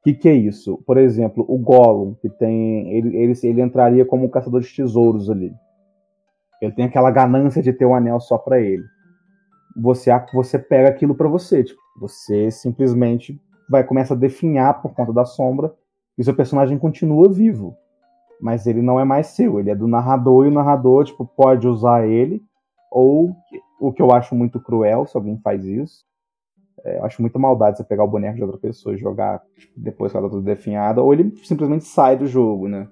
O 0.00 0.02
que, 0.02 0.12
que 0.12 0.28
é 0.28 0.34
isso? 0.34 0.82
Por 0.84 0.98
exemplo, 0.98 1.44
o 1.48 1.56
Gollum, 1.56 2.14
que 2.14 2.28
tem. 2.28 2.90
Ele, 2.90 3.16
ele, 3.16 3.32
ele 3.44 3.62
entraria 3.62 4.04
como 4.04 4.24
um 4.24 4.28
caçador 4.28 4.60
de 4.60 4.74
tesouros 4.74 5.30
ali. 5.30 5.54
Ele 6.60 6.72
tem 6.72 6.84
aquela 6.84 7.10
ganância 7.10 7.62
de 7.62 7.72
ter 7.72 7.86
um 7.86 7.94
anel 7.94 8.20
só 8.20 8.36
para 8.36 8.60
ele. 8.60 8.84
Você, 9.76 10.10
você 10.32 10.58
pega 10.58 10.88
aquilo 10.88 11.14
para 11.14 11.28
você. 11.28 11.64
Tipo, 11.64 11.80
você 11.98 12.50
simplesmente 12.50 13.40
vai 13.68 13.84
começar 13.84 14.14
a 14.14 14.18
definhar 14.18 14.82
por 14.82 14.92
conta 14.94 15.12
da 15.12 15.24
sombra 15.24 15.72
e 16.18 16.24
seu 16.24 16.34
personagem 16.34 16.78
continua 16.78 17.28
vivo. 17.28 17.76
Mas 18.40 18.66
ele 18.66 18.82
não 18.82 18.98
é 18.98 19.04
mais 19.04 19.28
seu, 19.28 19.60
ele 19.60 19.70
é 19.70 19.74
do 19.74 19.86
narrador 19.86 20.46
e 20.46 20.48
o 20.48 20.52
narrador 20.52 21.04
tipo, 21.04 21.24
pode 21.24 21.68
usar 21.68 22.06
ele. 22.06 22.42
Ou 22.90 23.34
o 23.80 23.92
que 23.92 24.02
eu 24.02 24.12
acho 24.12 24.34
muito 24.34 24.60
cruel 24.60 25.06
se 25.06 25.16
alguém 25.16 25.38
faz 25.38 25.64
isso, 25.64 26.04
é, 26.84 26.98
eu 26.98 27.04
acho 27.04 27.20
muita 27.20 27.38
maldade 27.38 27.76
você 27.76 27.84
pegar 27.84 28.04
o 28.04 28.08
boneco 28.08 28.36
de 28.36 28.42
outra 28.42 28.58
pessoa 28.58 28.94
e 28.94 28.98
jogar 28.98 29.42
tipo, 29.56 29.72
depois 29.76 30.10
que 30.10 30.18
ela 30.18 30.26
tá 30.26 30.34
tudo 30.34 30.44
definhada, 30.44 31.02
ou 31.02 31.12
ele 31.12 31.34
simplesmente 31.44 31.84
sai 31.84 32.16
do 32.16 32.26
jogo, 32.26 32.68
né? 32.68 32.88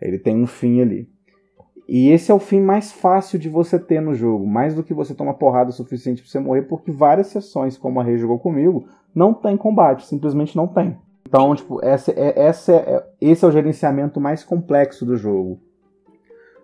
Ele 0.00 0.18
tem 0.18 0.36
um 0.36 0.46
fim 0.46 0.80
ali. 0.80 1.08
E 1.92 2.08
esse 2.10 2.30
é 2.30 2.34
o 2.34 2.38
fim 2.38 2.60
mais 2.60 2.92
fácil 2.92 3.36
de 3.36 3.48
você 3.48 3.76
ter 3.76 4.00
no 4.00 4.14
jogo, 4.14 4.46
mais 4.46 4.76
do 4.76 4.82
que 4.84 4.94
você 4.94 5.12
tomar 5.12 5.34
porrada 5.34 5.70
o 5.70 5.72
suficiente 5.72 6.22
para 6.22 6.30
você 6.30 6.38
morrer, 6.38 6.62
porque 6.62 6.92
várias 6.92 7.26
sessões, 7.26 7.76
como 7.76 7.98
a 7.98 8.04
Rei 8.04 8.16
jogou 8.16 8.38
comigo, 8.38 8.86
não 9.12 9.34
tem 9.34 9.56
combate, 9.56 10.06
simplesmente 10.06 10.56
não 10.56 10.68
tem. 10.68 10.96
Então, 11.26 11.52
tipo, 11.52 11.84
essa, 11.84 12.12
é, 12.12 12.44
essa 12.44 12.72
é, 12.72 13.04
esse 13.20 13.44
é 13.44 13.48
o 13.48 13.50
gerenciamento 13.50 14.20
mais 14.20 14.44
complexo 14.44 15.04
do 15.04 15.16
jogo. 15.16 15.58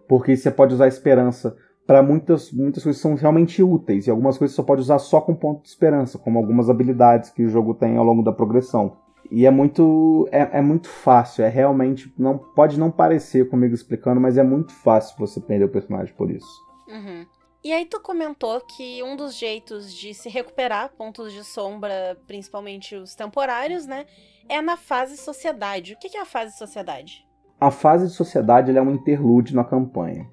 Porque 0.07 0.37
você 0.37 0.49
pode 0.49 0.74
usar 0.74 0.87
esperança 0.87 1.57
para 1.85 2.05
muitas, 2.05 2.53
muitas 2.53 2.85
coisas 2.85 3.03
que 3.03 3.09
são 3.09 3.16
realmente 3.16 3.61
úteis, 3.64 4.07
e 4.07 4.11
algumas 4.12 4.39
coisas 4.39 4.55
você 4.55 4.62
só 4.62 4.64
pode 4.64 4.83
usar 4.83 5.01
só 5.01 5.20
com 5.20 5.35
ponto 5.35 5.62
de 5.62 5.68
esperança, 5.68 6.18
como 6.18 6.39
algumas 6.39 6.70
habilidades 6.70 7.31
que 7.31 7.43
o 7.43 7.49
jogo 7.49 7.74
tem 7.74 7.97
ao 7.97 8.05
longo 8.05 8.22
da 8.22 8.33
progressão. 8.33 8.99
E 9.31 9.47
é 9.47 9.51
muito 9.51 10.29
é, 10.31 10.59
é, 10.59 10.62
muito 10.62 10.89
fácil, 10.89 11.45
é 11.45 11.49
realmente 11.49 12.12
não 12.18 12.39
pode 12.39 12.79
não 12.79 12.91
parecer 12.91 13.49
comigo 13.49 13.74
explicando, 13.74 14.20
mas 14.20 14.39
é 14.39 14.43
muito 14.43 14.72
fácil 14.72 15.16
você 15.18 15.41
perder 15.41 15.64
o 15.64 15.68
personagem 15.68 16.14
por 16.14 16.31
isso. 16.31 16.64
Uhum. 16.89 17.27
E 17.64 17.72
aí 17.72 17.85
tu 17.85 18.01
comentou 18.01 18.61
que 18.61 19.03
um 19.03 19.16
dos 19.16 19.35
jeitos 19.35 19.93
de 19.93 20.14
se 20.14 20.29
recuperar 20.29 20.93
pontos 20.97 21.33
de 21.33 21.43
sombra, 21.43 22.16
principalmente 22.27 22.95
os 22.95 23.14
temporários, 23.14 23.87
né, 23.87 24.07
é 24.49 24.62
na 24.62 24.77
fase 24.77 25.16
sociedade. 25.16 25.95
O 25.95 25.99
que 25.99 26.16
é 26.16 26.20
a 26.20 26.24
fase 26.24 26.57
sociedade? 26.57 27.27
A 27.61 27.70
fase 27.70 28.07
de 28.07 28.12
sociedade 28.12 28.77
é 28.77 28.81
um 28.81 28.93
interlude 28.93 29.55
na 29.55 29.64
campanha. 29.64 30.31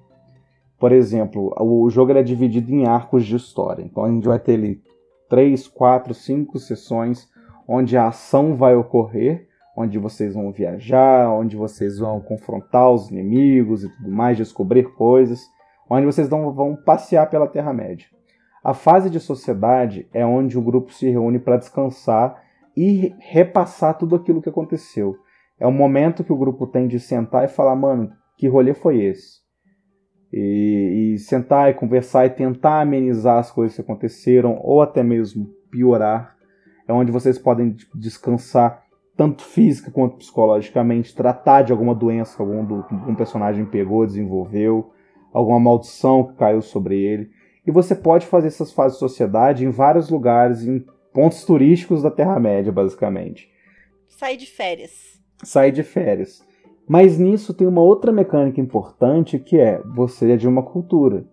Por 0.78 0.92
exemplo, 0.92 1.52
o 1.58 1.88
jogo 1.90 2.12
é 2.12 2.22
dividido 2.22 2.70
em 2.70 2.86
arcos 2.86 3.24
de 3.24 3.34
história. 3.34 3.82
Então 3.82 4.04
a 4.04 4.08
gente 4.08 4.28
vai 4.28 4.38
ter 4.38 4.54
ali 4.54 4.80
três, 5.28 5.66
quatro, 5.66 6.14
cinco 6.14 6.58
sessões 6.58 7.28
onde 7.66 7.96
a 7.96 8.08
ação 8.08 8.56
vai 8.56 8.74
ocorrer, 8.74 9.48
onde 9.76 9.98
vocês 9.98 10.34
vão 10.34 10.52
viajar, 10.52 11.30
onde 11.30 11.56
vocês 11.56 11.98
vão 11.98 12.20
confrontar 12.20 12.90
os 12.90 13.10
inimigos 13.10 13.82
e 13.82 13.88
tudo 13.88 14.10
mais, 14.10 14.36
descobrir 14.36 14.94
coisas, 14.94 15.40
onde 15.88 16.06
vocês 16.06 16.28
vão, 16.28 16.76
passear 16.84 17.28
pela 17.28 17.48
Terra-média. 17.48 18.06
A 18.62 18.72
fase 18.72 19.10
de 19.10 19.20
sociedade 19.20 20.08
é 20.12 20.24
onde 20.24 20.56
o 20.56 20.62
grupo 20.62 20.92
se 20.92 21.08
reúne 21.10 21.38
para 21.38 21.58
descansar 21.58 22.42
e 22.76 23.14
repassar 23.18 23.98
tudo 23.98 24.16
aquilo 24.16 24.40
que 24.40 24.48
aconteceu. 24.48 25.16
É 25.58 25.66
o 25.66 25.72
momento 25.72 26.24
que 26.24 26.32
o 26.32 26.36
grupo 26.36 26.66
tem 26.66 26.88
de 26.88 26.98
sentar 26.98 27.44
e 27.44 27.48
falar, 27.48 27.76
mano, 27.76 28.10
que 28.36 28.48
rolê 28.48 28.74
foi 28.74 29.02
esse? 29.02 29.44
E, 30.32 31.12
e, 31.14 31.18
sentar 31.18 31.70
e 31.70 31.74
conversar 31.74 32.26
e 32.26 32.30
tentar 32.30 32.80
amenizar 32.80 33.38
as 33.38 33.52
coisas 33.52 33.76
que 33.76 33.82
aconteceram 33.82 34.58
ou 34.62 34.82
até 34.82 35.02
mesmo 35.02 35.46
piorar. 35.70 36.33
É 36.86 36.92
onde 36.92 37.10
vocês 37.10 37.38
podem 37.38 37.72
tipo, 37.72 37.96
descansar 37.96 38.84
tanto 39.16 39.42
física 39.42 39.90
quanto 39.90 40.16
psicologicamente, 40.16 41.14
tratar 41.14 41.62
de 41.62 41.72
alguma 41.72 41.94
doença 41.94 42.36
que 42.36 42.42
algum, 42.42 42.64
do, 42.64 42.84
algum 42.90 43.14
personagem 43.14 43.64
pegou, 43.64 44.04
desenvolveu, 44.04 44.90
alguma 45.32 45.60
maldição 45.60 46.24
que 46.24 46.34
caiu 46.34 46.60
sobre 46.60 47.00
ele. 47.00 47.30
E 47.66 47.70
você 47.70 47.94
pode 47.94 48.26
fazer 48.26 48.48
essas 48.48 48.72
fases 48.72 48.94
de 48.94 49.00
sociedade 49.00 49.64
em 49.64 49.70
vários 49.70 50.10
lugares, 50.10 50.66
em 50.66 50.84
pontos 51.12 51.44
turísticos 51.44 52.02
da 52.02 52.10
Terra-média, 52.10 52.72
basicamente. 52.72 53.48
Sair 54.08 54.36
de 54.36 54.46
férias. 54.46 55.20
Sair 55.42 55.72
de 55.72 55.82
férias. 55.82 56.44
Mas 56.86 57.18
nisso 57.18 57.54
tem 57.54 57.66
uma 57.66 57.80
outra 57.80 58.12
mecânica 58.12 58.60
importante 58.60 59.38
que 59.38 59.58
é 59.58 59.80
você 59.94 60.32
é 60.32 60.36
de 60.36 60.46
uma 60.46 60.62
cultura. 60.62 61.24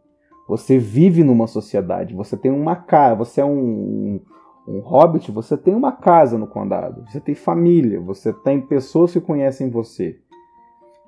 Você 0.47 0.77
vive 0.77 1.23
numa 1.23 1.47
sociedade, 1.47 2.15
você 2.15 2.37
tem 2.37 2.51
uma 2.51 2.75
casa, 2.75 3.15
você 3.15 3.41
é 3.41 3.45
um, 3.45 4.19
um 4.67 4.79
hobbit, 4.79 5.31
você 5.31 5.57
tem 5.57 5.73
uma 5.73 5.91
casa 5.91 6.37
no 6.37 6.47
condado, 6.47 7.03
você 7.09 7.19
tem 7.19 7.35
família, 7.35 7.99
você 7.99 8.31
tem 8.31 8.61
pessoas 8.61 9.11
que 9.11 9.19
conhecem 9.21 9.69
você. 9.69 10.19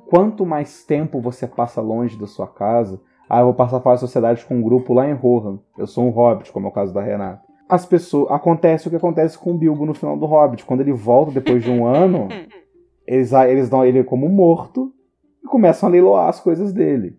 Quanto 0.08 0.46
mais 0.46 0.84
tempo 0.84 1.22
você 1.22 1.48
passa 1.48 1.82
longe 1.82 2.18
da 2.18 2.28
sua 2.28 2.48
casa, 2.48 3.00
ah, 3.30 3.40
eu 3.40 3.46
vou 3.46 3.54
passar 3.54 3.82
a 3.84 3.98
sociedade 3.98 4.46
com 4.46 4.56
um 4.56 4.62
grupo 4.62 4.94
lá 4.94 5.10
em 5.10 5.14
Rohan. 5.14 5.60
Eu 5.78 5.88
sou 5.88 6.06
um 6.06 6.10
hobbit, 6.10 6.52
como 6.52 6.68
é 6.68 6.70
o 6.70 6.74
caso 6.74 6.94
da 6.94 7.02
Renata. 7.02 7.42
As 7.68 7.86
pessoas. 7.86 8.30
Acontece 8.30 8.88
o 8.88 8.90
que 8.92 8.96
acontece 8.96 9.38
com 9.38 9.52
o 9.52 9.58
Bilbo 9.58 9.86
no 9.86 9.94
final 9.94 10.18
do 10.18 10.26
Hobbit. 10.26 10.66
Quando 10.66 10.82
ele 10.82 10.92
volta 10.92 11.32
depois 11.32 11.64
de 11.64 11.72
um 11.72 11.86
ano, 11.88 12.28
eles, 13.08 13.32
eles 13.32 13.70
dão 13.70 13.86
ele 13.86 14.04
como 14.04 14.30
morto 14.30 14.94
e 15.44 15.48
começam 15.48 15.90
a 15.90 15.92
leiloar 15.92 16.30
as 16.30 16.40
coisas 16.40 16.74
dele. 16.74 17.18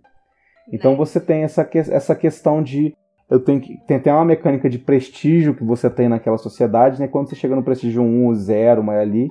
Então 0.72 0.92
né? 0.92 0.96
você 0.96 1.18
tem 1.18 1.42
essa, 1.42 1.68
essa 1.72 2.14
questão 2.14 2.62
de. 2.62 2.94
Eu 3.34 3.40
tenho 3.40 3.60
que. 3.60 3.76
Tem 3.78 3.96
até 3.96 4.12
uma 4.12 4.24
mecânica 4.24 4.70
de 4.70 4.78
prestígio 4.78 5.56
que 5.56 5.64
você 5.64 5.90
tem 5.90 6.08
naquela 6.08 6.38
sociedade, 6.38 7.00
né? 7.00 7.08
Quando 7.08 7.28
você 7.28 7.34
chega 7.34 7.56
no 7.56 7.64
prestígio 7.64 8.00
1, 8.00 8.32
0, 8.32 8.84
mas 8.84 9.00
ali, 9.00 9.28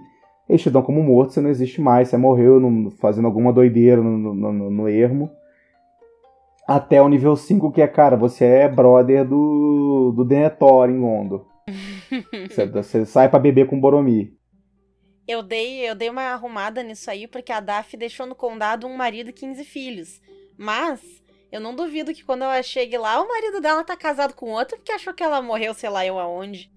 eles 0.50 0.62
te 0.62 0.70
dão 0.70 0.82
como 0.82 1.02
morto, 1.02 1.32
você 1.32 1.40
não 1.40 1.50
existe 1.50 1.80
mais, 1.80 2.10
você 2.10 2.18
morreu 2.18 2.60
no, 2.60 2.92
fazendo 2.92 3.28
alguma 3.28 3.54
doideira 3.54 4.02
no, 4.04 4.34
no, 4.34 4.70
no, 4.70 4.90
ermo. 4.90 5.32
Até 6.68 7.02
o 7.02 7.08
nível 7.08 7.34
5, 7.34 7.72
que 7.72 7.82
é, 7.82 7.88
cara, 7.88 8.18
você 8.18 8.44
é 8.44 8.68
brother 8.68 9.26
do, 9.26 10.12
do 10.14 10.26
Denethor 10.26 10.90
em 10.90 11.00
Londo. 11.00 11.46
você, 12.50 12.66
você 12.66 13.06
sai 13.06 13.30
para 13.30 13.40
beber 13.40 13.68
com 13.68 13.80
Boromir. 13.80 14.34
Eu 15.26 15.42
dei, 15.42 15.90
eu 15.90 15.96
dei 15.96 16.10
uma 16.10 16.34
arrumada 16.34 16.84
nisso 16.84 17.10
aí 17.10 17.26
porque 17.26 17.54
a 17.54 17.62
Daf 17.62 17.96
deixou 17.96 18.26
no 18.26 18.36
condado 18.36 18.86
um 18.86 18.98
marido 18.98 19.30
e 19.30 19.34
15 19.34 19.64
filhos. 19.64 20.22
Mas 20.58 21.23
eu 21.54 21.62
não 21.62 21.76
duvido 21.76 22.12
que 22.12 22.26
quando 22.26 22.42
ela 22.42 22.64
chegue 22.64 22.98
lá, 22.98 23.22
o 23.22 23.28
marido 23.28 23.62
dela 23.62 23.84
tá 23.84 23.96
casado 23.96 24.34
com 24.34 24.50
outro 24.50 24.76
porque 24.76 24.92
achou 24.92 25.14
que 25.14 25.22
ela 25.22 25.40
morreu, 25.40 25.72
sei 25.76 25.88
lá 25.88 26.04
eu 26.04 26.18
aonde. 26.18 26.72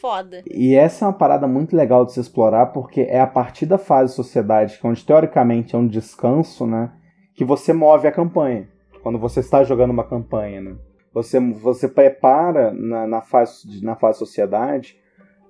Foda. 0.00 0.42
E 0.50 0.74
essa 0.74 1.04
é 1.04 1.08
uma 1.08 1.14
parada 1.14 1.46
muito 1.46 1.76
legal 1.76 2.04
de 2.04 2.12
se 2.12 2.18
explorar 2.18 2.66
porque 2.66 3.02
é 3.02 3.20
a 3.20 3.28
partir 3.28 3.64
da 3.64 3.78
fase 3.78 4.12
sociedade, 4.12 4.76
que 4.76 4.84
é 4.84 4.90
onde 4.90 5.04
teoricamente 5.04 5.76
é 5.76 5.78
um 5.78 5.86
descanso, 5.86 6.66
né, 6.66 6.90
que 7.32 7.44
você 7.44 7.72
move 7.72 8.08
a 8.08 8.12
campanha. 8.12 8.68
Quando 9.04 9.20
você 9.20 9.38
está 9.38 9.62
jogando 9.62 9.92
uma 9.92 10.02
campanha, 10.02 10.60
né? 10.60 10.76
Você, 11.14 11.38
você 11.38 11.86
prepara 11.86 12.72
na, 12.72 13.06
na, 13.06 13.20
fase, 13.22 13.84
na 13.84 13.94
fase 13.94 14.18
sociedade 14.18 14.98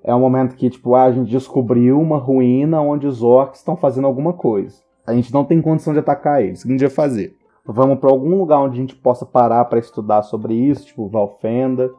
é 0.05 0.14
um 0.14 0.21
momento 0.21 0.55
que, 0.55 0.69
tipo, 0.69 0.95
ah, 0.95 1.05
a 1.05 1.12
gente 1.12 1.31
descobriu 1.31 1.99
uma 1.99 2.19
ruína 2.19 2.83
onde 2.83 3.07
os 3.07 3.23
orcs 3.23 3.61
estão 3.61 3.77
fazendo 3.77 4.07
alguma 4.07 4.35
coisa. 4.35 4.77
A 5.07 5.14
gente 5.14 5.33
não 5.33 5.45
tem 5.45 5.62
condição 5.62 5.95
de 5.95 6.01
atacar 6.01 6.43
eles. 6.43 6.61
O 6.61 6.64
que 6.64 6.69
a 6.69 6.73
gente 6.73 6.81
vai 6.81 6.91
fazer? 6.91 7.38
Vamos 7.71 7.99
para 7.99 8.09
algum 8.09 8.35
lugar 8.39 8.61
onde 8.61 8.79
a 8.79 8.81
gente 8.81 8.97
possa 8.97 9.27
parar 9.27 9.62
para 9.66 9.79
estudar 9.79 10.23
sobre 10.23 10.55
isso, 10.55 10.87
tipo 10.87 11.07
Valfenda. 11.07 11.91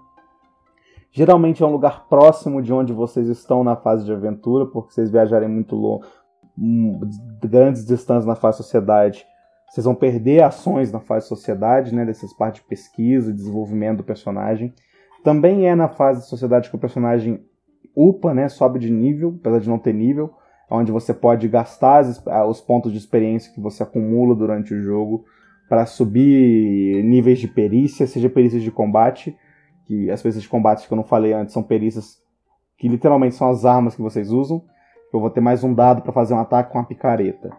Geralmente 1.11 1.61
é 1.61 1.65
um 1.65 1.71
lugar 1.71 2.07
próximo 2.09 2.59
de 2.59 2.73
onde 2.73 2.91
vocês 2.91 3.27
estão 3.27 3.63
na 3.63 3.75
fase 3.75 4.03
de 4.03 4.11
aventura, 4.11 4.65
porque 4.65 4.91
vocês 4.91 5.11
viajarem 5.11 5.47
muito 5.47 5.75
longe, 5.75 6.07
hum, 6.57 6.99
grandes 7.39 7.85
distâncias 7.85 8.25
na 8.25 8.33
fase 8.33 8.57
sociedade, 8.57 9.23
vocês 9.69 9.85
vão 9.85 9.93
perder 9.93 10.41
ações 10.41 10.91
na 10.91 10.99
fase 10.99 11.27
sociedade, 11.27 11.93
né, 11.93 12.03
dessas 12.03 12.33
partes 12.33 12.63
de 12.63 12.67
pesquisa 12.67 13.31
desenvolvimento 13.31 13.97
do 13.97 14.03
personagem. 14.03 14.73
Também 15.23 15.67
é 15.67 15.75
na 15.75 15.87
fase 15.87 16.21
de 16.21 16.29
sociedade 16.29 16.71
que 16.71 16.75
o 16.75 16.79
personagem 16.79 17.45
upa, 17.95 18.33
né, 18.33 18.49
sobe 18.49 18.79
de 18.79 18.89
nível, 18.89 19.35
apesar 19.39 19.59
de 19.59 19.69
não 19.69 19.77
ter 19.77 19.93
nível, 19.93 20.33
onde 20.67 20.91
você 20.91 21.13
pode 21.13 21.47
gastar 21.47 22.03
os 22.47 22.59
pontos 22.59 22.91
de 22.91 22.97
experiência 22.97 23.53
que 23.53 23.61
você 23.61 23.83
acumula 23.83 24.33
durante 24.33 24.73
o 24.73 24.81
jogo 24.81 25.25
para 25.69 25.85
subir 25.85 27.03
níveis 27.03 27.39
de 27.39 27.47
perícia, 27.47 28.07
seja 28.07 28.27
perícias 28.27 28.63
de 28.63 28.71
combate, 28.71 29.37
que 29.85 30.09
as 30.09 30.21
perícias 30.21 30.43
de 30.43 30.49
combate 30.49 30.87
que 30.87 30.93
eu 30.93 30.97
não 30.97 31.03
falei 31.03 31.31
antes 31.31 31.53
são 31.53 31.61
perícias 31.63 32.17
que 32.77 32.87
literalmente 32.87 33.35
são 33.35 33.49
as 33.49 33.65
armas 33.65 33.95
que 33.95 34.01
vocês 34.01 34.31
usam. 34.31 34.63
Eu 35.13 35.19
vou 35.19 35.29
ter 35.29 35.41
mais 35.41 35.63
um 35.63 35.73
dado 35.73 36.01
para 36.01 36.11
fazer 36.11 36.33
um 36.33 36.39
ataque 36.39 36.71
com 36.71 36.79
a 36.79 36.83
picareta. 36.83 37.51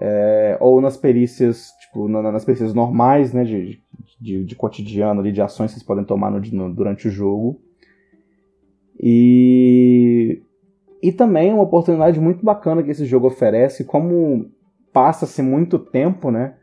É, 0.00 0.56
ou 0.60 0.80
nas 0.80 0.96
perícias, 0.96 1.70
tipo, 1.80 2.08
nas 2.08 2.44
perícias 2.44 2.74
normais, 2.74 3.32
né, 3.32 3.44
de, 3.44 3.80
de, 4.20 4.44
de 4.44 4.56
cotidiano, 4.56 5.20
ali, 5.20 5.30
de 5.30 5.40
ações 5.40 5.70
que 5.70 5.74
vocês 5.74 5.86
podem 5.86 6.04
tomar 6.04 6.30
no, 6.30 6.40
no, 6.40 6.74
durante 6.74 7.08
o 7.08 7.10
jogo. 7.10 7.60
E, 8.98 10.42
E 11.02 11.12
também 11.12 11.52
uma 11.52 11.64
oportunidade 11.64 12.18
muito 12.18 12.42
bacana 12.44 12.82
que 12.82 12.90
esse 12.90 13.04
jogo 13.04 13.26
oferece, 13.26 13.84
como 13.84 14.50
passa-se 14.90 15.42
muito 15.42 15.78
tempo, 15.78 16.30
né? 16.30 16.54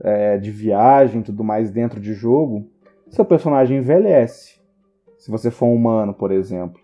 É, 0.00 0.38
de 0.38 0.50
viagem 0.50 1.20
e 1.20 1.24
tudo 1.24 1.42
mais 1.42 1.70
dentro 1.70 2.00
de 2.00 2.14
jogo, 2.14 2.68
seu 3.08 3.24
personagem 3.24 3.78
envelhece. 3.78 4.60
Se 5.16 5.30
você 5.30 5.50
for 5.50 5.66
um 5.66 5.74
humano, 5.74 6.14
por 6.14 6.30
exemplo. 6.30 6.80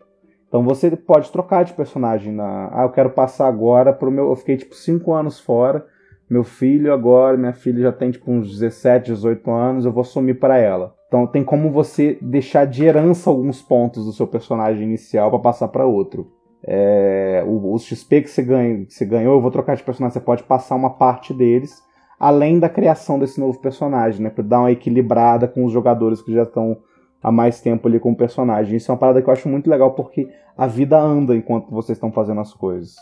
Então 0.49 0.65
você 0.65 0.91
pode 0.97 1.31
trocar 1.31 1.65
de 1.65 1.73
personagem 1.73 2.33
na. 2.33 2.71
Ah, 2.73 2.83
eu 2.83 2.91
quero 2.91 3.11
passar 3.11 3.47
agora 3.47 3.93
pro 3.93 4.11
meu. 4.11 4.31
Eu 4.31 4.37
fiquei 4.37 4.57
tipo 4.57 4.75
5 4.75 5.13
anos 5.13 5.39
fora. 5.39 5.87
Meu 6.29 6.43
filho 6.43 6.93
agora, 6.93 7.37
minha 7.37 7.53
filha 7.53 7.83
já 7.83 7.93
tem 7.93 8.11
tipo 8.11 8.31
uns 8.31 8.51
17, 8.51 9.13
18 9.13 9.51
anos, 9.51 9.85
eu 9.85 9.93
vou 9.93 10.05
sumir 10.05 10.39
para 10.39 10.57
ela. 10.57 10.95
Então 11.07 11.27
tem 11.27 11.45
como 11.45 11.71
você 11.71 12.19
deixar 12.21 12.67
de 12.67 12.85
herança 12.85 13.29
alguns 13.29 13.61
pontos 13.61 14.07
do 14.07 14.13
seu 14.13 14.27
personagem 14.27 14.85
inicial 14.85 15.31
para 15.31 15.39
passar 15.39 15.69
para 15.69 15.87
outro. 15.87 16.33
É, 16.67 17.45
o, 17.47 17.75
o, 17.75 17.79
XP 17.79 18.23
que 18.23 18.31
você, 18.31 18.43
ganha, 18.43 18.87
que 18.87 18.95
você 18.95 19.05
ganhou, 19.05 19.35
eu 19.35 19.41
vou 19.41 19.51
trocar 19.51 19.77
de 19.77 19.83
personagem, 19.83 20.15
você 20.15 20.25
pode 20.25 20.43
passar 20.45 20.77
uma 20.77 20.91
parte 20.91 21.35
deles, 21.35 21.83
além 22.19 22.59
da 22.59 22.69
criação 22.69 23.19
desse 23.19 23.41
novo 23.41 23.59
personagem, 23.61 24.23
né? 24.23 24.31
Pra 24.31 24.45
dar 24.45 24.61
uma 24.61 24.73
equilibrada 24.73 25.49
com 25.49 25.65
os 25.65 25.73
jogadores 25.73 26.23
que 26.23 26.33
já 26.33 26.43
estão 26.43 26.79
há 27.23 27.33
mais 27.33 27.61
tempo 27.61 27.89
ali 27.89 27.99
com 27.99 28.13
o 28.13 28.17
personagem. 28.17 28.77
Isso 28.77 28.91
é 28.91 28.93
uma 28.93 28.99
parada 29.01 29.23
que 29.23 29.29
eu 29.29 29.33
acho 29.33 29.49
muito 29.49 29.69
legal 29.69 29.93
porque 29.93 30.29
a 30.57 30.67
vida 30.67 30.99
anda 30.99 31.35
enquanto 31.35 31.71
vocês 31.71 31.97
estão 31.97 32.13
fazendo 32.13 32.41
as 32.41 32.53
coisas. 32.53 32.95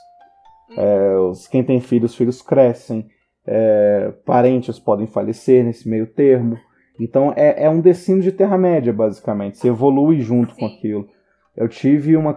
É, 0.77 1.15
quem 1.51 1.65
tem 1.65 1.81
filhos, 1.81 2.13
os 2.13 2.17
filhos 2.17 2.41
crescem, 2.41 3.07
é, 3.47 4.13
parentes 4.25 4.79
podem 4.79 5.07
falecer 5.07 5.65
nesse 5.65 5.89
meio 5.89 6.07
termo. 6.07 6.57
Então 7.01 7.33
é, 7.37 7.65
é 7.65 7.69
um 7.69 7.81
destino 7.81 8.21
de 8.21 8.33
Terra-média, 8.33 8.93
basicamente. 8.93 9.59
Você 9.59 9.69
evolui 9.69 10.21
junto 10.21 10.55
Sim. 10.55 10.61
com 10.61 10.67
aquilo. 10.67 11.09
Eu 11.57 11.69
tive 11.69 12.17
uma, 12.17 12.33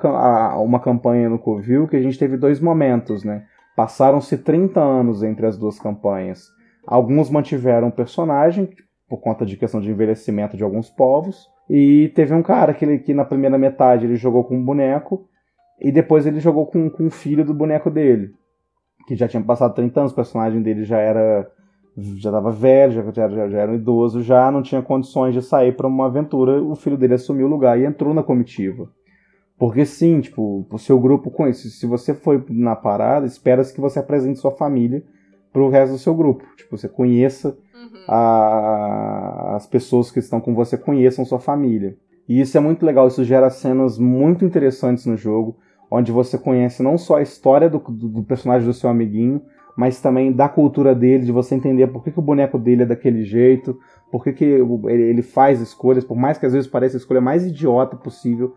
uma 0.58 0.80
campanha 0.80 1.30
no 1.30 1.40
Covil 1.40 1.88
que 1.88 1.96
a 1.96 2.02
gente 2.02 2.20
teve 2.20 2.36
dois 2.36 2.60
momentos, 2.60 3.24
né? 3.24 3.46
Passaram-se 3.76 4.38
30 4.38 4.80
anos 4.80 5.24
entre 5.24 5.46
as 5.46 5.58
duas 5.58 5.80
campanhas. 5.80 6.55
Alguns 6.86 7.30
mantiveram 7.30 7.88
o 7.88 7.92
personagem, 7.92 8.70
por 9.08 9.20
conta 9.20 9.46
de 9.46 9.58
questão 9.58 9.82
de 9.82 9.90
envelhecimento 9.90 10.58
de 10.58 10.64
alguns 10.64 10.90
povos, 10.90 11.48
e 11.70 12.12
teve 12.16 12.34
um 12.34 12.44
cara 12.44 12.74
que, 12.74 12.86
ele, 12.86 13.00
que 13.00 13.14
na 13.14 13.26
primeira 13.26 13.58
metade 13.58 14.06
ele 14.06 14.16
jogou 14.16 14.44
com 14.44 14.56
um 14.56 14.64
boneco 14.64 15.28
e 15.80 15.92
depois 15.92 16.26
ele 16.26 16.40
jogou 16.40 16.68
com, 16.68 16.90
com 16.90 17.08
o 17.08 17.12
filho 17.12 17.44
do 17.44 17.54
boneco 17.54 17.90
dele, 17.90 18.32
que 19.08 19.16
já 19.16 19.28
tinha 19.28 19.44
passado 19.44 19.74
30 19.74 20.00
anos, 20.00 20.12
o 20.12 20.16
personagem 20.16 20.62
dele 20.62 20.84
já 20.84 21.00
era 21.00 21.50
já 21.98 22.30
estava 22.30 22.52
velho, 22.52 22.92
já, 22.92 23.30
já, 23.30 23.50
já, 23.50 23.58
era 23.58 23.72
um 23.72 23.76
idoso, 23.76 24.22
já 24.22 24.52
não 24.52 24.62
tinha 24.62 24.82
condições 24.82 25.34
de 25.34 25.42
sair 25.42 25.76
para 25.76 25.88
uma 25.88 26.08
aventura, 26.08 26.62
o 26.62 26.76
filho 26.76 26.98
dele 26.98 27.14
assumiu 27.14 27.48
o 27.48 27.50
lugar 27.50 27.80
e 27.80 27.86
entrou 27.86 28.14
na 28.14 28.22
comitiva. 28.22 28.90
Porque 29.58 29.86
sim, 29.86 30.20
tipo, 30.20 30.68
o 30.70 30.78
seu 30.78 31.00
grupo 31.00 31.32
isso, 31.48 31.70
se 31.70 31.86
você 31.86 32.14
foi 32.14 32.44
na 32.50 32.76
parada, 32.76 33.26
espera-se 33.26 33.74
que 33.74 33.80
você 33.80 34.00
apresente 34.00 34.40
sua 34.40 34.52
família 34.52 35.04
pro 35.56 35.70
resto 35.70 35.94
do 35.94 35.98
seu 35.98 36.14
grupo. 36.14 36.44
Tipo, 36.58 36.78
você 36.78 36.90
conheça 36.90 37.58
uhum. 37.74 38.00
a, 38.10 39.54
as 39.56 39.66
pessoas 39.66 40.12
que 40.12 40.20
estão 40.20 40.42
com 40.42 40.54
você, 40.54 40.78
conheçam 40.78 41.24
sua 41.24 41.40
família. 41.40 41.96
E 42.28 42.42
isso 42.42 42.58
é 42.58 42.60
muito 42.60 42.86
legal, 42.86 43.08
isso 43.08 43.24
gera 43.24 43.50
cenas 43.50 43.98
muito 43.98 44.44
interessantes 44.44 45.06
no 45.06 45.16
jogo, 45.16 45.56
onde 45.90 46.12
você 46.12 46.38
conhece 46.38 46.84
não 46.84 46.98
só 46.98 47.16
a 47.16 47.22
história 47.22 47.70
do, 47.70 47.80
do, 47.80 48.22
personagem 48.24 48.68
do 48.68 48.74
seu 48.74 48.90
amiguinho, 48.90 49.42
mas 49.78 50.02
também 50.02 50.34
da 50.34 50.50
cultura 50.50 50.94
dele, 50.94 51.24
de 51.24 51.32
você 51.32 51.56
entender 51.56 51.88
por 51.88 52.04
que, 52.04 52.12
que 52.12 52.20
o 52.20 52.24
boneco 52.24 52.60
dele 52.60 52.84
é 52.84 52.86
daquele 52.86 53.24
jeito, 53.24 53.80
por 54.12 54.26
que, 54.26 54.34
que 54.34 54.44
ele 54.44 55.22
faz 55.22 55.62
escolhas, 55.62 56.04
por 56.04 56.18
mais 56.18 56.38
que 56.38 56.46
às 56.46 56.52
vezes 56.52 56.70
pareça 56.70 56.98
a 56.98 57.00
escolha 57.00 57.22
mais 57.22 57.46
idiota 57.46 57.96
possível, 57.96 58.56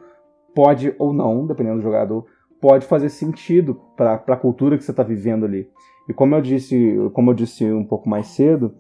pode 0.53 0.93
ou 0.99 1.13
não, 1.13 1.47
dependendo 1.47 1.77
do 1.77 1.83
jogador, 1.83 2.27
pode 2.61 2.87
fazer 2.87 3.09
sentido 3.09 3.81
para 3.97 4.15
a 4.27 4.37
cultura 4.37 4.77
que 4.77 4.83
você 4.83 4.91
está 4.91 5.05
vivendo 5.05 5.45
ali. 5.45 5.69
E 6.09 6.15
como 6.15 6.35
eu 6.35 6.41
disse, 6.41 6.97
como 7.13 7.31
eu 7.31 7.35
disse 7.35 7.71
um 7.71 7.85
pouco 7.85 8.09
mais 8.09 8.29
cedo, 8.29 8.75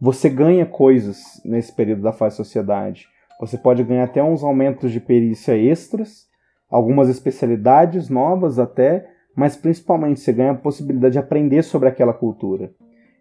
você 0.00 0.30
ganha 0.30 0.64
coisas 0.64 1.40
nesse 1.44 1.74
período 1.74 2.02
da 2.02 2.12
fase 2.12 2.36
sociedade. 2.36 3.06
Você 3.40 3.58
pode 3.58 3.82
ganhar 3.82 4.04
até 4.04 4.22
uns 4.22 4.44
aumentos 4.44 4.92
de 4.92 5.00
perícia 5.00 5.56
extras, 5.56 6.28
algumas 6.70 7.08
especialidades 7.08 8.08
novas 8.08 8.58
até, 8.58 9.08
mas 9.36 9.56
principalmente 9.56 10.20
você 10.20 10.32
ganha 10.32 10.52
a 10.52 10.56
possibilidade 10.56 11.12
de 11.12 11.18
aprender 11.18 11.62
sobre 11.62 11.88
aquela 11.88 12.12
cultura. 12.12 12.72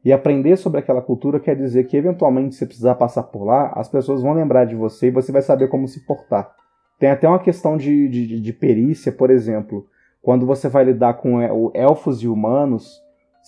E 0.03 0.11
aprender 0.11 0.57
sobre 0.57 0.79
aquela 0.79 1.01
cultura 1.01 1.39
quer 1.39 1.55
dizer 1.55 1.85
que 1.85 1.97
eventualmente 1.97 2.55
se 2.55 2.65
precisar 2.65 2.95
passar 2.95 3.23
por 3.23 3.43
lá, 3.43 3.71
as 3.75 3.87
pessoas 3.87 4.21
vão 4.21 4.33
lembrar 4.33 4.65
de 4.65 4.75
você 4.75 5.07
e 5.07 5.11
você 5.11 5.31
vai 5.31 5.41
saber 5.41 5.67
como 5.69 5.87
se 5.87 6.05
portar. 6.05 6.51
Tem 6.99 7.09
até 7.09 7.27
uma 7.27 7.39
questão 7.39 7.77
de, 7.77 8.07
de, 8.07 8.39
de 8.39 8.53
perícia, 8.53 9.11
por 9.11 9.29
exemplo, 9.29 9.87
quando 10.21 10.45
você 10.45 10.69
vai 10.69 10.83
lidar 10.83 11.15
com 11.15 11.39
elfos 11.73 12.21
e 12.21 12.27
humanos, 12.27 13.01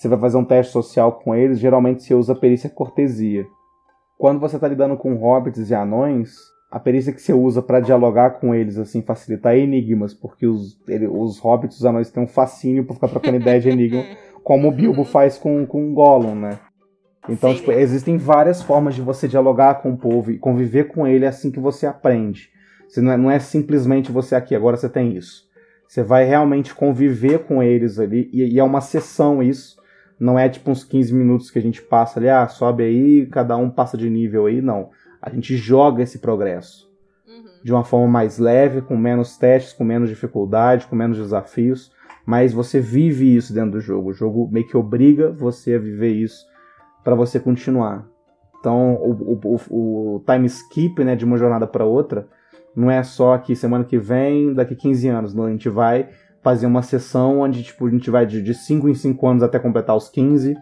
você 0.03 0.09
vai 0.09 0.19
fazer 0.19 0.37
um 0.37 0.45
teste 0.45 0.71
social 0.71 1.13
com 1.13 1.33
eles, 1.33 1.59
geralmente 1.59 2.03
você 2.03 2.13
usa 2.13 2.33
a 2.33 2.35
perícia 2.35 2.69
cortesia. 2.69 3.45
Quando 4.17 4.39
você 4.39 4.57
está 4.57 4.67
lidando 4.67 4.97
com 4.97 5.15
hobbits 5.15 5.69
e 5.69 5.73
anões, 5.73 6.35
a 6.69 6.79
perícia 6.79 7.13
que 7.13 7.21
você 7.21 7.33
usa 7.33 7.61
para 7.61 7.79
dialogar 7.79 8.31
com 8.31 8.53
eles, 8.53 8.77
assim, 8.77 9.01
facilitar 9.01 9.55
enigmas, 9.55 10.13
porque 10.13 10.45
os, 10.45 10.77
ele, 10.87 11.07
os 11.07 11.39
hobbits 11.39 11.77
e 11.77 11.79
os 11.79 11.85
anões 11.85 12.11
têm 12.11 12.23
um 12.23 12.27
fascínio 12.27 12.83
por 12.83 12.95
ficar 12.95 13.07
trocando 13.07 13.37
ideia 13.37 13.59
de 13.59 13.69
enigma, 13.69 14.03
como 14.43 14.67
o 14.67 14.71
Bilbo 14.71 15.03
faz 15.05 15.37
com, 15.37 15.65
com 15.65 15.89
o 15.89 15.93
Gollum, 15.93 16.35
né? 16.35 16.59
Então, 17.29 17.55
tipo, 17.55 17.71
existem 17.71 18.17
várias 18.17 18.61
formas 18.61 18.95
de 18.95 19.01
você 19.01 19.27
dialogar 19.27 19.75
com 19.75 19.93
o 19.93 19.97
povo 19.97 20.31
e 20.31 20.37
conviver 20.37 20.89
com 20.89 21.07
ele 21.07 21.25
assim 21.25 21.49
que 21.49 21.59
você 21.59 21.85
aprende. 21.85 22.49
Você 22.89 22.99
não, 22.99 23.11
é, 23.11 23.17
não 23.17 23.31
é 23.31 23.39
simplesmente 23.39 24.11
você 24.11 24.35
aqui, 24.35 24.53
agora 24.53 24.75
você 24.75 24.89
tem 24.89 25.15
isso. 25.15 25.43
Você 25.87 26.03
vai 26.03 26.25
realmente 26.25 26.73
conviver 26.75 27.39
com 27.45 27.61
eles 27.61 27.99
ali, 27.99 28.29
e, 28.33 28.55
e, 28.55 28.59
é 28.59 28.63
uma 28.63 28.81
sessão 28.81 29.41
isso. 29.41 29.77
Não 30.23 30.39
é 30.39 30.47
tipo 30.47 30.71
uns 30.71 30.85
15 30.85 31.13
minutos 31.13 31.51
que 31.51 31.59
a 31.59 31.61
gente 31.61 31.81
passa 31.81 32.17
ali, 32.17 32.29
ah, 32.29 32.47
sobe 32.47 32.81
aí, 32.81 33.25
cada 33.25 33.57
um 33.57 33.69
passa 33.69 33.97
de 33.97 34.09
nível 34.09 34.45
aí, 34.45 34.61
não. 34.61 34.89
A 35.21 35.29
gente 35.29 35.57
joga 35.57 36.01
esse 36.01 36.19
progresso. 36.19 36.89
Uhum. 37.27 37.43
De 37.61 37.73
uma 37.73 37.83
forma 37.83 38.07
mais 38.07 38.37
leve, 38.37 38.81
com 38.81 38.95
menos 38.95 39.35
testes, 39.37 39.73
com 39.73 39.83
menos 39.83 40.07
dificuldade, 40.07 40.87
com 40.87 40.95
menos 40.95 41.17
desafios. 41.17 41.91
Mas 42.25 42.53
você 42.53 42.79
vive 42.79 43.35
isso 43.35 43.53
dentro 43.53 43.71
do 43.71 43.81
jogo. 43.81 44.11
O 44.11 44.13
jogo 44.13 44.47
meio 44.49 44.65
que 44.65 44.77
obriga 44.77 45.29
você 45.29 45.73
a 45.73 45.79
viver 45.79 46.13
isso 46.13 46.45
para 47.03 47.15
você 47.15 47.37
continuar. 47.37 48.07
Então, 48.61 48.93
o, 48.93 49.41
o, 49.43 50.15
o, 50.15 50.23
time 50.25 50.45
skip 50.45 51.03
né, 51.03 51.17
de 51.17 51.25
uma 51.25 51.37
jornada 51.37 51.67
para 51.67 51.83
outra 51.83 52.29
não 52.73 52.89
é 52.89 53.03
só 53.03 53.37
que 53.37 53.57
semana 53.57 53.83
que 53.83 53.97
vem, 53.97 54.53
daqui 54.53 54.73
15 54.73 55.09
anos. 55.09 55.33
Não, 55.33 55.47
a 55.47 55.51
gente 55.51 55.67
vai 55.67 56.07
fazer 56.43 56.65
uma 56.65 56.81
sessão 56.81 57.39
onde 57.39 57.63
tipo, 57.63 57.87
a 57.87 57.89
gente 57.89 58.11
vai 58.11 58.25
de 58.25 58.53
5 58.53 58.89
em 58.89 58.93
5 58.93 59.27
anos 59.27 59.43
até 59.43 59.57
completar 59.57 59.95
os 59.95 60.09
15 60.09 60.55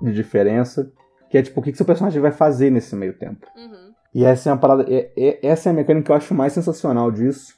de 0.00 0.12
diferença. 0.12 0.90
Que 1.28 1.38
é 1.38 1.42
tipo, 1.42 1.60
o 1.60 1.62
que, 1.62 1.70
que 1.70 1.76
seu 1.76 1.86
personagem 1.86 2.20
vai 2.20 2.32
fazer 2.32 2.70
nesse 2.70 2.96
meio 2.96 3.16
tempo. 3.16 3.46
Uhum. 3.56 3.90
E 4.14 4.24
essa 4.24 4.50
é 4.50 4.52
uma 4.52 4.58
parada. 4.58 4.84
É, 4.88 5.10
é, 5.16 5.46
essa 5.46 5.68
é 5.68 5.70
a 5.70 5.74
mecânica 5.74 6.06
que 6.06 6.12
eu 6.12 6.16
acho 6.16 6.34
mais 6.34 6.52
sensacional 6.52 7.10
disso. 7.10 7.54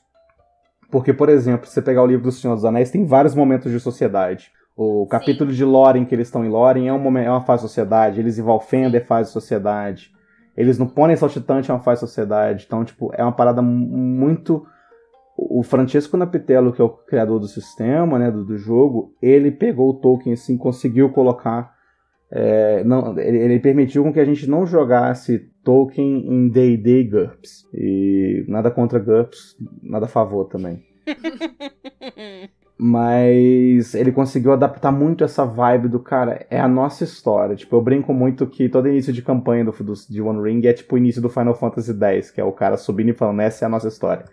Porque, 0.90 1.12
por 1.14 1.30
exemplo, 1.30 1.66
se 1.66 1.72
você 1.72 1.80
pegar 1.80 2.02
o 2.02 2.06
livro 2.06 2.24
do 2.24 2.32
Senhor 2.32 2.54
dos 2.54 2.66
Anéis, 2.66 2.90
tem 2.90 3.06
vários 3.06 3.34
momentos 3.34 3.72
de 3.72 3.80
sociedade. 3.80 4.50
O 4.76 5.06
capítulo 5.06 5.50
Sim. 5.50 5.56
de 5.56 5.64
Lórien, 5.64 6.04
que 6.04 6.14
eles 6.14 6.28
estão 6.28 6.44
em 6.44 6.50
Lórien, 6.50 6.88
é, 6.88 6.92
um 6.92 6.98
momento, 6.98 7.26
é 7.26 7.30
uma 7.30 7.40
fase 7.40 7.62
de 7.62 7.68
sociedade. 7.68 8.20
Eles 8.20 8.38
em 8.38 8.42
Valfenda 8.42 8.98
é 8.98 9.00
fase 9.00 9.28
de 9.28 9.32
sociedade. 9.32 10.10
Eles 10.56 10.78
não 10.78 10.86
Pônei 10.86 11.16
Saltitante 11.16 11.70
é 11.70 11.74
uma 11.74 11.80
faz 11.80 11.98
sociedade. 11.98 12.64
Então, 12.66 12.84
tipo, 12.84 13.10
é 13.14 13.22
uma 13.22 13.32
parada 13.32 13.62
muito. 13.62 14.66
O 15.36 15.62
Francesco 15.62 16.16
Napitello, 16.16 16.72
que 16.72 16.80
é 16.80 16.84
o 16.84 16.90
criador 16.90 17.40
do 17.40 17.46
sistema, 17.46 18.18
né, 18.18 18.30
do, 18.30 18.44
do 18.44 18.56
jogo, 18.56 19.14
ele 19.20 19.50
pegou 19.50 19.90
o 19.90 19.94
Tolkien 19.94 20.34
assim, 20.34 20.56
conseguiu 20.56 21.10
colocar. 21.10 21.72
É, 22.30 22.82
não, 22.84 23.18
ele, 23.18 23.38
ele, 23.38 23.60
permitiu 23.60 24.02
com 24.02 24.12
que 24.12 24.20
a 24.20 24.24
gente 24.24 24.48
não 24.48 24.66
jogasse 24.66 25.50
Tolkien 25.62 26.26
em 26.26 26.48
D&D 26.48 27.04
GURPS. 27.04 27.68
E 27.74 28.44
nada 28.48 28.70
contra 28.70 28.98
GURPS, 28.98 29.56
nada 29.82 30.06
a 30.06 30.08
favor 30.08 30.46
também. 30.46 30.82
Mas 32.84 33.94
ele 33.94 34.10
conseguiu 34.10 34.52
adaptar 34.52 34.90
muito 34.90 35.22
essa 35.22 35.44
vibe 35.44 35.88
do 35.88 36.00
cara. 36.00 36.44
É 36.50 36.58
a 36.58 36.66
nossa 36.66 37.04
história. 37.04 37.54
Tipo, 37.54 37.76
eu 37.76 37.80
brinco 37.80 38.12
muito 38.12 38.44
que 38.44 38.68
todo 38.68 38.88
início 38.88 39.12
de 39.12 39.22
campanha 39.22 39.64
do, 39.64 39.70
do, 39.70 39.94
de 40.10 40.20
One 40.20 40.42
Ring 40.42 40.66
é 40.66 40.72
tipo 40.72 40.96
o 40.96 40.98
início 40.98 41.22
do 41.22 41.28
Final 41.28 41.54
Fantasy 41.54 41.92
X, 41.92 42.32
que 42.32 42.40
é 42.40 42.44
o 42.44 42.50
cara 42.50 42.76
subindo 42.76 43.10
e 43.10 43.14
falando, 43.14 43.40
essa 43.40 43.64
é 43.64 43.66
a 43.66 43.68
nossa 43.68 43.86
história. 43.86 44.24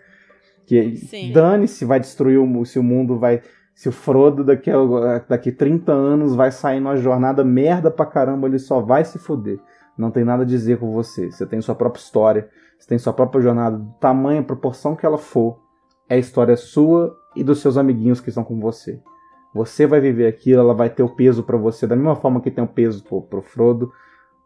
Que 0.70 1.32
dane-se, 1.32 1.84
vai 1.84 1.98
destruir 1.98 2.38
o, 2.38 2.64
se 2.64 2.78
o 2.78 2.82
mundo 2.82 3.18
vai. 3.18 3.42
Se 3.74 3.88
o 3.88 3.92
Frodo 3.92 4.44
daqui 4.44 4.70
a 4.70 5.24
daqui 5.28 5.50
30 5.50 5.90
anos 5.90 6.36
vai 6.36 6.52
sair 6.52 6.78
numa 6.78 6.96
jornada 6.96 7.42
merda 7.42 7.90
pra 7.90 8.06
caramba, 8.06 8.46
ele 8.46 8.58
só 8.58 8.80
vai 8.80 9.04
se 9.04 9.18
foder. 9.18 9.58
Não 9.98 10.12
tem 10.12 10.24
nada 10.24 10.44
a 10.44 10.46
dizer 10.46 10.78
com 10.78 10.92
você. 10.92 11.28
Você 11.28 11.44
tem 11.44 11.60
sua 11.60 11.74
própria 11.74 12.00
história, 12.00 12.48
você 12.78 12.86
tem 12.86 12.98
sua 12.98 13.12
própria 13.12 13.40
jornada, 13.40 13.78
do 13.78 13.92
tamanho, 13.98 14.44
proporção 14.44 14.94
que 14.94 15.04
ela 15.04 15.18
for. 15.18 15.58
É 16.08 16.14
a 16.14 16.18
história 16.18 16.56
sua 16.56 17.16
e 17.34 17.42
dos 17.42 17.60
seus 17.60 17.76
amiguinhos 17.76 18.20
que 18.20 18.28
estão 18.28 18.44
com 18.44 18.60
você. 18.60 19.00
Você 19.52 19.88
vai 19.88 20.00
viver 20.00 20.28
aquilo, 20.28 20.60
ela 20.60 20.74
vai 20.74 20.88
ter 20.88 21.02
o 21.02 21.08
peso 21.08 21.42
para 21.42 21.56
você 21.56 21.84
da 21.84 21.96
mesma 21.96 22.14
forma 22.14 22.40
que 22.40 22.50
tem 22.50 22.62
o 22.62 22.68
peso 22.68 23.02
pro, 23.02 23.22
pro 23.22 23.42
Frodo, 23.42 23.90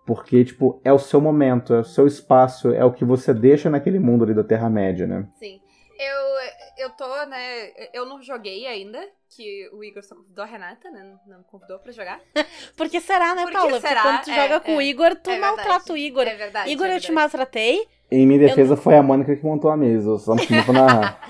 porque 0.07 0.43
tipo 0.43 0.81
é 0.83 0.93
o 0.93 0.99
seu 0.99 1.21
momento, 1.21 1.75
é 1.75 1.81
o 1.81 1.85
seu 1.85 2.07
espaço, 2.07 2.73
é 2.73 2.83
o 2.83 2.93
que 2.93 3.05
você 3.05 3.35
deixa 3.35 3.69
naquele 3.69 3.99
mundo 3.99 4.25
ali 4.25 4.33
da 4.33 4.43
Terra 4.43 4.71
Média, 4.71 5.07
né? 5.07 5.29
Sim. 5.35 5.61
Eu 5.99 6.85
eu 6.85 6.91
tô, 6.91 7.27
né? 7.27 7.73
Eu 7.93 8.05
não 8.05 8.23
joguei 8.23 8.67
ainda, 8.67 9.01
que 9.29 9.69
o 9.73 9.83
Igor 9.85 10.03
só 10.03 10.15
convidou 10.15 10.43
a 10.45 10.47
Renata, 10.47 10.91
né? 10.91 11.17
Não 11.27 11.39
me 11.39 11.45
convidou 11.45 11.79
pra 11.79 11.93
jogar. 11.93 12.21
Por 12.77 12.89
que 12.89 13.01
será, 13.01 13.35
né, 13.35 13.43
Por 13.43 13.51
que 13.51 13.57
Paula? 13.57 13.81
será? 13.81 14.03
Porque 14.03 14.17
quando 14.17 14.25
tu 14.25 14.31
É, 14.31 14.43
joga 14.43 14.61
com 14.61 14.77
o 14.77 14.81
é. 14.81 14.85
Igor, 14.85 15.17
tu 15.17 15.31
É 15.31 15.39
maltrata 15.39 15.93
o 15.93 15.97
Igor. 15.97 16.27
É 16.27 16.35
verdade. 16.35 16.71
Igor, 16.71 16.87
é 16.87 16.97
eu 16.97 17.01
te 17.01 17.13
maltratei. 17.13 17.87
Em 18.11 18.27
minha 18.27 18.39
defesa 18.39 18.77
foi 18.77 18.97
a 18.97 19.03
Mônica 19.03 19.35
que 19.35 19.45
montou 19.45 19.71
a 19.71 19.77
mesa. 19.77 20.11
Eu 20.11 20.19
só 20.19 20.35
não 20.35 20.73
narrar. 20.73 21.21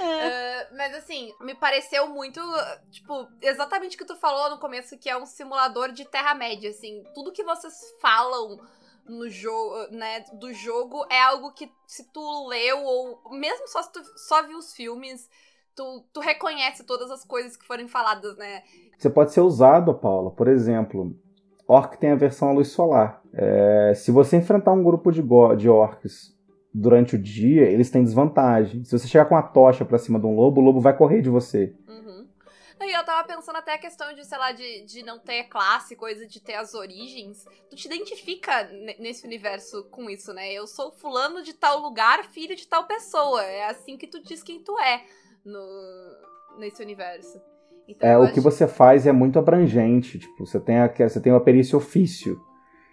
Ah, 0.00 0.66
mas 0.72 0.94
assim, 0.94 1.32
me 1.40 1.54
pareceu 1.54 2.08
muito, 2.08 2.40
tipo, 2.90 3.28
exatamente 3.40 3.94
o 3.94 3.98
que 3.98 4.04
tu 4.04 4.16
falou 4.16 4.50
no 4.50 4.58
começo, 4.58 4.98
que 4.98 5.08
é 5.08 5.16
um 5.16 5.26
simulador 5.26 5.92
de 5.92 6.04
Terra-média, 6.04 6.70
assim. 6.70 7.04
Tudo 7.14 7.32
que 7.32 7.44
vocês 7.44 7.74
falam 8.00 8.58
no 9.08 9.28
jogo, 9.28 9.90
né, 9.90 10.24
do 10.34 10.52
jogo 10.52 11.06
é 11.10 11.20
algo 11.20 11.52
que 11.52 11.70
se 11.86 12.04
tu 12.12 12.48
leu 12.48 12.82
ou 12.82 13.38
mesmo 13.38 13.66
só 13.68 13.82
se 13.82 13.92
tu 13.92 14.00
só 14.16 14.46
viu 14.46 14.58
os 14.58 14.74
filmes, 14.74 15.28
tu, 15.74 16.04
tu 16.12 16.20
reconhece 16.20 16.84
todas 16.84 17.10
as 17.10 17.24
coisas 17.24 17.56
que 17.56 17.66
foram 17.66 17.88
faladas, 17.88 18.36
né? 18.36 18.62
Você 18.98 19.08
pode 19.08 19.32
ser 19.32 19.40
usado, 19.40 19.94
Paula. 19.94 20.30
Por 20.30 20.48
exemplo, 20.48 21.16
Orc 21.68 21.96
tem 21.98 22.10
a 22.10 22.16
versão 22.16 22.48
à 22.48 22.52
luz 22.52 22.68
solar. 22.68 23.22
É, 23.32 23.92
se 23.94 24.10
você 24.10 24.36
enfrentar 24.36 24.72
um 24.72 24.82
grupo 24.82 25.12
de, 25.12 25.22
de 25.56 25.68
orcs 25.68 26.36
durante 26.72 27.14
o 27.14 27.18
dia, 27.18 27.62
eles 27.64 27.90
têm 27.90 28.02
desvantagem. 28.02 28.84
Se 28.84 28.98
você 28.98 29.06
chegar 29.06 29.26
com 29.26 29.36
a 29.36 29.42
tocha 29.42 29.84
pra 29.84 29.98
cima 29.98 30.18
de 30.18 30.26
um 30.26 30.34
lobo, 30.34 30.60
o 30.60 30.64
lobo 30.64 30.80
vai 30.80 30.96
correr 30.96 31.20
de 31.20 31.28
você. 31.28 31.74
Uhum. 31.86 32.26
E 32.80 32.96
eu 32.96 33.04
tava 33.04 33.17
pensando 33.28 33.56
até 33.56 33.74
a 33.74 33.78
questão 33.78 34.12
de, 34.14 34.24
sei 34.24 34.38
lá, 34.38 34.50
de, 34.52 34.84
de 34.84 35.02
não 35.04 35.18
ter 35.18 35.44
classe, 35.44 35.94
coisa 35.94 36.26
de 36.26 36.40
ter 36.40 36.54
as 36.54 36.74
origens. 36.74 37.44
Tu 37.70 37.76
te 37.76 37.86
identifica 37.86 38.64
ne- 38.64 38.96
nesse 38.98 39.26
universo 39.26 39.84
com 39.90 40.08
isso, 40.10 40.32
né? 40.32 40.52
Eu 40.52 40.66
sou 40.66 40.90
fulano 40.90 41.42
de 41.42 41.52
tal 41.52 41.78
lugar, 41.78 42.24
filho 42.24 42.56
de 42.56 42.66
tal 42.66 42.84
pessoa. 42.86 43.42
É 43.44 43.66
assim 43.66 43.96
que 43.96 44.06
tu 44.08 44.20
diz 44.22 44.42
quem 44.42 44.60
tu 44.64 44.76
é 44.80 45.04
no, 45.44 45.60
nesse 46.58 46.82
universo. 46.82 47.40
Então, 47.86 48.08
É, 48.08 48.18
o 48.18 48.22
acho- 48.24 48.32
que 48.34 48.40
você 48.40 48.66
faz 48.66 49.06
é 49.06 49.12
muito 49.12 49.38
abrangente. 49.38 50.18
Tipo, 50.18 50.44
você 50.46 50.58
tem, 50.58 50.78
a, 50.78 50.88
você 50.88 51.20
tem 51.20 51.32
uma 51.32 51.40
perícia 51.44 51.76
ofício. 51.78 52.40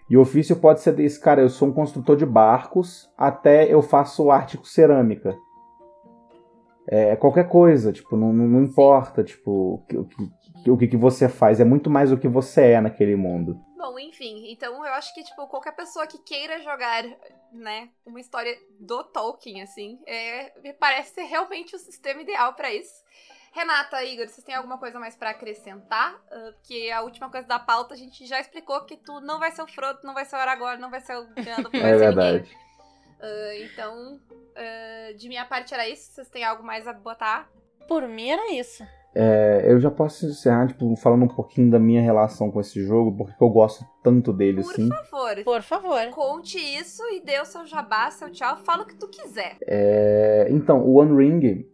E 0.10 0.16
o 0.16 0.22
ofício 0.22 0.56
pode 0.58 0.82
ser 0.82 0.94
desse, 0.94 1.20
cara, 1.20 1.42
eu 1.42 1.50
sou 1.50 1.68
um 1.70 1.74
construtor 1.74 2.16
de 2.16 2.26
barcos, 2.28 3.10
até 3.18 3.74
eu 3.74 3.82
faço 3.82 4.30
arte 4.30 4.56
com 4.58 4.64
cerâmica. 4.66 5.36
É 6.88 7.16
qualquer 7.16 7.48
coisa, 7.50 7.92
tipo, 7.92 8.16
não, 8.16 8.32
não, 8.32 8.64
importa, 8.64 9.24
tipo, 9.24 9.76
o 9.76 9.86
que, 9.88 9.98
o 10.70 10.78
que- 10.78 10.98
você 10.98 11.28
faz, 11.28 11.60
é 11.60 11.64
muito 11.66 11.90
mais 11.90 12.12
o 12.12 12.18
que 12.18 12.28
você 12.28 12.72
é 12.72 12.82
naquele 12.82 13.16
mundo. 13.16 13.60
Bom, 13.78 14.00
enfim, 14.00 14.52
então 14.52 14.86
eu 14.86 14.94
acho 14.94 15.14
que, 15.14 15.24
tipo, 15.24 15.48
qualquer 15.48 15.76
pessoa 15.76 16.08
que 16.08 16.18
queira 16.20 16.62
jogar, 16.62 17.04
né, 17.52 17.90
uma 18.06 18.20
história 18.20 18.56
do 18.80 19.04
Tolkien, 19.04 19.62
assim, 19.62 20.00
é, 20.06 20.52
me 20.62 20.74
parece 20.74 21.16
ser 21.16 21.24
realmente 21.24 21.76
o 21.76 21.80
sistema 21.80 22.22
ideal 22.22 22.54
pra 22.54 22.74
isso. 22.74 23.04
Renata, 23.52 24.04
Igor, 24.04 24.28
vocês 24.28 24.44
têm 24.44 24.54
alguma 24.54 24.78
coisa 24.78 25.00
mais 25.00 25.16
pra 25.16 25.30
acrescentar? 25.30 26.14
Ah, 26.30 26.52
porque 26.56 26.92
a 26.94 27.02
última 27.04 27.30
coisa 27.30 27.48
da 27.48 27.58
pauta 27.58 27.94
a 27.94 27.98
gente 27.98 28.26
já 28.26 28.40
explicou 28.40 28.82
que 28.82 28.98
tu 28.98 29.22
não 29.22 29.40
vai 29.40 29.50
ser 29.52 29.62
o 29.62 29.68
Frodo, 29.68 30.00
não 30.04 30.14
vai 30.14 30.26
ser 30.26 30.36
o 30.36 30.40
Aragorn, 30.40 30.82
não 30.82 30.92
vai 30.92 31.00
ser 31.00 31.16
o 31.16 31.26
Gandalf, 31.28 31.74
não 31.74 31.82
vai 31.82 31.94
É 31.94 31.98
ser 31.98 32.16
ninguém. 32.16 32.46
Ah, 33.20 33.56
então, 33.64 34.20
ah, 34.56 35.14
de 35.18 35.28
minha 35.28 35.46
parte 35.46 35.74
era 35.74 35.88
isso. 35.88 36.12
Vocês 36.12 36.30
têm 36.30 36.44
algo 36.44 36.64
mais 36.64 36.88
a 36.88 36.94
botar? 36.94 37.50
Por 37.88 38.08
mim 38.08 38.30
era 38.30 38.52
isso. 38.54 38.84
É, 39.18 39.64
eu 39.70 39.80
já 39.80 39.90
posso 39.90 40.26
encerrar, 40.26 40.68
tipo, 40.68 40.94
falando 40.98 41.24
um 41.24 41.28
pouquinho 41.30 41.72
da 41.72 41.80
minha 41.80 42.02
relação 42.02 42.52
com 42.52 42.60
esse 42.60 42.86
jogo, 42.86 43.16
porque 43.16 43.42
eu 43.42 43.50
gosto 43.50 43.86
tanto 44.04 44.34
dele, 44.34 44.62
Por 44.62 44.72
assim. 44.72 44.90
favor, 44.90 45.44
Por 45.46 45.62
favor. 45.62 46.10
conte 46.10 46.58
isso 46.58 47.02
e 47.14 47.22
dê 47.22 47.40
o 47.40 47.46
seu 47.46 47.66
jabá, 47.66 48.12
seu 48.12 48.30
tchau, 48.30 48.58
fala 48.58 48.84
o 48.84 48.86
que 48.86 48.96
tu 48.96 49.08
quiser. 49.08 49.56
É, 49.66 50.48
então, 50.50 50.82
o 50.82 50.96
One 50.96 51.16
Ring, 51.16 51.66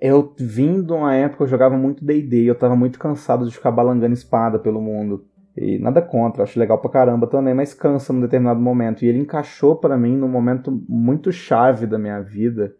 eu 0.00 0.32
vim 0.38 0.80
de 0.80 0.92
uma 0.92 1.12
época 1.16 1.38
que 1.38 1.42
eu 1.42 1.48
jogava 1.48 1.76
muito 1.76 2.04
D&D, 2.04 2.44
eu 2.44 2.54
tava 2.56 2.76
muito 2.76 2.96
cansado 2.96 3.44
de 3.44 3.52
ficar 3.52 3.72
balangando 3.72 4.14
espada 4.14 4.56
pelo 4.56 4.80
mundo. 4.80 5.26
E 5.60 5.78
nada 5.78 6.00
contra, 6.00 6.44
acho 6.44 6.58
legal 6.58 6.78
pra 6.78 6.90
caramba 6.90 7.26
também, 7.26 7.52
mas 7.52 7.74
cansa 7.74 8.12
num 8.12 8.20
determinado 8.20 8.60
momento. 8.60 9.04
E 9.04 9.08
ele 9.08 9.18
encaixou 9.18 9.76
pra 9.76 9.96
mim 9.96 10.16
num 10.16 10.28
momento 10.28 10.70
muito 10.88 11.32
chave 11.32 11.86
da 11.86 11.98
minha 11.98 12.20
vida, 12.20 12.72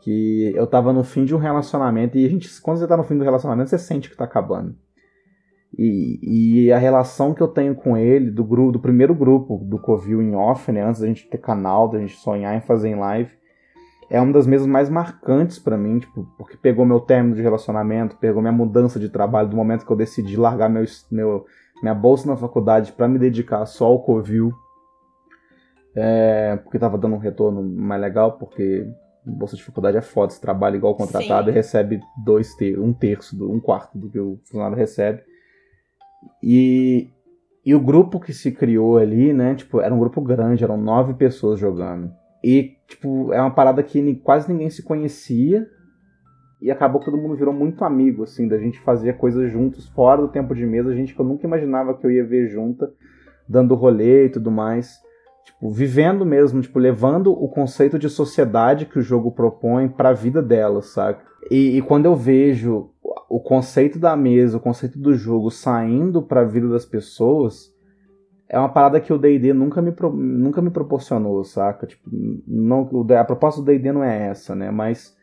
que 0.00 0.52
eu 0.54 0.66
tava 0.66 0.92
no 0.92 1.02
fim 1.02 1.24
de 1.24 1.34
um 1.34 1.38
relacionamento, 1.38 2.16
e 2.16 2.24
a 2.24 2.28
gente, 2.28 2.48
quando 2.62 2.78
você 2.78 2.86
tá 2.86 2.96
no 2.96 3.02
fim 3.02 3.18
do 3.18 3.24
relacionamento, 3.24 3.70
você 3.70 3.78
sente 3.78 4.08
que 4.08 4.16
tá 4.16 4.24
acabando. 4.24 4.76
E, 5.76 6.66
e 6.66 6.72
a 6.72 6.78
relação 6.78 7.34
que 7.34 7.42
eu 7.42 7.48
tenho 7.48 7.74
com 7.74 7.96
ele, 7.96 8.30
do 8.30 8.44
grupo, 8.44 8.72
do 8.72 8.78
primeiro 8.78 9.14
grupo 9.14 9.58
do 9.64 9.78
Covil 9.78 10.22
em 10.22 10.34
off, 10.34 10.70
né, 10.70 10.82
antes 10.82 11.00
da 11.00 11.06
gente 11.06 11.28
ter 11.28 11.38
canal, 11.38 11.88
da 11.88 11.98
gente 11.98 12.16
sonhar 12.16 12.56
em 12.56 12.60
fazer 12.60 12.88
em 12.88 12.94
live, 12.94 13.30
é 14.10 14.20
uma 14.20 14.32
das 14.32 14.46
mesas 14.46 14.66
mais 14.66 14.88
marcantes 14.88 15.58
pra 15.58 15.76
mim, 15.76 15.98
tipo, 15.98 16.26
porque 16.38 16.56
pegou 16.56 16.86
meu 16.86 17.00
término 17.00 17.34
de 17.34 17.42
relacionamento, 17.42 18.16
pegou 18.16 18.40
minha 18.40 18.52
mudança 18.52 18.98
de 18.98 19.10
trabalho, 19.10 19.50
do 19.50 19.56
momento 19.56 19.84
que 19.84 19.92
eu 19.92 19.96
decidi 19.96 20.36
largar 20.36 20.70
meu, 20.70 20.84
meu, 21.10 21.44
minha 21.82 21.94
bolsa 21.94 22.28
na 22.28 22.36
faculdade 22.36 22.92
pra 22.92 23.08
me 23.08 23.18
dedicar 23.18 23.64
só 23.66 23.86
ao 23.86 24.02
Covil, 24.02 24.52
é, 25.94 26.56
porque 26.62 26.78
tava 26.78 26.98
dando 26.98 27.16
um 27.16 27.18
retorno 27.18 27.62
mais 27.62 28.00
legal, 28.00 28.32
porque 28.32 28.86
bolsa 29.24 29.56
de 29.56 29.62
faculdade 29.62 29.96
é 29.96 30.00
foda, 30.00 30.32
você 30.32 30.40
trabalha 30.40 30.76
igual 30.76 30.94
contratado 30.94 31.46
Sim. 31.46 31.50
e 31.50 31.54
recebe 31.54 32.00
dois 32.24 32.54
ter 32.54 32.78
um 32.78 32.92
terço, 32.92 33.36
do, 33.36 33.50
um 33.50 33.60
quarto 33.60 33.98
do 33.98 34.08
que 34.08 34.18
o 34.18 34.38
funcionário 34.44 34.76
recebe. 34.76 35.22
E, 36.42 37.10
e 37.64 37.74
o 37.74 37.80
grupo 37.80 38.18
que 38.20 38.32
se 38.32 38.52
criou 38.52 38.98
ali, 38.98 39.32
né, 39.32 39.54
tipo, 39.54 39.80
era 39.80 39.94
um 39.94 39.98
grupo 39.98 40.20
grande, 40.20 40.64
eram 40.64 40.76
nove 40.76 41.14
pessoas 41.14 41.58
jogando. 41.58 42.12
E, 42.42 42.76
tipo, 42.86 43.32
é 43.32 43.40
uma 43.40 43.50
parada 43.50 43.82
que 43.82 44.14
quase 44.16 44.50
ninguém 44.50 44.70
se 44.70 44.82
conhecia. 44.82 45.68
E 46.60 46.70
acabou 46.70 47.00
que 47.00 47.06
todo 47.06 47.16
mundo 47.16 47.36
virou 47.36 47.54
muito 47.54 47.84
amigo, 47.84 48.24
assim, 48.24 48.48
da 48.48 48.58
gente 48.58 48.80
fazer 48.80 49.16
coisas 49.16 49.50
juntos, 49.50 49.88
fora 49.88 50.22
do 50.22 50.28
tempo 50.28 50.54
de 50.54 50.66
mesa, 50.66 50.94
gente 50.94 51.14
que 51.14 51.20
eu 51.20 51.24
nunca 51.24 51.46
imaginava 51.46 51.94
que 51.94 52.04
eu 52.04 52.10
ia 52.10 52.26
ver 52.26 52.48
junta, 52.48 52.92
dando 53.48 53.74
rolê 53.74 54.26
e 54.26 54.30
tudo 54.30 54.50
mais. 54.50 54.98
Tipo, 55.44 55.70
vivendo 55.70 56.26
mesmo, 56.26 56.60
tipo, 56.60 56.78
levando 56.78 57.32
o 57.32 57.48
conceito 57.48 57.98
de 57.98 58.08
sociedade 58.08 58.86
que 58.86 58.98
o 58.98 59.02
jogo 59.02 59.30
propõe 59.30 59.88
pra 59.88 60.12
vida 60.12 60.42
delas, 60.42 60.86
saca? 60.86 61.24
E, 61.50 61.78
e 61.78 61.82
quando 61.82 62.06
eu 62.06 62.14
vejo 62.14 62.90
o 63.28 63.40
conceito 63.40 63.98
da 63.98 64.16
mesa, 64.16 64.56
o 64.56 64.60
conceito 64.60 64.98
do 64.98 65.14
jogo 65.14 65.50
saindo 65.50 66.22
pra 66.22 66.44
vida 66.44 66.68
das 66.68 66.84
pessoas, 66.84 67.72
é 68.48 68.58
uma 68.58 68.68
parada 68.68 69.00
que 69.00 69.12
o 69.12 69.18
D&D 69.18 69.52
nunca 69.52 69.82
me, 69.82 69.94
nunca 70.14 70.62
me 70.62 70.70
proporcionou, 70.70 71.44
saca? 71.44 71.86
Tipo, 71.86 72.08
não, 72.46 72.88
a 73.18 73.24
proposta 73.24 73.60
do 73.60 73.66
D&D 73.66 73.92
não 73.92 74.02
é 74.02 74.28
essa, 74.28 74.54
né? 74.54 74.70
Mas 74.70 75.16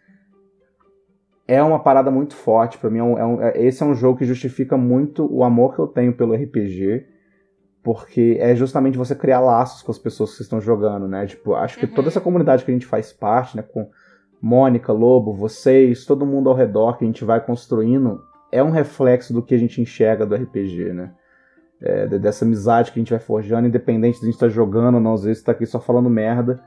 é 1.48 1.62
uma 1.62 1.80
parada 1.80 2.10
muito 2.12 2.36
forte 2.36 2.78
pra 2.78 2.90
mim. 2.90 3.00
É 3.00 3.04
um- 3.04 3.18
é 3.20 3.26
um- 3.26 3.42
é- 3.42 3.62
esse 3.66 3.82
é 3.84 3.86
um 3.86 3.94
jogo 3.94 4.18
que 4.20 4.26
justifica 4.26 4.76
muito 4.78 5.28
o 5.32 5.44
amor 5.44 5.74
que 5.74 5.80
eu 5.80 5.88
tenho 5.88 6.14
pelo 6.14 6.34
RPG, 6.34 7.06
porque 7.84 8.38
é 8.40 8.56
justamente 8.56 8.98
você 8.98 9.14
criar 9.14 9.40
laços 9.40 9.82
com 9.84 9.92
as 9.92 10.00
pessoas 10.00 10.36
que 10.36 10.42
estão 10.42 10.60
jogando, 10.60 11.08
né? 11.08 11.26
Tipo, 11.28 11.54
acho 11.54 11.78
que 11.78 11.86
Uhum. 11.86 11.94
toda 11.94 12.08
essa 12.08 12.20
comunidade 12.22 12.66
que 12.66 12.72
a 12.72 12.74
gente 12.74 12.86
faz 12.88 13.14
parte, 13.14 13.56
né? 13.56 13.62
Com 13.64 13.88
Mônica, 14.42 14.92
Lobo, 14.92 15.34
vocês, 15.34 16.06
todo 16.06 16.26
mundo 16.26 16.50
ao 16.50 16.56
redor 16.56 16.98
que 16.98 17.04
a 17.04 17.08
gente 17.08 17.24
vai 17.24 17.40
construindo, 17.44 18.22
é 18.52 18.64
um 18.64 18.72
reflexo 18.72 19.34
do 19.34 19.42
que 19.42 19.54
a 19.56 19.58
gente 19.58 19.82
enxerga 19.82 20.26
do 20.26 20.36
RPG, 20.36 20.94
né? 20.94 21.12
É, 21.82 22.08
de- 22.08 22.20
dessa 22.20 22.46
amizade 22.46 22.92
que 22.92 23.00
a 23.00 23.02
gente 23.02 23.10
vai 23.12 23.20
forjando, 23.20 23.68
independente 23.68 24.16
de 24.20 24.24
a 24.24 24.26
gente 24.26 24.36
estar 24.36 24.50
jogando 24.50 24.96
ou 24.96 25.02
não, 25.02 25.14
às 25.14 25.24
vezes 25.24 25.44
tá 25.44 25.52
aqui 25.52 25.66
só 25.66 25.80
falando 25.80 26.10
merda, 26.10 26.60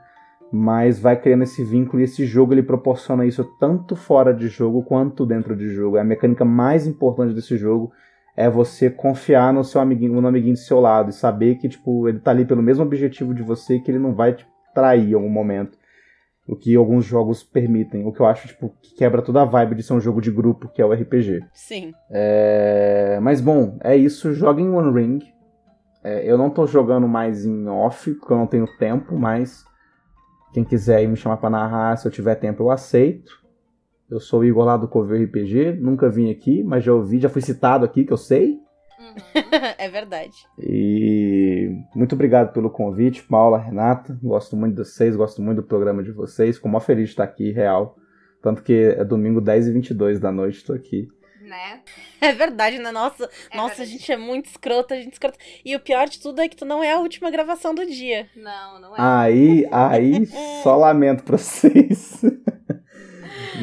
mas 0.51 0.99
vai 0.99 1.19
criando 1.19 1.43
esse 1.43 1.63
vínculo 1.63 2.01
e 2.01 2.05
esse 2.05 2.25
jogo 2.25 2.53
ele 2.53 2.63
proporciona 2.63 3.25
isso 3.25 3.43
tanto 3.59 3.95
fora 3.95 4.33
de 4.33 4.47
jogo 4.47 4.83
quanto 4.83 5.25
dentro 5.25 5.55
de 5.55 5.69
jogo. 5.69 5.97
A 5.97 6.03
mecânica 6.03 6.43
mais 6.43 6.87
importante 6.87 7.33
desse 7.33 7.57
jogo 7.57 7.91
é 8.35 8.49
você 8.49 8.89
confiar 8.89 9.53
no 9.53 9.63
seu 9.63 9.79
amiguinho, 9.81 10.19
no 10.19 10.27
amiguinho 10.27 10.53
do 10.53 10.59
seu 10.59 10.79
lado 10.79 11.09
e 11.09 11.13
saber 11.13 11.55
que 11.55 11.69
tipo 11.69 12.07
ele 12.07 12.19
tá 12.19 12.31
ali 12.31 12.45
pelo 12.45 12.63
mesmo 12.63 12.83
objetivo 12.83 13.33
de 13.33 13.43
você 13.43 13.75
e 13.75 13.81
que 13.81 13.91
ele 13.91 13.99
não 13.99 14.13
vai 14.13 14.33
te 14.33 14.47
trair 14.73 15.11
em 15.11 15.13
algum 15.13 15.29
momento. 15.29 15.77
O 16.47 16.55
que 16.55 16.75
alguns 16.75 17.05
jogos 17.05 17.43
permitem, 17.43 18.07
o 18.07 18.11
que 18.11 18.19
eu 18.19 18.25
acho 18.25 18.47
tipo 18.47 18.73
que 18.81 18.95
quebra 18.95 19.21
toda 19.21 19.43
a 19.43 19.45
vibe 19.45 19.75
de 19.75 19.83
ser 19.83 19.93
um 19.93 19.99
jogo 19.99 20.19
de 20.19 20.31
grupo, 20.31 20.67
que 20.69 20.81
é 20.81 20.85
o 20.85 20.91
RPG. 20.91 21.41
Sim. 21.53 21.93
É, 22.09 23.19
Mas 23.21 23.39
bom, 23.39 23.77
é 23.83 23.95
isso. 23.95 24.33
Joga 24.33 24.59
em 24.59 24.69
One 24.69 24.91
Ring. 24.91 25.19
É, 26.03 26.23
eu 26.25 26.39
não 26.39 26.49
tô 26.49 26.65
jogando 26.65 27.07
mais 27.07 27.45
em 27.45 27.67
off, 27.67 28.11
porque 28.15 28.33
eu 28.33 28.37
não 28.37 28.47
tenho 28.47 28.65
tempo, 28.77 29.15
mas 29.15 29.63
quem 30.53 30.63
quiser 30.63 31.07
me 31.07 31.15
chamar 31.15 31.37
pra 31.37 31.49
narrar, 31.49 31.95
se 31.97 32.07
eu 32.07 32.11
tiver 32.11 32.35
tempo, 32.35 32.63
eu 32.63 32.71
aceito. 32.71 33.39
Eu 34.09 34.19
sou 34.19 34.39
o 34.39 34.45
Igor 34.45 34.65
lá 34.65 34.75
do 34.75 34.87
Covil 34.87 35.23
RPG, 35.23 35.73
nunca 35.73 36.09
vim 36.09 36.31
aqui, 36.31 36.63
mas 36.63 36.83
já 36.83 36.93
ouvi, 36.93 37.19
já 37.19 37.29
fui 37.29 37.41
citado 37.41 37.85
aqui, 37.85 38.03
que 38.03 38.11
eu 38.11 38.17
sei. 38.17 38.53
Uhum. 38.99 39.15
é 39.77 39.87
verdade. 39.87 40.35
E 40.57 41.69
muito 41.95 42.15
obrigado 42.15 42.51
pelo 42.51 42.71
convite, 42.71 43.23
Paula, 43.23 43.59
Renata. 43.59 44.17
Gosto 44.21 44.57
muito 44.57 44.75
de 44.75 44.83
vocês, 44.83 45.15
gosto 45.15 45.41
muito 45.41 45.61
do 45.61 45.67
programa 45.67 46.01
de 46.01 46.11
vocês. 46.11 46.55
Fico 46.55 46.67
mó 46.67 46.79
feliz 46.79 47.05
de 47.05 47.11
estar 47.11 47.23
aqui, 47.23 47.51
real. 47.51 47.95
Tanto 48.41 48.63
que 48.63 48.73
é 48.73 49.05
domingo 49.05 49.39
10 49.39 49.67
e 49.67 49.71
22 49.71 50.19
da 50.19 50.31
noite, 50.31 50.65
tô 50.65 50.73
aqui. 50.73 51.07
Né? 51.49 51.79
É 52.21 52.31
verdade, 52.33 52.77
né? 52.79 52.91
Nossa, 52.91 53.29
É 53.51 53.57
nossa, 53.57 53.73
a 53.73 53.77
verdade. 53.77 53.91
gente 53.91 54.11
é 54.11 54.17
muito 54.17 54.45
escrota, 54.45 54.93
a 54.93 54.97
gente 54.97 55.07
é 55.09 55.13
escrota. 55.13 55.37
E 55.65 55.75
o 55.75 55.79
pior 55.79 56.07
de 56.07 56.19
tudo 56.19 56.41
é 56.41 56.47
que 56.47 56.55
tu 56.55 56.65
não 56.65 56.83
é 56.83 56.93
a 56.93 56.99
última 56.99 57.31
gravação 57.31 57.73
do 57.73 57.85
dia. 57.85 58.27
Não, 58.35 58.79
não 58.79 58.95
é. 58.95 58.99
Aí, 58.99 59.67
aí, 59.71 60.25
só 60.63 60.75
lamento 60.75 61.23
pra 61.23 61.37
vocês. 61.37 62.21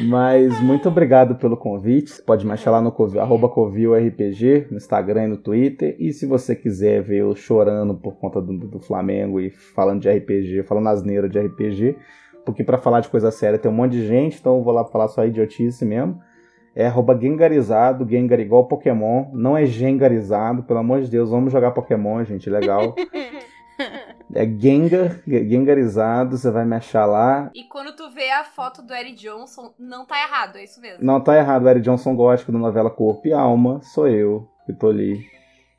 Mas 0.07 0.59
muito 0.61 0.87
obrigado 0.89 1.35
pelo 1.35 1.57
convite. 1.57 2.11
Você 2.11 2.21
pode 2.21 2.45
me 2.45 2.51
achar 2.51 2.69
lá 2.71 2.81
no 2.81 2.91
Covil, 2.91 3.19
arroba 3.21 3.49
CovilRPG, 3.49 4.67
no 4.69 4.77
Instagram 4.77 5.23
e 5.23 5.27
no 5.27 5.37
Twitter. 5.37 5.95
E 5.99 6.13
se 6.13 6.25
você 6.25 6.55
quiser 6.55 7.01
ver 7.01 7.21
eu 7.21 7.35
chorando 7.35 7.95
por 7.95 8.15
conta 8.17 8.39
do, 8.41 8.53
do 8.57 8.79
Flamengo 8.79 9.39
e 9.39 9.49
falando 9.49 10.01
de 10.01 10.09
RPG, 10.09 10.63
falando 10.63 10.89
asneira 10.89 11.27
de 11.27 11.39
RPG, 11.39 11.95
porque 12.45 12.63
para 12.63 12.77
falar 12.77 12.99
de 12.99 13.09
coisa 13.09 13.31
séria 13.31 13.57
tem 13.57 13.71
um 13.71 13.73
monte 13.73 13.93
de 13.93 14.05
gente, 14.05 14.37
então 14.39 14.57
eu 14.57 14.63
vou 14.63 14.73
lá 14.73 14.85
falar 14.85 15.07
só 15.07 15.25
idiotice 15.25 15.83
mesmo. 15.83 16.21
É 16.79 16.85
arroba 16.85 17.17
Gengarizado, 17.19 18.07
Gengar 18.07 18.39
igual 18.39 18.67
Pokémon. 18.67 19.31
Não 19.33 19.57
é 19.57 19.65
Gengarizado, 19.65 20.61
pelo 20.61 20.77
amor 20.77 21.01
de 21.01 21.09
Deus, 21.09 21.31
vamos 21.31 21.51
jogar 21.51 21.71
Pokémon, 21.71 22.23
gente, 22.23 22.49
legal. 22.49 22.93
É 24.33 24.43
Gengar, 24.45 25.21
Gengarizado, 25.27 26.35
você 26.35 26.49
vai 26.49 26.65
me 26.65 26.75
achar 26.75 27.05
lá. 27.05 27.51
E 27.53 27.63
quando 27.65 27.95
tu 27.95 28.09
vê 28.09 28.29
a 28.31 28.43
foto 28.43 28.81
do 28.81 28.91
Eric 28.91 29.15
Johnson, 29.15 29.71
não 29.79 30.05
tá 30.05 30.19
errado, 30.19 30.57
é 30.57 30.63
isso 30.63 30.81
mesmo. 30.81 30.97
Não 31.03 31.21
tá 31.21 31.37
errado, 31.37 31.63
o 31.63 31.69
Eric 31.69 31.85
Johnson 31.85 32.15
gótico 32.15 32.51
da 32.51 32.57
novela 32.57 32.89
Corpo 32.89 33.27
e 33.27 33.33
Alma, 33.33 33.79
sou 33.81 34.07
eu 34.07 34.47
que 34.65 34.73
tô 34.73 34.89
ali. 34.89 35.23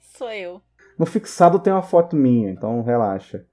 Sou 0.01 0.31
eu. 0.31 0.61
No 0.97 1.05
fixado 1.05 1.59
tem 1.59 1.73
uma 1.73 1.83
foto 1.83 2.15
minha, 2.17 2.51
então 2.51 2.81
relaxa. 2.83 3.45